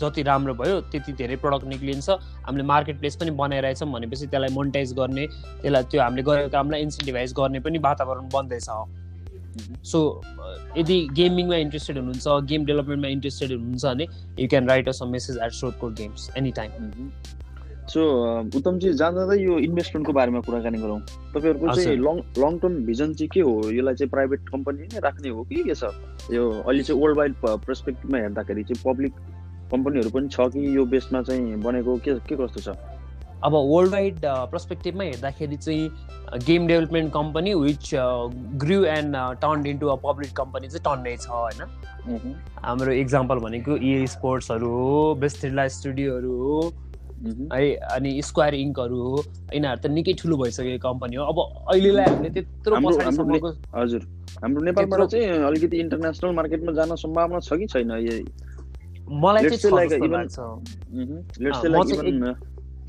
जति 0.00 0.22
राम्रो 0.22 0.54
भयो 0.54 0.80
त्यति 0.90 1.12
धेरै 1.12 1.36
प्रडक्ट 1.44 1.64
निक्लिन्छ। 1.66 2.10
हामीले 2.46 2.64
मार्केट 2.72 2.98
प्लेस 3.00 3.16
पनि 3.16 3.30
बनाइरहेछौँ 3.42 3.90
भनेपछि 3.92 4.26
त्यसलाई 4.26 4.54
मोनिटाइज 4.54 4.92
गर्ने 4.98 5.26
त्यसलाई 5.26 5.82
त्यो 5.90 6.02
हामीले 6.02 6.22
गरेको 6.22 6.48
कामलाई 6.56 6.80
इन्सेन्टिभाइज 6.82 7.32
गर्ने 7.38 7.60
पनि 7.60 7.78
वातावरण 7.88 8.28
बन्दैछ। 8.34 8.68
सो 9.86 9.98
यदि 10.76 10.96
गेमिङमा 11.14 11.56
इन्ट्रेस्टेड 11.64 11.98
हुनुहुन्छ 11.98 12.26
गेम 12.50 12.64
डेभलपमेन्टमा 12.66 13.08
इन्ट्रेस्टेड 13.08 13.50
हुनुहुन्छ 13.52 13.84
भने 13.84 14.06
you 14.42 14.48
can 14.48 14.68
write 14.68 14.88
us 14.88 15.02
a 15.02 15.06
message 15.06 15.38
at 15.44 15.52
games 15.98 16.30
any 16.36 16.50
time 16.52 16.70
so 17.92 18.02
Uttamji 18.56 18.92
जाँदा 18.98 19.34
यो 19.34 19.58
इन्भेस्टमेन्टको 19.60 20.12
बारेमा 20.12 20.40
कुराकानी 20.40 20.78
गरौँ। 20.80 21.00
तपाईँहरूको 21.34 21.74
चाहिँ 21.74 21.96
लङ 21.96 22.16
लङ 22.40 22.58
टर्म 22.58 22.74
भिजन 22.84 23.12
चाहिँ 23.14 23.28
के 23.34 23.40
हो? 23.40 23.52
यसलाई 23.70 23.94
चाहिँ 23.94 24.10
प्राइभेट 24.10 24.48
कम्पनी 24.48 24.88
नै 24.92 25.00
राख्ने 25.04 25.28
हो 25.28 25.42
कि? 25.44 25.62
के 25.62 25.74
छ 25.74 25.92
यो 26.32 26.50
अहिले 26.50 26.82
चाहिँ 26.82 27.00
वर्ल्ड 27.00 27.18
वाइड 27.18 27.34
पर्सपेक्टिभमा 27.44 28.18
हेर्दाखेरि 28.18 28.62
चाहिँ 28.64 28.82
पब्लिक 28.84 29.12
कम्पनीहरू 29.70 30.10
पनि 30.10 30.28
छ 30.28 30.48
कि 30.52 30.76
यो 30.76 30.84
बेसमा 30.86 31.22
चाहिँ 31.22 31.56
बनेको? 31.62 31.96
के 32.04 32.14
के 32.28 32.36
कस्तो 32.36 32.60
छ? 32.60 32.76
अब 33.44 33.52
वर्ल्ड 33.52 33.92
वाइड 33.92 34.20
पर्सपेक्टिभमा 34.24 35.04
हेर्दाखेरि 35.04 35.56
चाहिँ 35.56 36.38
game 36.46 36.66
development 36.66 37.12
company 37.12 37.54
which 37.54 37.90
grow 38.62 38.84
and 38.92 39.16
turn 39.42 39.66
into 39.66 39.86
a 39.88 39.96
public 40.04 40.32
company 40.36 40.68
चाहिँ 40.68 40.84
टन्नै 40.84 41.16
छ 41.16 41.28
होइन? 41.28 41.60
हाम्रो 42.64 42.92
इक्जाम्पल 42.92 43.38
भनेको 43.44 43.76
इए 43.76 44.06
स्पोर्ट्सहरू 44.14 44.70
हो 44.70 45.14
बेस्टिला 45.20 45.68
स्टुडियोहरू 45.76 46.32
हो 46.38 46.72
है 47.52 47.74
अनि 47.96 48.10
स्क्वायर 48.22 48.54
इङ्कहरू 48.54 49.00
हो 49.02 49.22
यिनीहरू 49.54 49.80
त 49.80 49.86
निकै 49.92 50.12
ठुलो 50.22 50.36
भइसकेको 50.36 50.80
कम्पनी 50.88 51.16
हो। 51.16 51.24
अब 51.24 51.38
अहिलेलाई 51.72 52.04
हामीले 52.04 52.30
त्यत्रो 52.30 52.72
हजुर। 53.76 54.02
हाम्रो 54.42 54.60
नेपालबाट 54.64 55.00
चाहिँ 55.10 55.44
अलिकति 55.48 55.76
इन्टरनेसनल 55.84 56.34
मार्केटमा 56.40 56.72
जान 56.80 56.96
सम्भावना 57.04 57.40
छ 57.40 57.60
कि 57.60 57.66
छैन? 57.72 57.92
मलाई 59.08 59.50
चाहिँ 59.50 59.70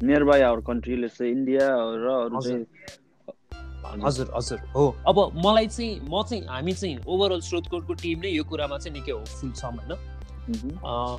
nearby 0.24 0.41
our 0.41 0.59
country 0.68 0.95
let's 0.95 1.22
India 1.22 1.68
र 2.03 2.07
अरू 2.24 2.41
चाहिँ 2.41 2.66
हजुर 4.03 4.32
हजुर। 4.36 4.59
हो। 4.76 4.86
अब 5.07 5.18
मलाई 5.45 5.68
चाहिँ 5.68 5.99
म 6.09 6.24
चाहिँ 6.24 6.43
हामी 6.45 6.74
चाहिँ 6.74 6.97
ओभरअल 7.07 7.41
स्रोतकोटको 7.41 7.93
टिम 7.93 8.20
नै 8.20 8.30
यो 8.30 8.43
कुरामा 8.43 8.78
चाहिँ 8.78 8.99
निकै 8.99 9.11
होपफुल 9.11 9.51
छौँ 9.51 9.72
होइन? 9.72 9.91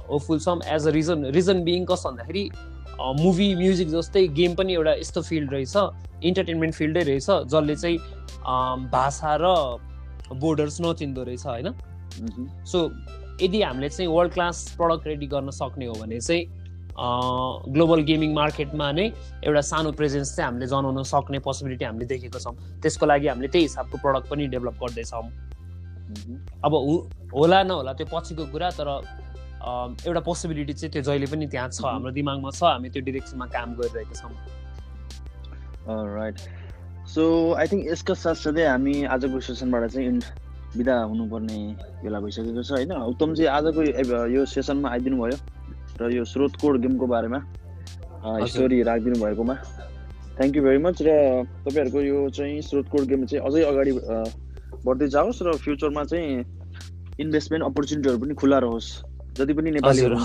होपफुल 0.08 0.38
छौँ 0.40 0.60
as 0.66 0.86
a 0.86 0.90
region 0.90 1.24
region 1.34 1.64
being 1.64 1.84
cause 1.84 2.02
भन्दाखेरि 2.06 2.44
मुभी 3.20 3.54
म्युजिक 3.54 3.88
जस्तै 3.88 4.26
गेम 4.36 4.54
पनि 4.54 4.72
एउटा 4.74 4.92
यस्तो 4.94 5.22
फिल्ड 5.22 5.52
रहेछ 5.52 5.76
इन्टरटेनमेन्ट 6.24 6.74
फिल्डै 6.74 7.02
रहेछ 7.02 7.28
जसले 7.52 7.76
चाहिँ 7.76 7.98
भाषा 8.90 9.36
र 9.40 9.44
बोर्डर्स 10.34 10.80
नचिन्दो 10.80 11.22
रहेछ 11.22 11.46
होइन? 11.46 11.68
सो 12.64 12.78
यदि 13.42 13.62
हामीले 13.62 13.88
चाहिँ 13.88 14.10
वर्ल्ड 14.10 14.32
क्लास 14.32 14.56
प्रडक्ट 14.78 15.06
रेडी 15.06 15.26
गर्न 15.26 15.50
सक्ने 15.50 15.86
हो 15.86 15.94
भने 15.94 16.20
चाहिँ 16.20 16.44
ग्लोबल 17.72 18.00
गेमिङ 18.08 18.32
मार्केटमा 18.34 18.90
नै 18.92 19.06
एउटा 19.44 19.60
सानो 19.70 19.92
प्रेजेन्स 19.92 20.36
चाहिँ 20.36 20.46
हामीले 20.46 20.66
जनाउन 20.66 21.02
सक्ने 21.04 21.38
पोसिबिलिटी 21.44 21.84
हामीले 21.84 22.06
देखेको 22.12 22.38
छौँ। 22.40 22.54
त्यसको 22.82 23.06
लागि 23.06 23.26
हामीले 23.28 23.48
त्यही 23.52 23.64
हिसाबको 23.64 23.96
प्रडक्ट 24.00 24.26
पनि 24.30 24.46
डेभलप 24.54 24.76
गर्दैछौँ। 24.82 25.28
अब 26.64 26.72
होला 27.34 27.62
नहोला 27.62 27.92
त्यो 27.92 28.06
पछिको 28.12 28.44
कुरा 28.52 28.70
तर 28.80 28.88
एउटा 30.06 30.20
पोसिबिलिटी 30.20 30.72
चाहिँ 30.72 30.92
त्यो 30.92 31.02
जहिले 31.02 31.26
पनि 31.26 31.46
त्यहाँ 31.52 31.68
छ 31.68 31.84
हाम्रो 31.84 32.10
दिमागमा 32.16 32.50
छ 32.56 32.62
हामी 32.64 32.88
त्यो 32.88 33.02
डिरेक्सनमा 33.04 33.46
काम 33.52 33.74
गरिरहेका 33.76 34.14
छौँ। 34.16 34.32
राइट 36.16 36.36
सो 37.12 37.22
आई 37.60 37.66
थिङ्क 37.68 37.82
यसका 37.92 38.14
साथसाथै 38.24 38.64
हामी 38.66 38.94
आजको 39.04 39.40
सेसनबाट 39.40 39.82
चाहिँ 39.92 40.20
बिदा 40.78 40.94
हुनुपर्ने 41.10 41.58
बेला 42.02 42.18
भइसकेको 42.20 42.62
छ 42.62 42.70
होइन? 42.72 42.92
उत्तम 43.12 43.34
चाहिँ 43.34 43.50
आजको 43.50 43.80
यो 44.34 44.44
सेसनमा 44.46 44.88
आइदिनु 44.90 45.16
भयो 45.22 45.36
र 46.00 46.10
यो 46.12 46.24
स्रोत 46.24 46.56
कोड 46.60 46.80
गेमको 46.82 47.06
बारेमा 47.06 47.40
स्टोरी 48.46 48.82
राखिदिनु 48.82 49.16
भएकोमा। 49.24 49.54
थ्याङ्क 50.36 50.56
यू 50.56 50.62
भेरी 50.62 50.78
मच 50.84 51.02
र 51.02 51.10
तपाईँहरूको 51.64 52.00
यो 52.02 52.28
चाहिँ 52.36 52.60
स्रोत 52.62 52.86
कोड 52.92 53.04
गेम 53.08 53.24
चाहिँ 53.24 53.42
अझै 53.46 53.62
अगाडि 53.64 53.92
बढ्दै 54.86 55.08
जाओस् 55.14 55.42
र 55.42 55.56
फ्युचरमा 55.64 56.04
चाहिँ 56.04 56.44
इन्भेस्टमेन्ट 57.18 57.64
अपर्च्युनिटीहरू 57.64 58.18
पनि 58.22 58.34
खुल्ला 58.36 58.58
रहोस्। 58.64 58.88
जति 59.38 59.52
पनि 59.56 59.70
नेपालीहरू 59.70 60.16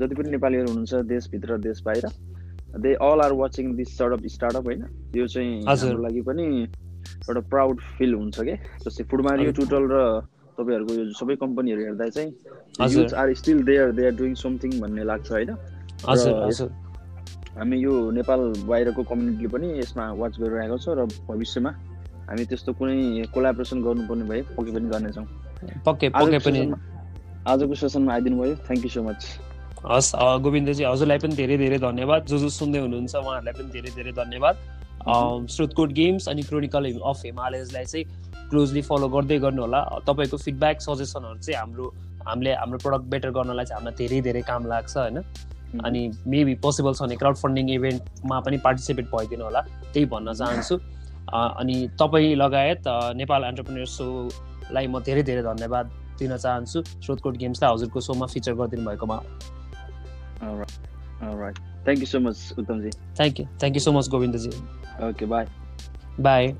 जति 0.00 0.14
पनि 0.14 0.28
नेपालीहरू 0.30 0.68
हुनुहुन्छ 0.68 0.94
देशभित्र 1.08 1.58
देश 1.66 1.82
बाहिर 1.86 2.06
they 2.80 2.94
all 3.04 3.20
are 3.20 3.32
watching 3.36 3.74
this 3.76 3.96
sort 3.98 4.12
of 4.12 4.20
startup 4.34 4.64
होइन? 4.64 4.84
यो 5.16 5.26
चाहिँ 5.26 5.52
हाम्रो 5.62 6.02
लागि 6.02 6.20
पनि 6.28 6.46
एउटा 7.28 7.40
प्राउड 7.52 7.80
फिल 7.98 8.14
हुन्छ 8.14 8.36
कि? 8.40 8.54
जस्तै 8.84 9.04
फुडमारियो 9.10 9.52
टुटल 9.58 9.84
र 9.92 9.96
तपाईँहरूको 10.58 10.92
यो 10.94 11.04
सबै 11.18 11.34
कम्पनीहरू 11.42 11.82
हेर्दा 11.84 12.08
चाहिँ 12.08 12.30
youth 12.94 13.14
are 13.14 13.34
still 13.34 13.62
there 13.64 13.92
they 13.98 14.06
are 14.06 14.14
doing 14.16 14.34
something 14.42 14.80
भन्ने 14.80 15.04
लाग्छ 15.04 15.30
होइन? 15.32 15.50
हामी 17.58 17.76
यो 17.78 17.92
नेपाल 18.16 18.40
बाहिरको 18.68 19.02
कम्युनिटीले 19.04 19.48
पनि 19.54 19.68
यसमा 19.78 20.04
वाच 20.20 20.32
गरिरहेको 20.40 20.78
छ 20.78 20.96
र 20.98 21.06
भविष्यमा 21.28 21.70
हामी 22.28 22.44
त्यस्तो 22.50 22.72
कुनै 22.80 23.26
कोलाबरेसन 23.34 23.78
गर्नुपर्ने 23.86 24.24
भए 24.30 24.40
पक्कै 24.56 24.72
पनि 24.72 24.86
गर्नेछौँ। 24.92 25.26
पक्कै 25.86 26.08
पक्कै 26.16 26.38
पनि। 26.46 26.60
आजको 27.52 27.74
सेसनमा 27.74 28.12
आइदिनु 28.14 28.36
भयो 28.40 28.54
थ्याङ्क 28.66 28.84
यू 28.84 28.90
सो 28.96 29.02
मच 29.08 29.20
हस् 29.84 30.10
गोविन्दजी 30.44 30.84
हजुरलाई 30.84 31.18
पनि 31.18 31.34
धेरै 31.40 31.56
धेरै 31.58 31.78
धन्यवाद। 31.84 32.20
जो 32.30 32.38
जो 32.38 32.48
सुन्दै 32.56 32.80
हुनुहुन्छ 32.84 33.14
उहाँहरूलाई 33.14 33.54
पनि 33.58 33.70
धेरै 33.76 33.90
धेरै 33.96 34.12
धन्यवाद। 34.18 34.56
श्रुतकोट 35.06 35.92
गेम्स 35.92 36.28
अनि 36.28 36.42
क्रोनिकल 36.42 36.84
अफ 37.04 37.22
हिमालयजलाई 37.24 37.84
चाहिँ 37.84 38.04
क्लोजली 38.50 38.82
फलो 38.82 39.08
गर्दै 39.08 39.38
गर्नु 39.38 39.62
होला 39.62 39.80
तपाईँको 40.06 40.36
फिडब्याक 40.36 40.80
सजेसनहरू 40.80 41.38
चाहिँ 41.38 41.58
हाम्रो 41.58 41.86
हामीले 42.26 42.52
हाम्रो 42.54 42.78
प्रडक्ट 42.78 43.06
बेटर 43.10 43.30
गर्नलाई 43.30 43.64
चाहिँ 43.64 43.78
हामीलाई 43.78 43.96
धेरै 43.98 44.20
धेरै 44.22 44.42
काम 44.50 44.66
लाग्छ 44.66 44.96
होइन? 44.96 45.18
अनि 45.84 46.00
मेबी 46.28 46.54
पोसिबल 46.62 46.92
छ 46.94 47.02
भने 47.02 47.16
क्राउड 47.16 47.36
फन्डिङ 47.36 47.70
इभेन्टमा 47.70 48.40
पनि 48.46 48.56
पार्टिसिपेट 48.64 49.06
भइदिनु 49.14 49.44
होला 49.44 49.60
त्यही 49.92 50.06
भन्न 50.12 50.32
चाहन्छु। 50.32 50.76
अनि 51.32 51.76
तपाईँ 52.00 52.34
लगायत 52.36 52.82
नेपाल 53.16 53.44
एन्टरप्रेन्यर 53.44 53.86
सोलाई 53.96 54.86
म 54.86 55.00
धेरै 55.00 55.22
धेरै 55.22 55.42
धन्यवाद 55.42 55.86
दिन 56.18 56.36
चाहन्छु। 56.36 56.82
स्रोतकोट 57.02 57.36
गेम्सलाई 57.42 57.72
हजुरको 57.72 58.00
सोमा 58.00 58.26
फिचर 58.36 58.54
गरिदिनु 58.54 58.84
भएकोमा 58.90 59.18
Thank 61.84 62.00
you 62.00 62.06
so 62.06 62.20
much, 62.20 62.36
Uttamji. 62.56 62.92
Thank 63.14 63.38
you. 63.38 63.48
Thank 63.58 63.74
you 63.74 63.80
so 63.80 63.92
much, 63.92 64.06
Govindaji. 64.06 64.54
Okay, 65.00 65.26
bye. 65.26 65.46
Bye. 66.18 66.54